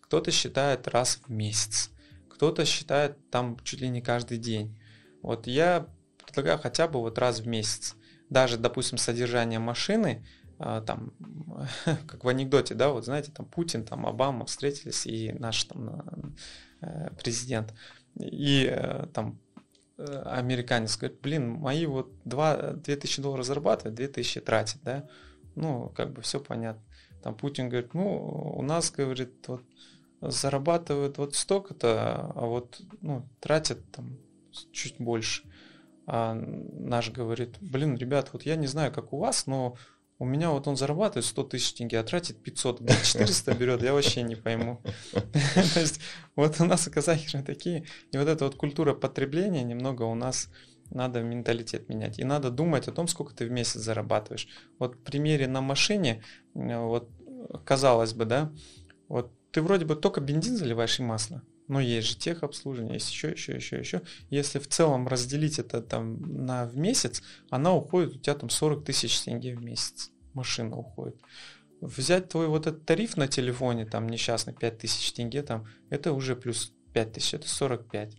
кто-то 0.00 0.30
считает 0.30 0.88
раз 0.88 1.20
в 1.26 1.30
месяц, 1.30 1.90
кто-то 2.30 2.64
считает 2.64 3.18
там 3.30 3.58
чуть 3.64 3.82
ли 3.82 3.90
не 3.90 4.00
каждый 4.00 4.38
день. 4.38 4.80
Вот 5.20 5.46
я 5.46 5.88
предлагаю 6.38 6.62
хотя 6.62 6.86
бы 6.86 7.00
вот 7.00 7.18
раз 7.18 7.40
в 7.40 7.48
месяц. 7.48 7.96
Даже, 8.30 8.58
допустим, 8.58 8.98
содержание 8.98 9.58
машины, 9.58 10.24
а, 10.58 10.80
там, 10.82 11.12
как 12.06 12.22
в 12.22 12.28
анекдоте, 12.28 12.74
да, 12.74 12.90
вот 12.90 13.04
знаете, 13.04 13.32
там 13.32 13.46
Путин, 13.46 13.84
там 13.84 14.06
Обама 14.06 14.44
встретились 14.46 15.06
и 15.06 15.32
наш 15.32 15.64
там 15.64 16.36
э, 16.80 17.10
президент, 17.20 17.74
и 18.20 18.68
э, 18.70 19.06
там 19.12 19.40
э, 19.96 20.22
американец 20.26 20.96
говорит, 20.96 21.20
блин, 21.20 21.50
мои 21.50 21.86
вот 21.86 22.12
2, 22.24 22.74
2000 22.74 23.22
долларов 23.22 23.46
зарабатывают, 23.46 23.96
2000 23.96 24.40
тратят, 24.40 24.82
да, 24.84 25.08
ну, 25.56 25.88
как 25.96 26.12
бы 26.12 26.22
все 26.22 26.38
понятно. 26.38 26.82
Там 27.22 27.34
Путин 27.34 27.68
говорит, 27.68 27.94
ну, 27.94 28.54
у 28.56 28.62
нас, 28.62 28.92
говорит, 28.92 29.48
вот 29.48 29.64
зарабатывают 30.20 31.18
вот 31.18 31.34
столько-то, 31.34 32.32
а 32.34 32.46
вот, 32.46 32.80
ну, 33.00 33.28
тратят 33.40 33.78
там 33.90 34.18
чуть 34.72 34.96
больше 34.98 35.47
а 36.10 36.32
наш 36.34 37.10
говорит, 37.10 37.58
блин, 37.60 37.94
ребят, 37.94 38.30
вот 38.32 38.44
я 38.44 38.56
не 38.56 38.66
знаю, 38.66 38.90
как 38.90 39.12
у 39.12 39.18
вас, 39.18 39.46
но 39.46 39.76
у 40.18 40.24
меня 40.24 40.50
вот 40.50 40.66
он 40.66 40.74
зарабатывает 40.74 41.26
100 41.26 41.42
тысяч 41.44 41.74
тенге, 41.74 42.00
а 42.00 42.02
тратит 42.02 42.42
500, 42.42 42.80
400 43.04 43.54
берет, 43.54 43.82
я 43.82 43.92
вообще 43.92 44.22
не 44.22 44.34
пойму. 44.34 44.80
То 45.12 45.80
есть 45.80 46.00
вот 46.34 46.58
у 46.62 46.64
нас 46.64 46.88
казахи 46.88 47.42
такие, 47.42 47.84
и 48.10 48.16
вот 48.16 48.26
эта 48.26 48.46
вот 48.46 48.54
культура 48.54 48.94
потребления 48.94 49.62
немного 49.62 50.04
у 50.04 50.14
нас 50.14 50.48
надо 50.88 51.20
менталитет 51.20 51.90
менять. 51.90 52.18
И 52.18 52.24
надо 52.24 52.50
думать 52.50 52.88
о 52.88 52.92
том, 52.92 53.06
сколько 53.06 53.34
ты 53.34 53.44
в 53.44 53.50
месяц 53.50 53.80
зарабатываешь. 53.80 54.48
Вот 54.78 54.94
в 54.94 55.02
примере 55.02 55.46
на 55.46 55.60
машине, 55.60 56.22
вот 56.54 57.10
казалось 57.66 58.14
бы, 58.14 58.24
да, 58.24 58.50
вот 59.08 59.30
ты 59.50 59.60
вроде 59.60 59.84
бы 59.84 59.94
только 59.94 60.22
бензин 60.22 60.56
заливаешь 60.56 60.98
и 60.98 61.02
масло, 61.02 61.42
но 61.68 61.80
есть 61.80 62.08
же 62.08 62.16
техобслуживание, 62.16 62.94
есть 62.94 63.10
еще, 63.10 63.30
еще, 63.30 63.54
еще, 63.54 63.78
еще. 63.78 64.02
Если 64.30 64.58
в 64.58 64.66
целом 64.66 65.06
разделить 65.06 65.58
это 65.58 65.82
там 65.82 66.20
на 66.44 66.64
в 66.64 66.76
месяц, 66.76 67.22
она 67.50 67.74
уходит 67.74 68.16
у 68.16 68.18
тебя 68.18 68.34
там 68.34 68.48
40 68.48 68.84
тысяч 68.84 69.20
тенге 69.20 69.54
в 69.54 69.62
месяц. 69.62 70.10
Машина 70.32 70.76
уходит. 70.76 71.20
Взять 71.80 72.30
твой 72.30 72.48
вот 72.48 72.66
этот 72.66 72.84
тариф 72.86 73.16
на 73.16 73.28
телефоне, 73.28 73.84
там 73.84 74.08
несчастный 74.08 74.54
5 74.54 74.78
тысяч 74.78 75.12
тенге, 75.12 75.42
там, 75.42 75.66
это 75.90 76.12
уже 76.12 76.34
плюс 76.34 76.72
5 76.92 77.12
тысяч, 77.12 77.34
это 77.34 77.48
45. 77.48 78.16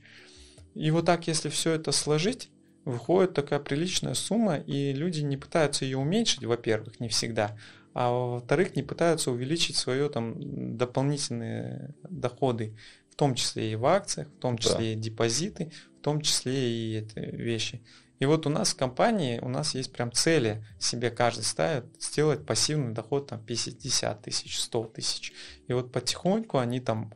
И 0.75 0.91
вот 0.91 1.05
так, 1.05 1.27
если 1.27 1.49
все 1.49 1.73
это 1.73 1.91
сложить, 1.91 2.51
выходит 2.85 3.33
такая 3.33 3.59
приличная 3.59 4.13
сумма, 4.13 4.57
и 4.57 4.93
люди 4.93 5.21
не 5.21 5.35
пытаются 5.35 5.83
ее 5.83 5.97
уменьшить, 5.97 6.43
во-первых, 6.43 6.99
не 6.99 7.09
всегда, 7.09 7.57
а 7.93 8.11
во-вторых, 8.11 8.75
не 8.75 8.83
пытаются 8.83 9.31
увеличить 9.31 9.75
свое 9.75 10.07
там 10.09 10.77
дополнительные 10.77 11.95
доходы 12.09 12.77
том 13.19 13.35
числе 13.35 13.73
и 13.73 13.75
в 13.75 13.85
акциях, 13.85 14.29
в 14.29 14.39
том 14.39 14.57
числе 14.57 14.77
да. 14.77 14.91
и 14.91 14.95
депозиты, 14.95 15.73
в 15.99 16.01
том 16.01 16.21
числе 16.21 16.71
и 16.71 16.95
эти 16.99 17.19
вещи. 17.19 17.81
И 18.19 18.25
вот 18.25 18.47
у 18.47 18.49
нас 18.49 18.69
в 18.69 18.77
компании, 18.77 19.39
у 19.39 19.49
нас 19.49 19.75
есть 19.75 19.91
прям 19.91 20.13
цели, 20.13 20.63
себе 20.79 21.11
каждый 21.11 21.43
ставит, 21.43 21.85
сделать 22.01 22.45
пассивный 22.45 22.93
доход 22.93 23.27
там 23.27 23.43
50 23.43 24.21
тысяч, 24.21 24.59
100 24.61 24.83
тысяч. 24.85 25.33
И 25.67 25.73
вот 25.73 25.91
потихоньку 25.91 26.59
они 26.59 26.79
там 26.79 27.13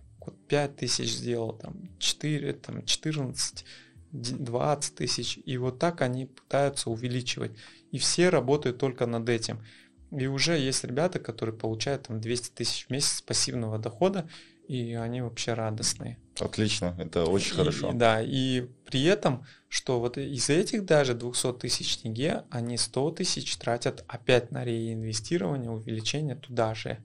5 0.50 0.76
тысяч 0.76 1.10
сделал, 1.14 1.54
там 1.54 1.98
4, 2.00 2.54
там 2.54 2.84
14, 2.84 3.66
20 4.12 4.96
тысяч. 4.96 5.40
И 5.46 5.58
вот 5.58 5.80
так 5.80 6.02
они 6.02 6.26
пытаются 6.26 6.90
увеличивать. 6.90 7.52
И 7.92 7.98
все 7.98 8.28
работают 8.28 8.78
только 8.78 9.06
над 9.06 9.30
этим. 9.30 9.64
И 10.12 10.28
уже 10.28 10.58
есть 10.58 10.84
ребята, 10.84 11.20
которые 11.20 11.56
получают 11.56 12.08
там 12.08 12.20
200 12.20 12.54
тысяч 12.56 12.88
в 12.88 12.90
месяц 12.90 13.22
пассивного 13.22 13.78
дохода, 13.80 14.30
и 14.68 14.94
они 14.94 15.22
вообще 15.22 15.54
радостные. 15.54 16.18
Отлично, 16.40 16.96
это 16.98 17.26
очень 17.26 17.54
и, 17.54 17.58
хорошо. 17.58 17.92
Да, 17.94 18.22
и 18.22 18.68
при 18.86 19.04
этом, 19.04 19.46
что 19.70 20.00
вот 20.00 20.18
из 20.18 20.50
этих 20.50 20.86
даже 20.86 21.14
200 21.14 21.54
тысяч 21.54 21.98
тенге, 21.98 22.44
они 22.50 22.78
100 22.78 23.12
тысяч 23.12 23.56
тратят 23.58 24.04
опять 24.08 24.52
на 24.52 24.64
реинвестирование, 24.64 25.72
увеличение 25.72 26.36
туда 26.36 26.74
же. 26.74 27.00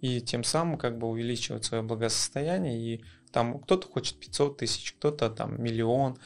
И 0.00 0.20
тем 0.20 0.44
самым 0.44 0.76
как 0.76 0.98
бы 0.98 1.06
увеличивают 1.08 1.64
свое 1.64 1.82
благосостояние, 1.82 2.78
и 2.78 3.04
там 3.32 3.58
кто-то 3.58 3.88
хочет 3.88 4.18
500 4.18 4.58
тысяч, 4.58 4.92
кто-то 4.92 5.30
там 5.30 5.62
миллион, 5.62 6.18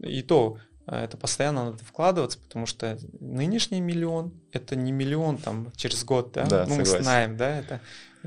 и 0.00 0.22
то 0.22 0.58
э, 0.86 1.04
это 1.04 1.16
постоянно 1.16 1.66
надо 1.66 1.84
вкладываться, 1.84 2.38
потому 2.38 2.66
что 2.66 2.98
нынешний 3.20 3.80
миллион 3.80 4.32
это 4.52 4.74
не 4.74 4.92
миллион 4.92 5.38
там 5.38 5.72
через 5.76 6.04
год, 6.04 6.32
да, 6.32 6.46
да 6.46 6.66
ну, 6.66 6.76
мы 6.76 6.84
знаем, 6.84 7.36
да, 7.36 7.58
это 7.58 7.80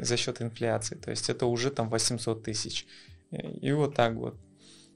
за 0.03 0.17
счет 0.17 0.41
инфляции, 0.41 0.95
то 0.95 1.11
есть 1.11 1.29
это 1.29 1.45
уже 1.45 1.71
там 1.71 1.89
800 1.89 2.43
тысяч. 2.43 2.85
И 3.31 3.71
вот 3.71 3.95
так 3.95 4.15
вот. 4.15 4.35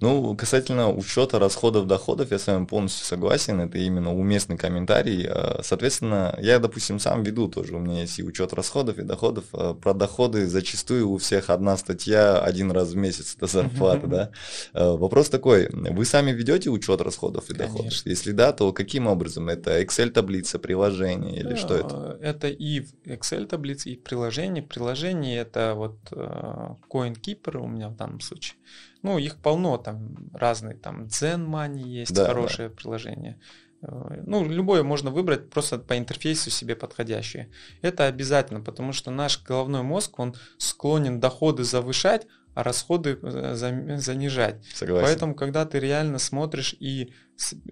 Ну, 0.03 0.35
касательно 0.35 0.91
учета 0.91 1.39
расходов 1.39 1.87
доходов, 1.87 2.31
я 2.31 2.37
с 2.37 2.47
вами 2.47 2.65
полностью 2.65 3.05
согласен, 3.05 3.61
это 3.61 3.77
именно 3.77 4.13
уместный 4.13 4.57
комментарий. 4.57 5.25
А, 5.25 5.61
соответственно, 5.63 6.37
я, 6.41 6.59
допустим, 6.59 6.99
сам 6.99 7.23
веду 7.23 7.47
тоже, 7.47 7.77
у 7.77 7.79
меня 7.79 8.01
есть 8.01 8.19
и 8.19 8.23
учет 8.23 8.51
расходов, 8.51 8.99
и 8.99 9.03
доходов. 9.03 9.45
А, 9.53 9.73
про 9.73 9.93
доходы 9.93 10.45
зачастую 10.47 11.09
у 11.09 11.19
всех 11.19 11.49
одна 11.49 11.77
статья 11.77 12.37
один 12.41 12.69
раз 12.71 12.89
в 12.89 12.97
месяц, 12.97 13.37
это 13.37 13.47
зарплата, 13.47 14.07
да. 14.07 14.31
А, 14.73 14.97
вопрос 14.97 15.29
такой, 15.29 15.69
вы 15.71 16.03
сами 16.03 16.31
ведете 16.33 16.69
учет 16.69 16.99
расходов 16.99 17.49
и 17.49 17.53
доходов? 17.53 17.93
Если 18.03 18.33
да, 18.33 18.51
то 18.51 18.73
каким 18.73 19.07
образом? 19.07 19.47
Это 19.47 19.81
Excel-таблица, 19.81 20.59
приложение 20.59 21.39
или 21.39 21.55
что 21.55 21.75
это? 21.75 22.19
Это 22.21 22.49
и 22.49 22.81
Excel-таблица, 23.05 23.87
и 23.87 23.95
приложение. 23.95 24.63
Приложение 24.63 25.37
это 25.37 25.75
вот 25.77 25.95
CoinKeeper 26.11 27.57
у 27.57 27.67
меня 27.69 27.87
в 27.87 27.95
данном 27.95 28.19
случае. 28.19 28.57
Ну, 29.03 29.17
их 29.17 29.37
полно, 29.37 29.77
там 29.77 30.15
разные, 30.33 30.75
там 30.75 31.03
Zen 31.03 31.45
Money 31.45 31.83
есть, 31.83 32.13
да, 32.13 32.25
хорошее 32.25 32.69
да. 32.69 32.75
приложение. 32.75 33.39
Э, 33.81 34.23
ну, 34.25 34.47
любое 34.47 34.83
можно 34.83 35.11
выбрать 35.11 35.49
просто 35.49 35.77
по 35.77 35.97
интерфейсу 35.97 36.49
себе 36.49 36.75
подходящее. 36.75 37.49
Это 37.81 38.07
обязательно, 38.07 38.61
потому 38.61 38.93
что 38.93 39.11
наш 39.11 39.43
головной 39.43 39.83
мозг, 39.83 40.19
он 40.19 40.35
склонен 40.57 41.19
доходы 41.19 41.63
завышать, 41.63 42.27
а 42.53 42.63
расходы 42.63 43.17
э, 43.21 43.55
занижать. 43.55 44.63
Согласен. 44.73 45.05
Поэтому, 45.05 45.35
когда 45.35 45.65
ты 45.65 45.79
реально 45.79 46.19
смотришь 46.19 46.75
и 46.79 47.13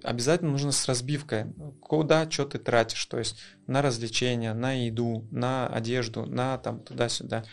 обязательно 0.03 0.51
нужно 0.51 0.71
с 0.71 0.87
разбивкой, 0.87 1.45
куда 1.81 2.29
что 2.29 2.45
ты 2.45 2.57
тратишь, 2.57 3.05
то 3.05 3.19
есть 3.19 3.37
на 3.67 3.81
развлечения, 3.81 4.53
на 4.53 4.73
еду, 4.73 5.27
на 5.31 5.67
одежду, 5.67 6.25
на 6.25 6.57
там 6.57 6.79
туда-сюда. 6.81 7.43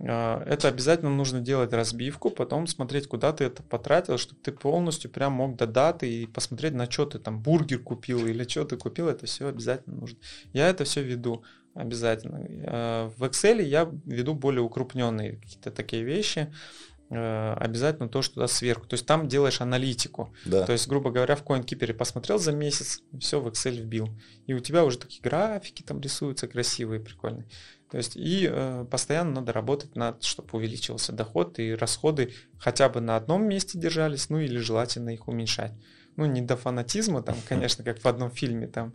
А, 0.00 0.42
это 0.44 0.68
обязательно 0.68 1.10
нужно 1.10 1.40
делать 1.40 1.72
разбивку, 1.72 2.30
потом 2.30 2.66
смотреть, 2.66 3.06
куда 3.06 3.32
ты 3.32 3.44
это 3.44 3.62
потратил, 3.62 4.18
чтобы 4.18 4.40
ты 4.42 4.50
полностью 4.50 5.10
прям 5.10 5.34
мог 5.34 5.56
до 5.56 5.66
даты 5.66 6.10
и 6.10 6.26
посмотреть, 6.26 6.74
на 6.74 6.90
что 6.90 7.06
ты 7.06 7.18
там 7.18 7.40
бургер 7.40 7.78
купил 7.78 8.26
или 8.26 8.46
что 8.46 8.64
ты 8.64 8.76
купил, 8.76 9.08
это 9.08 9.26
все 9.26 9.46
обязательно 9.46 9.96
нужно. 9.96 10.18
Я 10.52 10.68
это 10.68 10.84
все 10.84 11.02
веду 11.02 11.44
обязательно. 11.74 12.46
А, 12.66 13.08
в 13.16 13.22
Excel 13.22 13.62
я 13.62 13.90
веду 14.04 14.34
более 14.34 14.62
укрупненные 14.62 15.36
какие-то 15.36 15.70
такие 15.70 16.02
вещи, 16.02 16.52
а, 17.10 17.54
обязательно 17.60 18.08
то, 18.08 18.22
что 18.22 18.34
туда 18.34 18.48
сверху. 18.48 18.86
То 18.86 18.94
есть 18.94 19.06
там 19.06 19.28
делаешь 19.28 19.60
аналитику. 19.60 20.34
Да. 20.44 20.64
То 20.64 20.72
есть, 20.72 20.88
грубо 20.88 21.10
говоря, 21.10 21.36
в 21.36 21.44
CoinKeeper 21.44 21.92
посмотрел 21.94 22.38
за 22.38 22.52
месяц, 22.52 23.02
все 23.20 23.40
в 23.40 23.48
Excel 23.48 23.76
вбил. 23.76 24.08
И 24.46 24.54
у 24.54 24.60
тебя 24.60 24.84
уже 24.84 24.98
такие 24.98 25.22
графики 25.22 25.82
там 25.82 26.00
рисуются 26.00 26.48
красивые, 26.48 27.00
прикольные. 27.00 27.46
То 27.92 27.98
есть 27.98 28.16
и 28.16 28.48
э, 28.50 28.86
постоянно 28.90 29.32
надо 29.40 29.52
работать 29.52 29.96
над, 29.96 30.22
чтобы 30.24 30.48
увеличивался 30.52 31.12
доход 31.12 31.58
и 31.58 31.74
расходы 31.74 32.32
хотя 32.58 32.88
бы 32.88 33.02
на 33.02 33.16
одном 33.16 33.46
месте 33.46 33.78
держались, 33.78 34.30
ну 34.30 34.38
или 34.38 34.56
желательно 34.56 35.10
их 35.10 35.28
уменьшать. 35.28 35.74
Ну 36.16 36.24
не 36.24 36.40
до 36.40 36.56
фанатизма, 36.56 37.22
там, 37.22 37.36
конечно, 37.48 37.84
как 37.84 38.00
в 38.00 38.06
одном 38.06 38.30
фильме, 38.30 38.66
там 38.66 38.94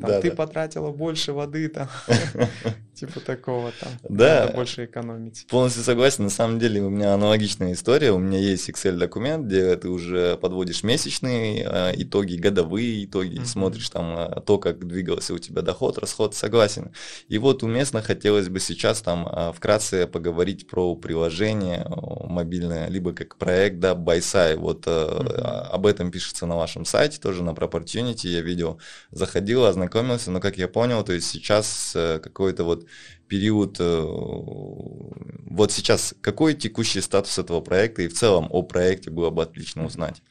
там, 0.00 0.10
да, 0.10 0.20
ты 0.20 0.30
да. 0.30 0.36
потратила 0.36 0.92
больше 0.92 1.32
воды, 1.32 1.68
там, 1.68 1.88
типа 2.94 3.18
такого 3.18 3.72
там. 3.80 3.90
Да. 4.08 4.42
Надо 4.42 4.52
больше 4.54 4.84
экономить. 4.84 5.44
Полностью 5.50 5.82
согласен. 5.82 6.24
На 6.24 6.30
самом 6.30 6.60
деле 6.60 6.80
у 6.82 6.88
меня 6.88 7.14
аналогичная 7.14 7.72
история. 7.72 8.12
У 8.12 8.18
меня 8.18 8.38
есть 8.38 8.70
Excel-документ, 8.70 9.46
где 9.46 9.74
ты 9.74 9.88
уже 9.88 10.36
подводишь 10.36 10.84
месячные 10.84 11.66
э, 11.68 11.92
итоги, 11.96 12.36
годовые 12.36 13.06
итоги, 13.06 13.42
смотришь 13.44 13.90
там 13.90 14.16
э, 14.16 14.40
то, 14.46 14.58
как 14.58 14.86
двигался 14.86 15.34
у 15.34 15.38
тебя 15.38 15.62
доход, 15.62 15.98
расход. 15.98 16.36
Согласен. 16.36 16.92
И 17.26 17.38
вот 17.38 17.64
уместно 17.64 18.00
хотелось 18.00 18.48
бы 18.48 18.60
сейчас 18.60 19.02
там 19.02 19.26
э, 19.26 19.52
вкратце 19.52 20.06
поговорить 20.06 20.68
про 20.68 20.94
приложение 20.94 21.84
мобильное, 21.88 22.88
либо 22.88 23.12
как 23.12 23.36
проект, 23.36 23.80
да, 23.80 23.94
BuySai. 23.94 24.54
Вот 24.54 24.86
mm-hmm. 24.86 25.70
об 25.70 25.86
этом 25.86 26.12
пишется 26.12 26.46
на 26.46 26.56
вашем 26.56 26.84
сайте, 26.84 27.18
тоже 27.18 27.42
на 27.42 27.50
Proportunity 27.50 28.28
я 28.28 28.42
видел. 28.42 28.80
Заходил, 29.10 29.64
ознакомился 29.64 29.87
ознакомился, 29.88 30.30
но, 30.30 30.40
как 30.40 30.58
я 30.58 30.68
понял, 30.68 31.02
то 31.02 31.12
есть 31.12 31.28
сейчас 31.28 31.92
э, 31.94 32.20
какой-то 32.20 32.64
вот 32.64 32.86
период, 33.26 33.76
э, 33.80 34.02
вот 34.04 35.72
сейчас 35.72 36.14
какой 36.20 36.54
текущий 36.54 37.00
статус 37.00 37.38
этого 37.38 37.60
проекта 37.60 38.02
и 38.02 38.08
в 38.08 38.14
целом 38.14 38.48
о 38.50 38.62
проекте 38.62 39.10
было 39.10 39.30
бы 39.30 39.42
отлично 39.42 39.84
узнать. 39.84 40.22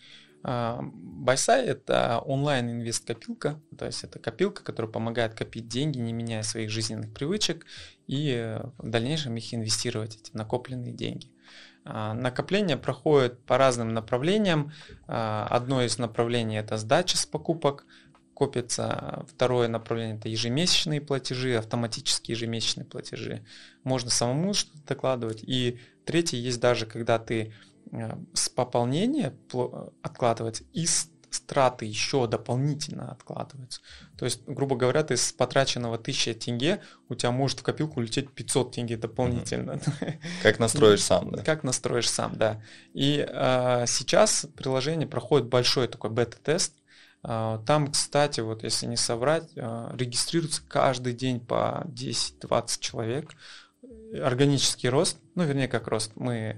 Байсай– 0.44 1.66
это 1.68 2.22
онлайн-инвест-копилка, 2.26 3.60
то 3.78 3.86
есть 3.86 4.04
это 4.04 4.20
копилка, 4.20 4.64
которая 4.64 4.90
помогает 4.92 5.34
копить 5.34 5.68
деньги, 5.68 5.98
не 5.98 6.14
меняя 6.14 6.44
своих 6.44 6.70
жизненных 6.70 7.14
привычек, 7.14 7.66
и 8.08 8.32
э, 8.32 8.62
в 8.78 8.90
дальнейшем 8.90 9.36
их 9.36 9.54
инвестировать, 9.54 10.16
эти 10.16 10.38
накопленные 10.38 10.94
деньги. 10.94 11.28
А, 11.90 12.14
накопление 12.14 12.76
проходит 12.76 13.40
по 13.46 13.58
разным 13.58 13.94
направлениям. 13.94 14.72
А, 15.08 15.48
одно 15.50 15.82
из 15.84 15.98
направлений– 15.98 16.58
это 16.58 16.78
сдача 16.78 17.18
с 17.18 17.26
покупок, 17.26 17.86
копится. 18.38 19.26
Второе 19.34 19.68
направление– 19.68 20.16
это 20.20 20.30
ежемесячные 20.30 21.02
платежи, 21.02 21.58
автоматические 21.58 22.36
ежемесячные 22.36 22.86
платежи. 22.86 23.44
Можно 23.84 24.12
самому 24.12 24.54
что-то 24.54 24.86
докладывать. 24.86 25.42
И 25.42 25.80
третье 26.06 26.38
есть 26.38 26.60
даже, 26.60 26.86
когда 26.86 27.18
ты 27.18 27.52
э, 27.92 28.12
с 28.34 28.48
пополнения 28.50 29.34
откладывается 30.04 30.66
и 30.72 30.86
страты 31.32 31.86
еще 31.86 32.28
дополнительно 32.28 33.12
откладываются. 33.12 33.82
То 34.20 34.26
есть, 34.26 34.44
грубо 34.46 34.76
говоря, 34.76 35.02
ты 35.02 35.18
с 35.18 35.32
потраченного 35.32 35.96
1000 35.96 36.36
тенге, 36.36 36.82
у 37.10 37.16
тебя 37.16 37.32
может 37.32 37.62
в 37.62 37.64
копилку 37.64 38.00
улететь 38.02 38.32
500 38.32 38.72
тенге 38.72 38.98
дополнительно. 38.98 39.80
Как 40.44 40.60
настроишь 40.60 41.02
сам, 41.02 41.32
да? 41.32 41.42
Как 41.42 41.64
настроишь 41.64 42.10
сам, 42.10 42.36
да. 42.36 42.62
И 42.94 43.28
э, 43.28 43.86
сейчас 43.88 44.46
приложение 44.56 45.08
проходит 45.08 45.48
большой 45.48 45.88
такой 45.88 46.12
бета-тест, 46.12 46.76
там, 47.22 47.92
кстати, 47.92 48.42
вот 48.42 48.64
если 48.64 48.86
не 48.86 48.98
соврать, 48.98 49.50
а, 49.58 49.94
регистрируется 49.98 50.62
каждый 50.68 51.14
день 51.14 51.40
по 51.40 51.84
10-20 51.88 52.80
человек. 52.80 53.32
Органический 54.22 54.90
рост, 54.90 55.18
ну, 55.36 55.44
вернее, 55.44 55.68
как 55.68 55.88
рост, 55.88 56.12
мы 56.16 56.56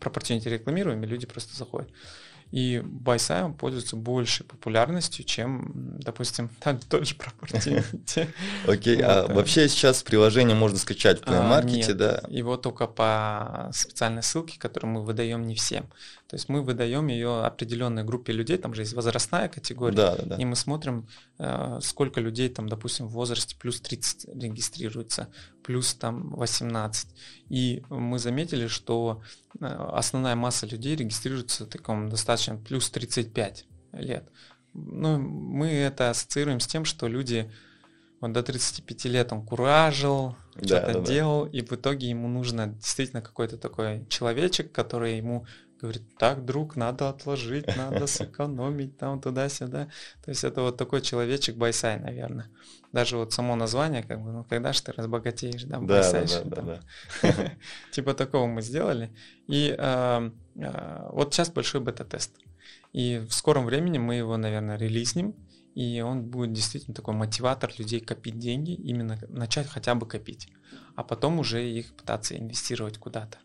пропорционально 0.00 0.48
рекламируем, 0.48 1.02
и 1.02 1.06
люди 1.06 1.26
просто 1.26 1.56
заходят. 1.56 1.90
И 2.50 2.80
Байсайм 2.82 3.52
пользуется 3.52 3.96
большей 3.96 4.46
популярностью, 4.46 5.24
чем, 5.24 5.98
допустим, 5.98 6.48
там 6.60 6.78
тот 6.78 7.06
же 7.06 7.14
Property. 7.14 8.28
Окей, 8.66 9.00
а 9.02 9.26
вообще 9.26 9.68
сейчас 9.68 10.02
приложение 10.02 10.56
можно 10.56 10.78
скачать 10.78 11.20
в 11.20 11.24
Play 11.24 11.38
а, 11.38 11.60
Market, 11.62 11.94
да? 11.94 12.22
Его 12.28 12.56
только 12.56 12.86
по 12.86 13.70
специальной 13.72 14.22
ссылке, 14.22 14.58
которую 14.58 14.92
мы 14.92 15.04
выдаем 15.04 15.46
не 15.46 15.54
всем. 15.54 15.88
То 16.28 16.36
есть 16.36 16.50
мы 16.50 16.62
выдаем 16.62 17.06
ее 17.06 17.42
определенной 17.42 18.04
группе 18.04 18.34
людей, 18.34 18.58
там 18.58 18.74
же 18.74 18.82
есть 18.82 18.92
возрастная 18.92 19.48
категория, 19.48 19.96
да, 19.96 20.16
да, 20.16 20.22
да. 20.24 20.36
и 20.36 20.44
мы 20.44 20.56
смотрим, 20.56 21.08
э, 21.38 21.78
сколько 21.82 22.20
людей 22.20 22.50
там, 22.50 22.68
допустим, 22.68 23.06
в 23.06 23.12
возрасте 23.12 23.56
плюс 23.58 23.80
30 23.80 24.26
регистрируется, 24.34 25.28
плюс 25.62 25.94
там 25.94 26.34
18. 26.34 27.08
И 27.48 27.82
мы 27.88 28.18
заметили, 28.18 28.66
что 28.66 29.22
э, 29.58 29.64
основная 29.64 30.34
масса 30.34 30.66
людей 30.66 30.96
регистрируется 30.96 31.64
в 31.64 31.68
таком 31.68 32.10
достаточно 32.10 32.37
плюс 32.46 32.90
35 32.90 33.66
лет. 33.92 34.28
Ну, 34.74 35.18
мы 35.18 35.68
это 35.68 36.10
ассоциируем 36.10 36.60
с 36.60 36.66
тем, 36.66 36.84
что 36.84 37.08
люди 37.08 37.50
вот 38.20 38.32
до 38.32 38.42
35 38.42 39.04
лет 39.06 39.32
он 39.32 39.44
куражил, 39.44 40.36
да, 40.56 40.80
что-то 40.80 40.92
да, 40.94 41.00
делал, 41.00 41.44
да. 41.44 41.50
и 41.50 41.62
в 41.62 41.72
итоге 41.72 42.08
ему 42.08 42.28
нужно 42.28 42.68
действительно 42.68 43.22
какой-то 43.22 43.58
такой 43.58 44.06
человечек, 44.08 44.72
который 44.72 45.16
ему 45.16 45.46
говорит, 45.80 46.02
так, 46.18 46.44
друг, 46.44 46.76
надо 46.76 47.08
отложить, 47.08 47.76
надо 47.76 48.06
сэкономить 48.06 48.98
там 48.98 49.20
туда-сюда. 49.20 49.88
То 50.24 50.30
есть 50.30 50.44
это 50.44 50.62
вот 50.62 50.76
такой 50.76 51.00
человечек 51.00 51.56
Байсай, 51.56 51.98
наверное. 52.00 52.50
Даже 52.92 53.16
вот 53.16 53.32
само 53.32 53.54
название, 53.54 54.02
как 54.02 54.20
бы, 54.20 54.32
ну 54.32 54.44
когда 54.44 54.72
же 54.72 54.82
ты 54.82 54.92
разбогатеешь, 54.92 55.64
да, 55.64 55.78
Байсай. 55.78 56.26
Да, 56.26 56.42
да, 56.44 56.62
да, 56.62 56.80
да. 57.22 57.52
Типа 57.92 58.14
такого 58.14 58.46
мы 58.46 58.62
сделали. 58.62 59.14
И 59.46 59.74
а, 59.78 60.32
вот 61.12 61.32
сейчас 61.32 61.50
большой 61.50 61.80
бета-тест. 61.80 62.32
И 62.92 63.18
в 63.18 63.32
скором 63.32 63.66
времени 63.66 63.98
мы 63.98 64.16
его, 64.16 64.36
наверное, 64.36 64.76
релизнем, 64.76 65.34
и 65.74 66.00
он 66.00 66.24
будет 66.24 66.52
действительно 66.52 66.94
такой 66.94 67.14
мотиватор 67.14 67.72
людей 67.78 68.00
копить 68.00 68.38
деньги, 68.38 68.72
именно 68.72 69.18
начать 69.28 69.68
хотя 69.68 69.94
бы 69.94 70.06
копить, 70.06 70.48
а 70.96 71.04
потом 71.04 71.38
уже 71.38 71.64
их 71.68 71.94
пытаться 71.94 72.36
инвестировать 72.36 72.98
куда-то. 72.98 73.38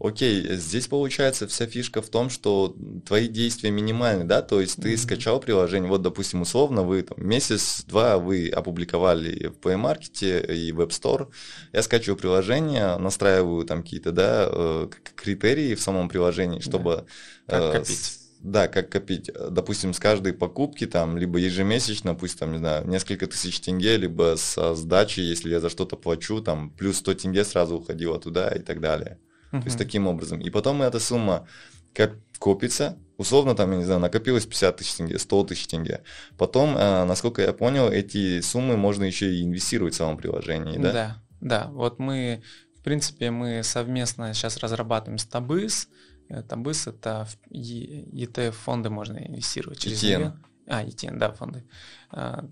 Окей, 0.00 0.56
здесь 0.56 0.86
получается 0.86 1.46
вся 1.46 1.66
фишка 1.66 2.00
в 2.00 2.08
том, 2.08 2.30
что 2.30 2.74
твои 3.06 3.28
действия 3.28 3.70
минимальны, 3.70 4.24
да, 4.24 4.40
то 4.40 4.58
есть 4.58 4.80
ты 4.80 4.94
mm-hmm. 4.94 4.96
скачал 4.96 5.40
приложение, 5.40 5.90
вот, 5.90 6.00
допустим, 6.00 6.40
условно, 6.40 6.82
вы 6.82 7.02
там 7.02 7.18
месяц-два 7.22 8.16
вы 8.16 8.48
опубликовали 8.48 9.48
в 9.48 9.58
Play 9.58 9.76
Market 9.76 10.54
и 10.54 10.72
в 10.72 10.80
App 10.80 10.88
Store, 10.88 11.28
я 11.74 11.82
скачиваю 11.82 12.16
приложение, 12.16 12.96
настраиваю 12.96 13.66
там 13.66 13.82
какие-то, 13.82 14.10
да, 14.10 14.48
э, 14.50 14.88
критерии 15.16 15.74
в 15.74 15.82
самом 15.82 16.08
приложении, 16.08 16.60
чтобы... 16.60 17.04
Как 17.46 17.62
э, 17.62 17.72
копить? 17.80 18.20
да, 18.42 18.68
как 18.68 18.88
копить. 18.88 19.30
Допустим, 19.50 19.92
с 19.92 19.98
каждой 19.98 20.32
покупки, 20.32 20.86
там, 20.86 21.18
либо 21.18 21.38
ежемесячно, 21.38 22.14
пусть 22.14 22.38
там, 22.38 22.52
не 22.52 22.58
знаю, 22.58 22.88
несколько 22.88 23.26
тысяч 23.26 23.60
тенге, 23.60 23.98
либо 23.98 24.36
со 24.38 24.74
сдачи, 24.74 25.20
если 25.20 25.50
я 25.50 25.60
за 25.60 25.68
что-то 25.68 25.96
плачу, 25.96 26.40
там, 26.40 26.70
плюс 26.70 26.96
100 26.98 27.14
тенге 27.14 27.44
сразу 27.44 27.76
уходило 27.76 28.18
туда 28.18 28.48
и 28.48 28.60
так 28.60 28.80
далее. 28.80 29.18
Uh-huh. 29.52 29.60
То 29.60 29.66
есть 29.66 29.78
таким 29.78 30.06
образом. 30.06 30.40
И 30.40 30.50
потом 30.50 30.82
эта 30.82 31.00
сумма 31.00 31.46
как 31.94 32.16
копится, 32.38 32.98
условно 33.16 33.54
там, 33.54 33.70
я 33.72 33.78
не 33.78 33.84
знаю, 33.84 34.00
накопилось 34.00 34.46
50 34.46 34.76
тысяч 34.76 34.94
тенге, 34.94 35.18
100 35.18 35.44
тысяч 35.44 35.66
тенге. 35.66 36.02
Потом, 36.38 36.76
э, 36.76 37.04
насколько 37.04 37.42
я 37.42 37.52
понял, 37.52 37.88
эти 37.90 38.40
суммы 38.40 38.76
можно 38.76 39.04
еще 39.04 39.34
и 39.34 39.42
инвестировать 39.42 39.94
в 39.94 39.96
самом 39.96 40.16
приложении, 40.16 40.78
да? 40.78 40.92
Да, 40.92 41.22
да. 41.40 41.68
Вот 41.72 41.98
мы, 41.98 42.42
в 42.78 42.82
принципе, 42.82 43.30
мы 43.30 43.62
совместно 43.62 44.32
сейчас 44.32 44.56
разрабатываем 44.56 45.18
с 45.18 45.26
Табыс. 45.26 45.88
Э, 46.30 46.42
Табыс 46.42 46.86
это 46.86 47.28
ETF-фонды 47.50 48.88
можно 48.88 49.18
инвестировать 49.18 49.80
через 49.80 50.02
ETN. 50.02 50.32
А, 50.70 50.84
ETN, 50.84 51.18
да, 51.18 51.32
фонды. 51.32 51.64
А, 52.12 52.44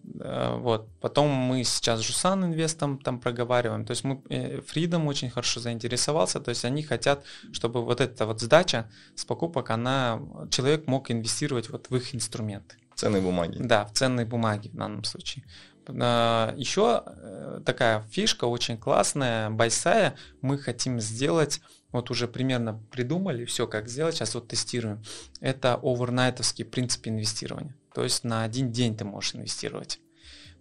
вот. 0.56 0.88
Потом 1.00 1.30
мы 1.30 1.62
сейчас 1.62 2.00
с 2.00 2.02
Жусан 2.02 2.44
Инвестом 2.44 2.98
там 2.98 3.20
проговариваем. 3.20 3.84
То 3.84 3.92
есть 3.92 4.02
мы, 4.02 4.16
Freedom 4.26 5.06
очень 5.06 5.30
хорошо 5.30 5.60
заинтересовался. 5.60 6.40
То 6.40 6.48
есть 6.48 6.64
они 6.64 6.82
хотят, 6.82 7.24
чтобы 7.52 7.84
вот 7.84 8.00
эта 8.00 8.26
вот 8.26 8.40
сдача 8.40 8.90
с 9.14 9.24
покупок, 9.24 9.70
она, 9.70 10.20
человек 10.50 10.88
мог 10.88 11.12
инвестировать 11.12 11.70
вот 11.70 11.90
в 11.90 11.96
их 11.96 12.12
инструменты. 12.14 12.76
Ценные 12.96 13.22
бумаги. 13.22 13.58
Да, 13.60 13.84
в 13.84 13.92
ценные 13.92 14.26
бумаги 14.26 14.68
в 14.68 14.74
данном 14.74 15.04
случае. 15.04 15.44
А, 15.86 16.52
Еще 16.56 17.04
э, 17.06 17.60
такая 17.64 18.02
фишка 18.10 18.46
очень 18.46 18.76
классная, 18.78 19.48
Байсая, 19.50 20.16
мы 20.42 20.58
хотим 20.58 21.00
сделать 21.00 21.60
вот 21.92 22.10
уже 22.10 22.28
примерно 22.28 22.80
придумали 22.90 23.44
все, 23.44 23.66
как 23.66 23.88
сделать, 23.88 24.14
сейчас 24.14 24.34
вот 24.34 24.48
тестируем. 24.48 25.02
Это 25.40 25.78
овернайтовский 25.82 26.64
принцип 26.64 27.06
инвестирования. 27.06 27.74
То 27.98 28.04
есть 28.04 28.22
на 28.22 28.44
один 28.44 28.70
день 28.70 28.96
ты 28.96 29.04
можешь 29.04 29.34
инвестировать. 29.34 29.98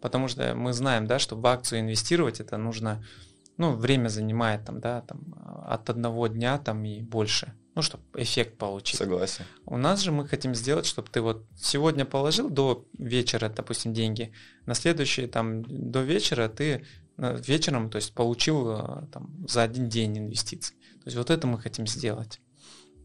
Потому 0.01 0.27
что 0.27 0.55
мы 0.55 0.73
знаем, 0.73 1.05
да, 1.05 1.19
что 1.19 1.35
в 1.35 1.45
акцию 1.45 1.81
инвестировать 1.81 2.39
это 2.39 2.57
нужно, 2.57 3.05
ну, 3.57 3.75
время 3.75 4.07
занимает 4.07 4.65
там, 4.65 4.79
да, 4.79 5.01
там 5.01 5.35
от 5.67 5.87
одного 5.87 6.25
дня 6.25 6.57
там 6.57 6.83
и 6.83 6.99
больше. 6.99 7.53
Ну, 7.75 7.83
чтобы 7.83 8.03
эффект 8.15 8.57
получить. 8.57 8.97
Согласен. 8.97 9.45
У 9.67 9.77
нас 9.77 10.01
же 10.01 10.11
мы 10.11 10.27
хотим 10.27 10.55
сделать, 10.55 10.87
чтобы 10.87 11.09
ты 11.11 11.21
вот 11.21 11.45
сегодня 11.55 12.05
положил 12.05 12.49
до 12.49 12.87
вечера, 12.97 13.49
допустим, 13.49 13.93
деньги, 13.93 14.33
на 14.65 14.73
следующий 14.73 15.27
там 15.27 15.61
до 15.61 16.01
вечера 16.01 16.49
ты 16.49 16.87
э, 17.17 17.41
вечером, 17.45 17.91
то 17.91 17.97
есть 17.97 18.15
получил 18.15 18.71
э, 18.71 19.05
там 19.13 19.45
за 19.47 19.61
один 19.61 19.89
день 19.89 20.17
инвестиций. 20.17 20.75
То 20.75 21.03
есть 21.05 21.17
вот 21.17 21.29
это 21.29 21.45
мы 21.45 21.59
хотим 21.59 21.85
сделать. 21.85 22.41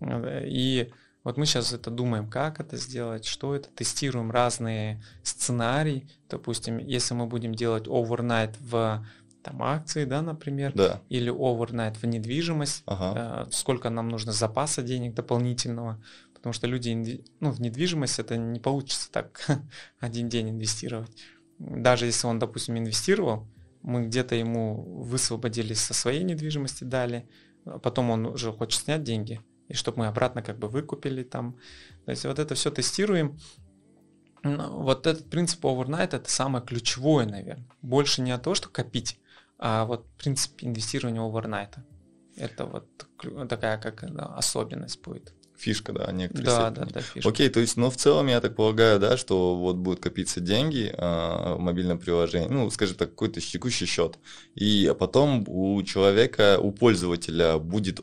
Э, 0.00 0.42
и 0.46 0.90
вот 1.24 1.36
мы 1.36 1.46
сейчас 1.46 1.72
это 1.72 1.90
думаем, 1.90 2.28
как 2.28 2.58
это 2.58 2.76
сделать, 2.76 3.24
что 3.24 3.54
это, 3.54 3.68
тестируем 3.70 4.30
разные 4.30 5.02
сценарии. 5.22 6.08
Допустим, 6.28 6.78
если 6.78 7.14
мы 7.14 7.26
будем 7.26 7.54
делать 7.54 7.86
overnight 7.86 8.56
в 8.60 9.06
там 9.42 9.62
акции, 9.62 10.04
да, 10.04 10.22
например, 10.22 10.72
да. 10.74 11.00
или 11.08 11.32
overnight 11.32 11.98
в 11.98 12.04
недвижимость, 12.04 12.82
ага. 12.86 13.46
э, 13.46 13.50
сколько 13.52 13.90
нам 13.90 14.08
нужно 14.08 14.32
запаса 14.32 14.82
денег 14.82 15.14
дополнительного, 15.14 16.02
потому 16.34 16.52
что 16.52 16.66
люди, 16.66 17.24
ну, 17.40 17.50
в 17.50 17.60
недвижимость 17.60 18.18
это 18.18 18.36
не 18.36 18.60
получится 18.60 19.10
так 19.10 19.44
один 20.00 20.28
день 20.28 20.50
инвестировать. 20.50 21.10
Даже 21.58 22.06
если 22.06 22.26
он, 22.26 22.38
допустим, 22.38 22.78
инвестировал, 22.78 23.46
мы 23.82 24.06
где-то 24.06 24.34
ему 24.34 24.82
высвободились 25.02 25.80
со 25.80 25.94
своей 25.94 26.22
недвижимости, 26.22 26.84
дали, 26.84 27.28
а 27.64 27.78
потом 27.78 28.10
он 28.10 28.26
уже 28.26 28.52
хочет 28.52 28.82
снять 28.82 29.02
деньги, 29.02 29.40
и 29.72 29.74
чтобы 29.74 30.00
мы 30.00 30.06
обратно 30.06 30.42
как 30.42 30.58
бы 30.58 30.68
выкупили 30.68 31.22
там. 31.22 31.56
То 32.04 32.10
есть 32.10 32.24
вот 32.24 32.38
это 32.38 32.54
все 32.54 32.70
тестируем. 32.70 33.38
Ну, 34.44 34.82
вот 34.82 35.06
этот 35.06 35.30
принцип 35.30 35.64
overnight 35.64 36.14
это 36.14 36.30
самое 36.30 36.64
ключевое, 36.64 37.26
наверное. 37.26 37.66
Больше 37.80 38.22
не 38.22 38.32
о 38.32 38.38
том, 38.38 38.54
что 38.54 38.68
копить, 38.68 39.18
а 39.58 39.84
вот 39.84 40.06
принцип 40.18 40.52
инвестирования 40.62 41.20
overnight. 41.20 41.74
Это 42.36 42.66
вот 42.66 42.86
такая 43.48 43.78
как 43.78 44.04
особенность 44.36 45.00
будет 45.02 45.32
фишка, 45.62 45.92
да, 45.92 46.10
некоторые 46.12 46.46
Да, 46.46 46.70
степени. 46.70 46.84
да, 46.84 46.90
да, 46.92 47.00
фишка. 47.00 47.28
Окей, 47.28 47.48
то 47.48 47.60
есть, 47.60 47.76
но 47.76 47.90
в 47.90 47.96
целом 47.96 48.26
я 48.26 48.40
так 48.40 48.56
полагаю, 48.56 48.98
да, 48.98 49.16
что 49.16 49.56
вот 49.56 49.76
будут 49.76 50.00
копиться 50.00 50.40
деньги 50.40 50.92
э, 50.92 51.54
в 51.54 51.58
мобильном 51.60 51.98
приложении, 51.98 52.48
ну, 52.48 52.68
скажем 52.70 52.96
так, 52.96 53.10
какой-то 53.10 53.40
текущий 53.40 53.86
счет, 53.86 54.18
и 54.54 54.92
потом 54.98 55.44
у 55.46 55.80
человека, 55.84 56.58
у 56.60 56.72
пользователя 56.72 57.58
будет 57.58 58.00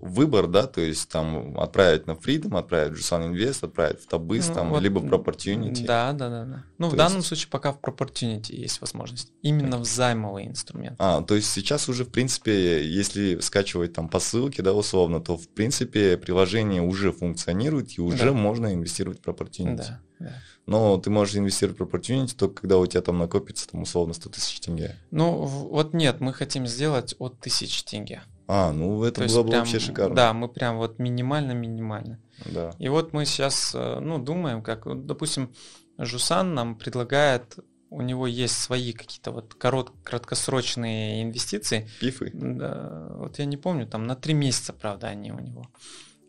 выбор, 0.00 0.46
да, 0.46 0.66
то 0.66 0.80
есть 0.80 1.08
там 1.08 1.58
отправить 1.58 2.06
на 2.06 2.12
Freedom, 2.12 2.58
отправить 2.58 2.98
в 2.98 3.00
Jusan 3.00 3.30
Invest, 3.30 3.64
отправить 3.64 4.00
в 4.00 4.06
Табыс, 4.06 4.48
ну, 4.48 4.54
там, 4.54 4.70
вот, 4.70 4.82
либо 4.82 5.00
Proportunity. 5.00 5.84
Да, 5.84 6.12
да, 6.12 6.28
да, 6.28 6.44
да. 6.44 6.64
Ну, 6.78 6.88
то 6.88 6.94
в 6.94 6.96
данном 6.96 7.18
есть... 7.18 7.28
случае 7.28 7.48
пока 7.50 7.72
в 7.72 7.80
Proportunity 7.80 8.52
есть 8.52 8.80
возможность. 8.80 9.32
Именно 9.42 9.78
в 9.78 9.84
займовый 9.84 10.46
инструмент. 10.46 10.96
А, 10.98 11.22
то 11.22 11.34
есть 11.34 11.50
сейчас 11.50 11.88
уже, 11.88 12.04
в 12.04 12.10
принципе, 12.10 12.86
если 12.86 13.38
скачивать 13.40 13.92
там 13.92 14.08
по 14.08 14.20
ссылке, 14.20 14.62
да, 14.62 14.72
условно, 14.72 15.20
то, 15.20 15.36
в 15.36 15.48
принципе, 15.48 16.16
приложение 16.16 16.82
уже 16.82 17.12
функционирует, 17.12 17.98
и 17.98 18.00
уже 18.00 18.26
да. 18.26 18.32
можно 18.32 18.72
инвестировать 18.72 19.20
в 19.20 19.28
Proportunity. 19.28 19.76
Да, 19.76 20.00
да. 20.18 20.34
Но 20.66 20.98
ты 20.98 21.10
можешь 21.10 21.36
инвестировать 21.36 21.80
в 21.80 21.82
Opportunity 21.82 22.34
только 22.36 22.62
когда 22.62 22.78
у 22.78 22.86
тебя 22.86 23.00
там 23.02 23.18
накопится 23.18 23.68
там 23.68 23.82
условно 23.82 24.14
100 24.14 24.30
тысяч 24.30 24.60
тенге. 24.60 24.96
Ну 25.10 25.44
вот 25.44 25.94
нет, 25.94 26.20
мы 26.20 26.32
хотим 26.32 26.66
сделать 26.66 27.14
от 27.18 27.40
тысячи 27.40 27.84
тенге. 27.84 28.22
А, 28.52 28.72
ну 28.72 29.04
это 29.04 29.22
То 29.22 29.28
было 29.28 29.42
бы 29.44 29.50
прям, 29.50 29.60
вообще 29.60 29.78
шикарно. 29.78 30.16
Да, 30.16 30.32
мы 30.32 30.48
прям 30.48 30.78
вот 30.78 30.98
минимально-минимально. 30.98 32.18
Да. 32.46 32.74
И 32.80 32.88
вот 32.88 33.12
мы 33.12 33.24
сейчас, 33.24 33.72
э, 33.76 34.00
ну, 34.00 34.18
думаем, 34.18 34.60
как, 34.60 34.86
допустим, 35.06 35.54
Жусан 35.98 36.52
нам 36.52 36.74
предлагает, 36.74 37.58
у 37.90 38.02
него 38.02 38.26
есть 38.26 38.56
свои 38.56 38.92
какие-то 38.92 39.30
вот 39.30 39.54
корот, 39.54 39.92
краткосрочные 40.02 41.22
инвестиции. 41.22 41.88
Пифы? 42.00 42.32
Да, 42.34 43.12
вот 43.18 43.38
я 43.38 43.44
не 43.44 43.56
помню, 43.56 43.86
там 43.86 44.08
на 44.08 44.16
три 44.16 44.34
месяца, 44.34 44.72
правда, 44.72 45.06
они 45.06 45.30
у 45.30 45.38
него. 45.38 45.70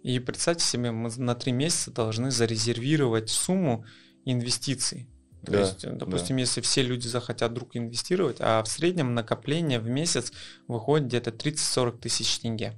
И 0.03 0.19
представьте 0.19 0.64
себе, 0.64 0.91
мы 0.91 1.10
на 1.18 1.34
три 1.34 1.52
месяца 1.52 1.89
должны 1.89 2.30
зарезервировать 2.30 3.30
сумму 3.30 3.84
инвестиций. 4.26 5.10
То 5.45 5.51
да, 5.51 5.59
есть, 5.61 5.97
допустим, 5.97 6.35
да. 6.35 6.41
если 6.41 6.61
все 6.61 6.84
люди 6.84 7.07
захотят 7.07 7.51
вдруг 7.51 7.76
инвестировать, 7.76 8.38
а 8.39 8.61
в 8.61 8.68
среднем 8.68 9.15
накопление 9.15 9.80
в 9.80 9.89
месяц 9.89 10.31
выходит 10.68 11.07
где-то 11.07 11.31
30-40 11.31 11.99
тысяч 11.99 12.39
тенге. 12.39 12.77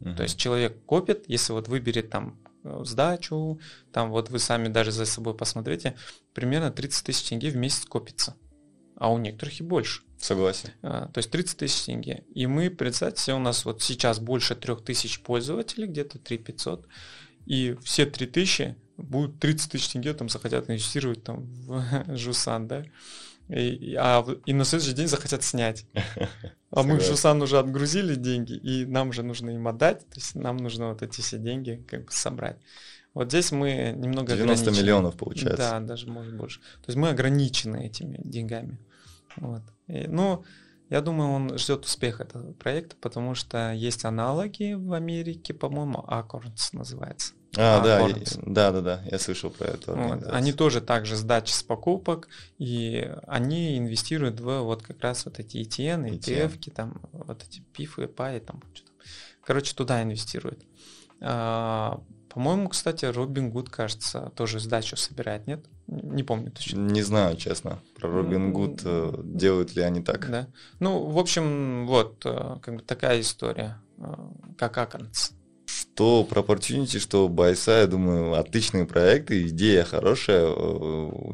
Угу. 0.00 0.16
То 0.16 0.22
есть 0.24 0.36
человек 0.36 0.84
копит, 0.86 1.24
если 1.28 1.52
вот 1.52 1.68
выберет 1.68 2.10
там 2.10 2.40
э, 2.64 2.80
сдачу, 2.84 3.60
там 3.92 4.10
вот 4.10 4.30
вы 4.30 4.40
сами 4.40 4.68
даже 4.68 4.90
за 4.90 5.06
собой 5.06 5.36
посмотрите, 5.36 5.94
примерно 6.32 6.72
30 6.72 7.06
тысяч 7.06 7.28
тенге 7.28 7.50
в 7.50 7.56
месяц 7.56 7.84
копится. 7.84 8.34
А 8.96 9.12
у 9.12 9.18
некоторых 9.18 9.60
и 9.60 9.62
больше. 9.62 10.02
Согласен. 10.18 10.70
А, 10.82 11.08
то 11.08 11.18
есть 11.18 11.30
30 11.30 11.58
тысяч 11.58 11.84
тенге. 11.84 12.24
И 12.34 12.46
мы, 12.46 12.70
представьте 12.70 13.34
у 13.34 13.38
нас 13.38 13.64
вот 13.64 13.82
сейчас 13.82 14.18
больше 14.18 14.56
3 14.56 14.76
тысяч 14.84 15.20
пользователей, 15.20 15.86
где-то 15.86 16.18
3 16.18 16.38
500, 16.38 16.88
и 17.46 17.76
все 17.82 18.06
3 18.06 18.26
тысячи 18.26 18.76
будут 18.96 19.38
30 19.40 19.72
тысяч 19.72 19.88
тенге, 19.88 20.14
там 20.14 20.28
захотят 20.28 20.68
инвестировать 20.68 21.22
там 21.22 21.44
в 21.44 22.04
Жусан, 22.16 22.68
да, 22.68 22.84
и, 23.48 23.94
а, 23.98 24.24
и 24.46 24.52
на 24.52 24.64
следующий 24.64 24.94
день 24.94 25.08
захотят 25.08 25.42
снять. 25.42 25.86
А 26.76 26.82
мы 26.82 26.98
в 26.98 27.04
Жусан 27.04 27.40
уже 27.40 27.60
отгрузили 27.60 28.16
деньги, 28.16 28.54
и 28.54 28.84
нам 28.84 29.12
же 29.12 29.22
нужно 29.22 29.50
им 29.50 29.68
отдать, 29.68 30.00
то 30.00 30.16
есть 30.16 30.34
нам 30.34 30.56
нужно 30.56 30.88
вот 30.88 31.02
эти 31.02 31.20
все 31.20 31.38
деньги 31.38 31.84
как 31.88 32.06
бы 32.06 32.10
собрать. 32.10 32.56
Вот 33.14 33.28
здесь 33.28 33.52
мы 33.52 33.94
немного 33.96 34.36
90 34.36 34.72
миллионов 34.72 35.16
получается. 35.16 35.56
Да, 35.56 35.78
даже 35.78 36.08
может 36.08 36.36
больше. 36.36 36.58
То 36.58 36.88
есть 36.88 36.96
мы 36.96 37.10
ограничены 37.10 37.86
этими 37.86 38.20
деньгами. 38.24 38.76
Вот. 39.36 39.62
И, 39.86 40.08
ну, 40.08 40.44
я 40.90 41.00
думаю, 41.00 41.30
он 41.30 41.58
ждет 41.58 41.84
успеха 41.84 42.24
этого 42.24 42.52
проекта, 42.54 42.96
потому 43.00 43.36
что 43.36 43.72
есть 43.72 44.04
аналоги 44.04 44.74
в 44.74 44.92
Америке, 44.92 45.54
по-моему, 45.54 46.04
Acorns 46.08 46.70
называется. 46.72 47.34
А, 47.56 47.80
да, 47.80 48.08
да, 48.46 48.72
да, 48.72 48.80
да, 48.80 49.02
я 49.10 49.18
слышал 49.18 49.50
про 49.50 49.66
это. 49.66 49.92
Вот. 49.92 50.26
Они 50.30 50.52
тоже 50.52 50.80
также 50.80 51.16
сдачи 51.16 51.52
с 51.52 51.62
покупок, 51.62 52.28
и 52.58 53.10
они 53.26 53.78
инвестируют 53.78 54.40
в 54.40 54.60
вот 54.60 54.82
как 54.82 55.00
раз 55.00 55.24
вот 55.24 55.38
эти 55.38 55.58
ETN, 55.58 56.08
ETF, 56.08 56.58
ETF. 56.58 56.70
там 56.72 57.00
вот 57.12 57.42
эти 57.42 57.62
ПИФы 57.76 58.02
и 58.02 58.06
паи, 58.06 58.40
там 58.40 58.62
что-то. 58.74 58.90
Короче, 59.44 59.74
туда 59.74 60.02
инвестируют. 60.02 60.64
А, 61.20 62.00
по-моему, 62.34 62.68
кстати, 62.68 63.04
Робин 63.04 63.50
Гуд, 63.50 63.70
кажется, 63.70 64.32
тоже 64.34 64.58
сдачу 64.58 64.96
собирает, 64.96 65.46
нет? 65.46 65.64
Не 65.86 66.24
помню 66.24 66.50
точно. 66.50 66.80
Не 66.80 67.02
знаю, 67.02 67.36
честно. 67.36 67.78
Про 67.94 68.10
Робин 68.10 68.52
Гуд 68.52 68.80
э, 68.84 69.12
делают 69.22 69.76
ли 69.76 69.82
они 69.82 70.02
так? 70.02 70.28
Да. 70.28 70.48
Ну, 70.80 71.04
в 71.04 71.18
общем, 71.18 71.86
вот, 71.86 72.26
э, 72.26 72.56
как 72.60 72.74
бы 72.74 72.82
такая 72.82 73.20
история, 73.20 73.78
э, 73.98 74.14
как 74.58 74.76
Acorns. 74.78 75.33
Что 75.94 76.24
Proportunity, 76.24 76.98
что 76.98 77.28
Байса, 77.28 77.82
я 77.82 77.86
думаю, 77.86 78.34
отличные 78.34 78.84
проекты, 78.84 79.46
идея 79.46 79.84
хорошая. 79.84 80.52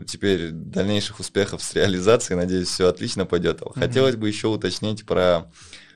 Теперь 0.06 0.50
дальнейших 0.50 1.18
успехов 1.18 1.62
с 1.62 1.74
реализацией, 1.74 2.36
надеюсь, 2.36 2.68
все 2.68 2.88
отлично 2.88 3.24
пойдет. 3.24 3.62
Хотелось 3.74 4.16
mm-hmm. 4.16 4.18
бы 4.18 4.28
еще 4.28 4.48
уточнить 4.48 5.06
про 5.06 5.50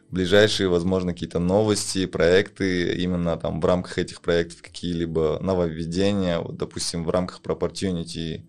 ближайшие, 0.08 0.70
возможно, 0.70 1.12
какие-то 1.12 1.40
новости, 1.40 2.06
проекты, 2.06 2.94
именно 2.94 3.36
там 3.36 3.60
в 3.60 3.66
рамках 3.66 3.98
этих 3.98 4.22
проектов 4.22 4.62
какие-либо 4.62 5.40
нововведения, 5.42 6.38
вот, 6.38 6.56
допустим, 6.56 7.04
в 7.04 7.10
рамках 7.10 7.42
Proportunity, 7.42 8.44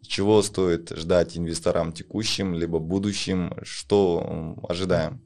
чего 0.00 0.40
стоит 0.40 0.92
ждать 0.96 1.36
инвесторам 1.36 1.92
текущим, 1.92 2.54
либо 2.54 2.78
будущим, 2.78 3.52
что 3.64 4.56
ожидаем? 4.66 5.20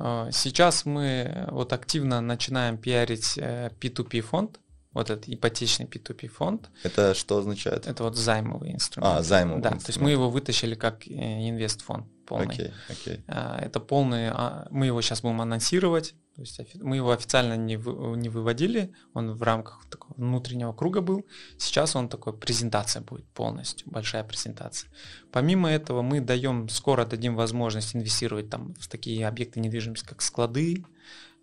А, 0.00 0.30
сейчас 0.32 0.86
мы 0.86 1.46
вот 1.50 1.72
активно 1.72 2.20
начинаем 2.20 2.78
пиарить 2.78 3.36
P2P 3.36 4.18
э, 4.18 4.22
фонд, 4.22 4.58
вот 4.92 5.10
этот 5.10 5.28
ипотечный 5.28 5.86
P2P 5.86 6.28
фонд. 6.28 6.70
Это 6.82 7.14
что 7.14 7.38
означает? 7.38 7.86
Это 7.86 8.02
вот 8.04 8.16
займовый 8.16 8.72
инструмент. 8.72 9.18
А, 9.18 9.22
займовый 9.22 9.62
Да, 9.62 9.68
инструмент. 9.68 9.84
то 9.84 9.90
есть 9.90 10.00
мы 10.00 10.10
его 10.10 10.30
вытащили 10.30 10.74
как 10.74 11.06
э, 11.06 11.48
инвестфонд 11.48 12.06
полный. 12.26 12.46
Okay, 12.46 12.72
okay. 12.88 13.58
Это 13.60 13.78
полный, 13.78 14.30
а, 14.30 14.66
мы 14.70 14.86
его 14.86 15.02
сейчас 15.02 15.20
будем 15.20 15.42
анонсировать, 15.42 16.14
то 16.34 16.40
есть 16.40 16.60
мы 16.76 16.96
его 16.96 17.10
официально 17.10 17.56
не, 17.56 17.76
вы, 17.76 18.16
не 18.16 18.30
выводили, 18.30 18.94
он 19.12 19.32
в 19.34 19.42
рамках 19.42 19.84
такого 19.90 20.09
внутреннего 20.20 20.72
круга 20.72 21.00
был. 21.00 21.26
Сейчас 21.58 21.96
он 21.96 22.08
такой, 22.08 22.32
презентация 22.32 23.02
будет 23.02 23.26
полностью, 23.26 23.90
большая 23.90 24.24
презентация. 24.24 24.90
Помимо 25.32 25.70
этого 25.70 26.02
мы 26.02 26.20
даем, 26.20 26.68
скоро 26.68 27.04
дадим 27.04 27.36
возможность 27.36 27.96
инвестировать 27.96 28.50
там 28.50 28.74
в 28.74 28.88
такие 28.88 29.26
объекты 29.26 29.60
недвижимости, 29.60 30.06
как 30.06 30.22
склады, 30.22 30.84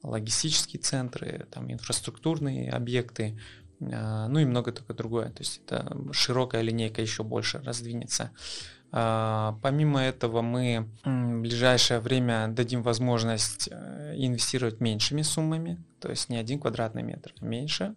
логистические 0.03 0.81
центры, 0.81 1.47
там, 1.51 1.71
инфраструктурные 1.71 2.71
объекты, 2.71 3.37
а, 3.81 4.27
ну 4.27 4.39
и 4.39 4.45
много 4.45 4.71
такое 4.71 4.95
другое. 4.95 5.29
То 5.29 5.39
есть 5.39 5.61
это 5.65 5.95
широкая 6.11 6.61
линейка 6.61 7.01
еще 7.01 7.23
больше 7.23 7.59
раздвинется. 7.59 8.31
А, 8.91 9.57
помимо 9.61 10.01
этого 10.01 10.41
мы 10.41 10.87
в 11.03 11.41
ближайшее 11.41 11.99
время 11.99 12.47
дадим 12.47 12.83
возможность 12.83 13.67
э, 13.69 14.13
инвестировать 14.15 14.79
меньшими 14.79 15.23
суммами, 15.23 15.83
то 15.99 16.09
есть 16.09 16.29
не 16.29 16.37
один 16.37 16.59
квадратный 16.59 17.03
метр, 17.03 17.33
а 17.41 17.45
меньше. 17.45 17.95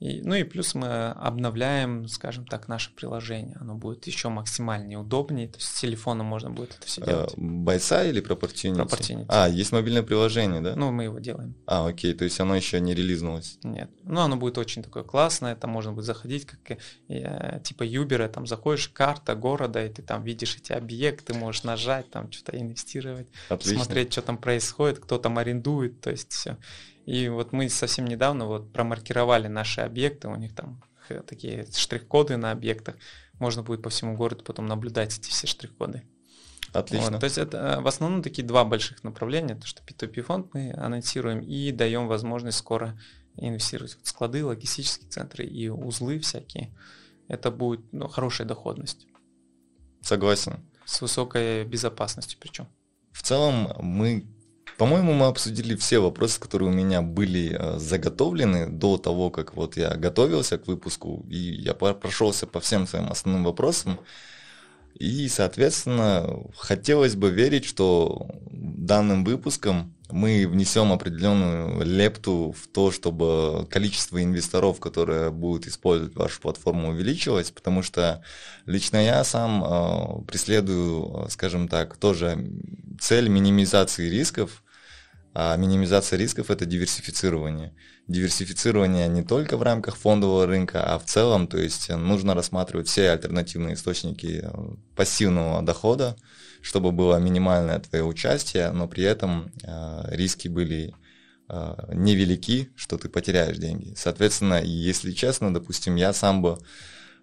И, 0.00 0.22
ну 0.22 0.34
и 0.34 0.44
плюс 0.44 0.74
мы 0.74 1.10
обновляем, 1.10 2.06
скажем 2.06 2.46
так, 2.46 2.68
наше 2.68 2.94
приложение. 2.94 3.56
Оно 3.60 3.74
будет 3.74 4.06
еще 4.06 4.28
максимально 4.28 5.00
удобнее. 5.00 5.48
То 5.48 5.56
есть 5.56 5.68
с 5.68 5.80
телефона 5.80 6.22
можно 6.22 6.50
будет 6.50 6.76
это 6.76 6.86
все 6.86 7.04
делать. 7.04 7.34
Байса 7.36 8.04
или 8.04 8.22
Proportunity? 8.22 8.86
Proportunity. 8.86 9.24
А, 9.28 9.48
есть 9.48 9.72
мобильное 9.72 10.04
приложение, 10.04 10.60
да? 10.60 10.76
Ну, 10.76 10.92
мы 10.92 11.04
его 11.04 11.18
делаем. 11.18 11.56
А, 11.66 11.86
окей, 11.86 12.14
то 12.14 12.24
есть 12.24 12.38
оно 12.38 12.54
еще 12.54 12.80
не 12.80 12.94
релизнулось? 12.94 13.58
Нет. 13.64 13.90
Ну, 14.04 14.20
оно 14.20 14.36
будет 14.36 14.56
очень 14.58 14.84
такое 14.84 15.02
классное. 15.02 15.56
Там 15.56 15.70
можно 15.70 15.92
будет 15.92 16.04
заходить, 16.04 16.46
как 16.46 16.78
э, 17.08 17.60
типа 17.64 17.82
Uber, 17.82 18.28
там 18.28 18.46
заходишь, 18.46 18.88
карта 18.88 19.34
города, 19.34 19.84
и 19.84 19.88
ты 19.88 20.02
там 20.02 20.22
видишь 20.22 20.56
эти 20.56 20.72
объекты, 20.72 21.34
можешь 21.34 21.64
нажать, 21.64 22.08
там 22.10 22.30
что-то 22.30 22.56
инвестировать, 22.58 23.28
Отлично. 23.48 23.82
смотреть, 23.82 24.12
что 24.12 24.22
там 24.22 24.38
происходит, 24.38 25.00
кто 25.00 25.18
там 25.18 25.38
арендует, 25.38 26.00
то 26.00 26.10
есть 26.10 26.30
все. 26.32 26.56
И 27.08 27.30
вот 27.30 27.52
мы 27.52 27.70
совсем 27.70 28.06
недавно 28.06 28.44
вот 28.44 28.70
промаркировали 28.70 29.48
наши 29.48 29.80
объекты, 29.80 30.28
у 30.28 30.36
них 30.36 30.54
там 30.54 30.84
такие 31.26 31.66
штрих-коды 31.72 32.36
на 32.36 32.50
объектах. 32.50 32.96
Можно 33.38 33.62
будет 33.62 33.80
по 33.80 33.88
всему 33.88 34.14
городу 34.14 34.44
потом 34.44 34.66
наблюдать 34.66 35.16
эти 35.16 35.30
все 35.30 35.46
штрих-коды. 35.46 36.02
Отлично. 36.74 37.12
Вот, 37.12 37.20
то 37.20 37.24
есть 37.24 37.38
это 37.38 37.56
э, 37.56 37.80
в 37.80 37.86
основном 37.86 38.22
такие 38.22 38.46
два 38.46 38.66
больших 38.66 39.04
направления, 39.04 39.54
то 39.54 39.66
что 39.66 39.82
P2P 39.82 40.20
фонд 40.20 40.52
мы 40.52 40.70
анонсируем 40.74 41.40
и 41.40 41.72
даем 41.72 42.08
возможность 42.08 42.58
скоро 42.58 43.00
инвестировать 43.36 43.96
в 44.02 44.06
склады, 44.06 44.44
логистические 44.44 45.08
центры 45.08 45.46
и 45.46 45.70
узлы 45.70 46.18
всякие. 46.18 46.76
Это 47.26 47.50
будет 47.50 47.90
ну, 47.90 48.06
хорошая 48.08 48.46
доходность. 48.46 49.06
Согласен. 50.02 50.60
С 50.84 51.00
высокой 51.00 51.64
безопасностью 51.64 52.38
причем. 52.38 52.68
В 53.12 53.22
целом 53.22 53.72
мы 53.80 54.26
по-моему, 54.78 55.12
мы 55.12 55.26
обсудили 55.26 55.74
все 55.74 55.98
вопросы, 55.98 56.40
которые 56.40 56.70
у 56.70 56.72
меня 56.72 57.02
были 57.02 57.56
э, 57.58 57.78
заготовлены 57.78 58.68
до 58.68 58.96
того, 58.96 59.28
как 59.28 59.56
вот 59.56 59.76
я 59.76 59.96
готовился 59.96 60.56
к 60.56 60.68
выпуску, 60.68 61.26
и 61.28 61.36
я 61.36 61.74
прошелся 61.74 62.46
по 62.46 62.60
всем 62.60 62.86
своим 62.86 63.10
основным 63.10 63.42
вопросам. 63.42 63.98
И, 64.94 65.28
соответственно, 65.28 66.44
хотелось 66.56 67.16
бы 67.16 67.30
верить, 67.30 67.64
что 67.64 68.28
данным 68.50 69.24
выпуском 69.24 69.94
мы 70.10 70.46
внесем 70.46 70.92
определенную 70.92 71.84
лепту 71.84 72.54
в 72.56 72.68
то, 72.68 72.92
чтобы 72.92 73.66
количество 73.68 74.22
инвесторов, 74.22 74.78
которые 74.78 75.32
будут 75.32 75.66
использовать 75.66 76.14
вашу 76.14 76.40
платформу, 76.40 76.90
увеличилось, 76.90 77.50
потому 77.50 77.82
что 77.82 78.22
лично 78.64 79.04
я 79.04 79.24
сам 79.24 79.64
э, 79.64 80.24
преследую, 80.26 81.26
скажем 81.30 81.66
так, 81.66 81.96
тоже 81.96 82.38
цель 83.00 83.28
минимизации 83.28 84.08
рисков, 84.08 84.62
а 85.40 85.56
минимизация 85.56 86.18
рисков– 86.18 86.50
это 86.50 86.66
диверсифицирование. 86.66 87.72
Диверсифицирование 88.08 89.06
не 89.06 89.22
только 89.22 89.56
в 89.56 89.62
рамках 89.62 89.96
фондового 89.96 90.46
рынка, 90.46 90.82
а 90.82 90.98
в 90.98 91.04
целом, 91.04 91.46
то 91.46 91.58
есть 91.58 91.90
нужно 91.90 92.34
рассматривать 92.34 92.88
все 92.88 93.10
альтернативные 93.10 93.74
источники 93.74 94.40
э, 94.42 94.50
пассивного 94.96 95.62
дохода, 95.62 96.16
чтобы 96.60 96.90
было 96.90 97.18
минимальное 97.18 97.78
твое 97.78 98.02
участие, 98.02 98.72
но 98.72 98.88
при 98.88 99.04
этом 99.04 99.52
э, 99.62 100.06
риски 100.08 100.48
были 100.48 100.92
э, 101.48 101.74
невелики, 101.92 102.70
что 102.74 102.98
ты 102.98 103.08
потеряешь 103.08 103.58
деньги. 103.58 103.94
Соответственно, 103.96 104.60
если 104.60 105.12
честно, 105.12 105.54
допустим, 105.54 105.94
я 105.94 106.12
сам 106.12 106.42
бы 106.42 106.58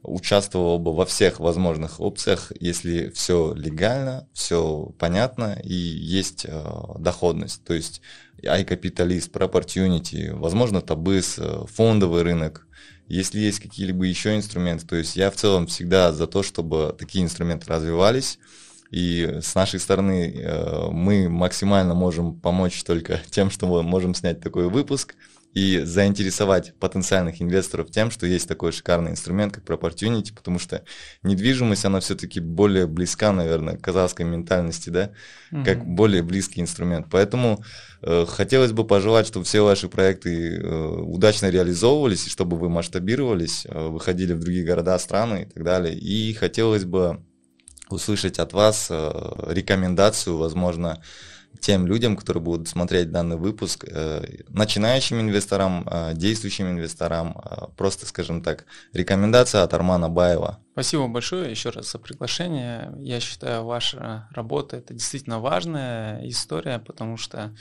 участвовал 0.05 0.79
бы 0.79 0.93
во 0.93 1.05
всех 1.05 1.39
возможных 1.39 1.99
опциях, 1.99 2.51
если 2.59 3.09
все 3.09 3.53
легально, 3.53 4.27
все 4.33 4.93
понятно 4.97 5.59
и 5.63 5.73
есть 5.73 6.45
э, 6.47 6.63
доходность. 6.97 7.63
То 7.63 7.73
есть 7.73 8.01
iCapitalist, 8.41 9.31
Proportunity, 9.31 10.33
возможно, 10.33 10.81
Табыс, 10.81 11.37
э, 11.37 11.65
фондовый 11.73 12.23
рынок. 12.23 12.67
Если 13.07 13.39
есть 13.39 13.59
какие-либо 13.59 14.05
еще 14.05 14.35
инструменты, 14.35 14.87
то 14.87 14.95
есть 14.95 15.15
я 15.15 15.29
в 15.29 15.35
целом 15.35 15.67
всегда 15.67 16.11
за 16.11 16.27
то, 16.27 16.43
чтобы 16.43 16.95
такие 16.97 17.23
инструменты 17.23 17.67
развивались. 17.67 18.39
И 18.91 19.39
с 19.41 19.55
нашей 19.55 19.79
стороны 19.79 20.31
э, 20.35 20.87
мы 20.91 21.29
максимально 21.29 21.93
можем 21.93 22.39
помочь 22.39 22.83
только 22.83 23.21
тем, 23.29 23.49
что 23.49 23.67
мы 23.67 23.83
можем 23.83 24.15
снять 24.15 24.39
такой 24.41 24.69
выпуск– 24.69 25.15
и 25.55 25.79
заинтересовать 25.85 26.73
потенциальных 26.79 27.41
инвесторов 27.41 27.89
тем, 27.89 28.11
что 28.11 28.27
есть 28.27 28.45
такой 28.45 28.73
шикарный 28.73 29.11
инструмент, 29.11 29.53
как 29.53 29.63
Proportunity, 29.63 30.35
потому 30.35 30.59
что 30.59 30.83
недвижимость, 31.23 31.85
она 31.85 32.01
все-таки 32.01 32.41
более 32.41 32.87
близка, 32.87 33.31
наверное, 33.31 33.77
к 33.77 33.81
казахской 33.81 34.25
ментальности, 34.25 34.89
да, 34.89 35.11
угу. 35.53 35.63
как 35.63 35.85
более 35.85 36.23
близкий 36.23 36.59
инструмент. 36.59 37.07
Поэтому 37.09 37.63
э, 38.01 38.25
хотелось 38.27 38.73
бы 38.73 38.85
пожелать, 38.85 39.27
чтобы 39.27 39.45
все 39.45 39.61
ваши 39.61 39.87
проекты 39.87 40.57
э, 40.57 40.87
удачно 40.99 41.49
реализовывались, 41.49 42.27
и 42.27 42.29
чтобы 42.29 42.57
вы 42.57 42.67
масштабировались, 42.67 43.65
э, 43.65 43.87
выходили 43.87 44.33
в 44.33 44.41
другие 44.41 44.65
города, 44.65 44.99
страны 44.99 45.43
и 45.43 45.53
так 45.53 45.63
далее. 45.63 45.95
И 45.95 46.33
хотелось 46.33 46.83
бы 46.83 47.23
услышать 47.89 48.39
от 48.39 48.51
вас 48.51 48.87
э, 48.89 49.31
рекомендацию, 49.47 50.35
возможно, 50.35 51.01
тем 51.59 51.87
людям, 51.87 52.15
которые 52.15 52.43
будут 52.43 52.67
смотреть 52.67 53.11
данный 53.11 53.37
выпуск, 53.37 53.85
э, 53.87 54.43
начинающим 54.49 55.19
инвесторам, 55.19 55.87
э, 55.89 56.13
действующим 56.13 56.69
инвесторам, 56.69 57.37
э, 57.37 57.67
просто, 57.77 58.05
скажем 58.05 58.41
так, 58.41 58.65
рекомендация 58.93 59.63
от 59.63 59.73
Армана 59.73 60.09
Баева. 60.09 60.59
Спасибо 60.73 61.07
большое 61.07 61.49
еще 61.51 61.69
раз 61.69 61.91
за 61.91 61.99
приглашение. 61.99 62.93
Я 62.99 63.19
считаю, 63.19 63.63
ваша 63.63 64.27
работа 64.31 64.77
это 64.77 64.93
действительно 64.93 65.39
важная 65.39 66.27
история, 66.27 66.79
потому 66.79 67.17
что 67.17 67.55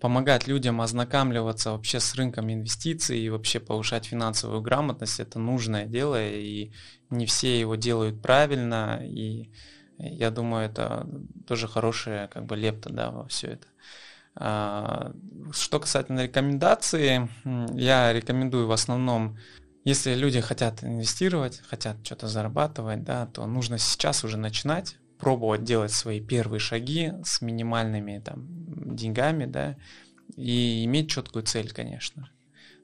помогать 0.00 0.48
людям 0.48 0.80
ознакомливаться 0.80 1.72
вообще 1.72 2.00
с 2.00 2.14
рынком 2.14 2.50
инвестиций 2.50 3.20
и 3.20 3.28
вообще 3.28 3.60
повышать 3.60 4.06
финансовую 4.06 4.62
грамотность 4.62 5.20
это 5.20 5.38
нужное 5.38 5.86
дело, 5.86 6.16
и 6.20 6.72
не 7.10 7.26
все 7.26 7.60
его 7.60 7.76
делают 7.76 8.22
правильно, 8.22 9.00
и 9.02 9.50
я 10.02 10.30
думаю, 10.30 10.66
это 10.66 11.06
тоже 11.46 11.68
хорошая 11.68 12.28
как 12.28 12.46
бы 12.46 12.56
лепта 12.56 12.90
да, 12.90 13.10
во 13.10 13.26
все 13.28 13.48
это. 13.48 13.66
А, 14.34 15.12
что 15.52 15.80
касательно 15.80 16.24
рекомендаций, 16.24 17.28
я 17.74 18.12
рекомендую 18.12 18.66
в 18.66 18.72
основном, 18.72 19.38
если 19.84 20.14
люди 20.14 20.40
хотят 20.40 20.84
инвестировать, 20.84 21.60
хотят 21.68 21.96
что-то 22.04 22.28
зарабатывать, 22.28 23.02
да, 23.02 23.26
то 23.26 23.46
нужно 23.46 23.78
сейчас 23.78 24.24
уже 24.24 24.36
начинать, 24.36 24.96
пробовать 25.18 25.64
делать 25.64 25.92
свои 25.92 26.20
первые 26.20 26.60
шаги 26.60 27.12
с 27.24 27.42
минимальными 27.42 28.22
там, 28.24 28.46
деньгами, 28.96 29.46
да, 29.46 29.76
и 30.36 30.84
иметь 30.84 31.10
четкую 31.10 31.44
цель, 31.44 31.72
конечно. 31.72 32.30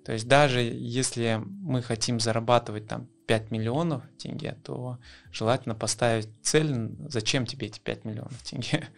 То 0.05 0.13
есть 0.13 0.29
даже 0.29 0.61
если 0.61 1.41
мы 1.45 1.83
хотим 1.83 2.21
зарабатывать 2.21 2.87
там 2.87 3.09
5 3.27 3.51
миллионов 3.51 4.03
тенге, 4.19 4.57
то 4.63 4.99
желательно 5.33 5.75
поставить 5.75 6.29
цель, 6.43 6.91
зачем 7.09 7.47
тебе 7.47 7.67
эти 7.67 7.81
5 7.81 8.05
миллионов 8.05 8.43
тенге. 8.43 8.89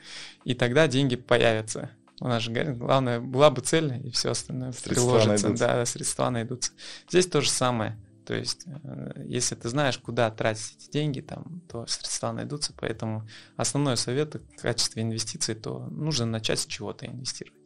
И 0.45 0.55
тогда 0.55 0.87
деньги 0.87 1.17
появятся. 1.17 1.91
У 2.21 2.27
нас 2.27 2.43
же 2.43 2.53
главное, 2.53 3.21
была 3.21 3.51
бы 3.51 3.61
цель, 3.61 4.07
и 4.07 4.11
все 4.11 4.31
остальное 4.31 4.73
средства 4.73 4.95
приложится. 4.95 5.49
Найдутся. 5.49 5.67
Да, 5.67 5.87
средства 5.87 6.31
найдутся. 6.31 6.73
Здесь 7.09 7.27
то 7.27 7.41
же 7.41 7.51
самое. 7.51 7.97
То 8.27 8.35
есть, 8.35 8.65
э, 8.67 9.23
если 9.25 9.55
ты 9.55 9.69
знаешь, 9.69 9.97
куда 9.99 10.31
тратить 10.31 10.77
эти 10.79 10.91
деньги, 10.91 11.21
там, 11.21 11.63
то 11.69 11.87
средства 11.87 12.33
найдутся. 12.33 12.75
Поэтому 12.77 13.27
основной 13.57 13.97
совет 13.97 14.35
в 14.35 14.61
качестве 14.61 15.03
инвестиций, 15.03 15.55
то 15.55 15.87
нужно 15.91 16.27
начать 16.27 16.59
с 16.59 16.67
чего-то 16.67 17.07
инвестировать. 17.07 17.57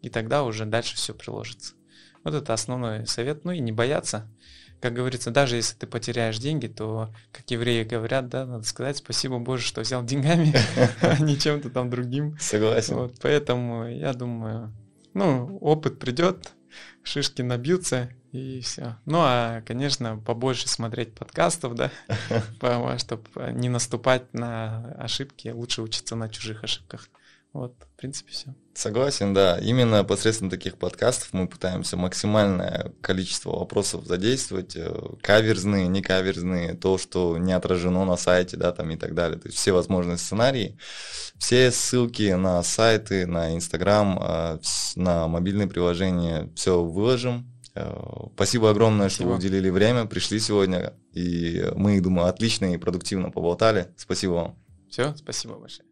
и 0.00 0.08
тогда 0.08 0.42
уже 0.42 0.64
дальше 0.64 0.96
все 0.96 1.14
приложится. 1.14 1.74
Вот 2.24 2.34
это 2.34 2.52
основной 2.52 3.06
совет. 3.06 3.44
Ну 3.44 3.52
и 3.52 3.60
не 3.60 3.70
бояться. 3.70 4.28
Как 4.82 4.94
говорится, 4.94 5.30
даже 5.30 5.54
если 5.54 5.76
ты 5.76 5.86
потеряешь 5.86 6.38
деньги, 6.38 6.66
то, 6.66 7.14
как 7.30 7.48
евреи 7.52 7.84
говорят, 7.84 8.28
да, 8.28 8.44
надо 8.44 8.64
сказать 8.64 8.96
спасибо 8.96 9.38
Боже, 9.38 9.62
что 9.62 9.82
взял 9.82 10.04
деньгами, 10.04 10.52
а 11.00 11.22
не 11.22 11.38
чем-то 11.38 11.70
там 11.70 11.88
другим. 11.88 12.36
Согласен. 12.40 12.96
Вот, 12.96 13.14
поэтому 13.22 13.86
я 13.86 14.12
думаю, 14.12 14.74
ну, 15.14 15.56
опыт 15.58 16.00
придет, 16.00 16.50
шишки 17.04 17.42
набьются, 17.42 18.10
и 18.32 18.60
все. 18.60 18.96
Ну, 19.06 19.18
а, 19.20 19.62
конечно, 19.64 20.18
побольше 20.18 20.68
смотреть 20.68 21.14
подкастов, 21.14 21.76
да, 21.76 21.92
чтобы 22.98 23.52
не 23.52 23.68
наступать 23.68 24.34
на 24.34 24.96
ошибки, 24.98 25.50
лучше 25.50 25.82
учиться 25.82 26.16
на 26.16 26.28
чужих 26.28 26.64
ошибках. 26.64 27.08
Вот, 27.52 27.74
в 27.80 27.98
принципе, 27.98 28.32
все. 28.32 28.54
Согласен, 28.74 29.34
да. 29.34 29.58
Именно 29.58 30.04
посредством 30.04 30.48
таких 30.48 30.78
подкастов 30.78 31.28
мы 31.32 31.46
пытаемся 31.46 31.98
максимальное 31.98 32.92
количество 33.02 33.50
вопросов 33.50 34.06
задействовать, 34.06 34.74
э, 34.74 34.90
каверзные, 35.20 35.86
не 35.86 36.00
каверзные, 36.00 36.72
то, 36.72 36.96
что 36.96 37.36
не 37.36 37.52
отражено 37.52 38.06
на 38.06 38.16
сайте, 38.16 38.56
да, 38.56 38.72
там 38.72 38.90
и 38.90 38.96
так 38.96 39.14
далее. 39.14 39.38
То 39.38 39.48
есть 39.48 39.58
все 39.58 39.72
возможные 39.72 40.16
сценарии. 40.16 40.78
Все 41.36 41.70
ссылки 41.70 42.32
на 42.32 42.62
сайты, 42.62 43.26
на 43.26 43.54
Инстаграм, 43.54 44.18
э, 44.18 44.58
на 44.96 45.28
мобильные 45.28 45.68
приложения, 45.68 46.50
все 46.54 46.82
выложим. 46.82 47.52
Э, 47.74 47.94
спасибо 48.34 48.70
огромное, 48.70 49.10
Спасибо. 49.10 49.24
что 49.24 49.28
вы 49.28 49.36
уделили 49.36 49.68
время, 49.68 50.06
пришли 50.06 50.40
сегодня. 50.40 50.94
И 51.12 51.70
мы, 51.74 52.00
думаю, 52.00 52.28
отлично 52.28 52.72
и 52.72 52.78
продуктивно 52.78 53.30
поболтали. 53.30 53.88
Спасибо 53.98 54.32
вам. 54.32 54.58
Все, 54.88 55.14
спасибо 55.16 55.58
большое. 55.58 55.91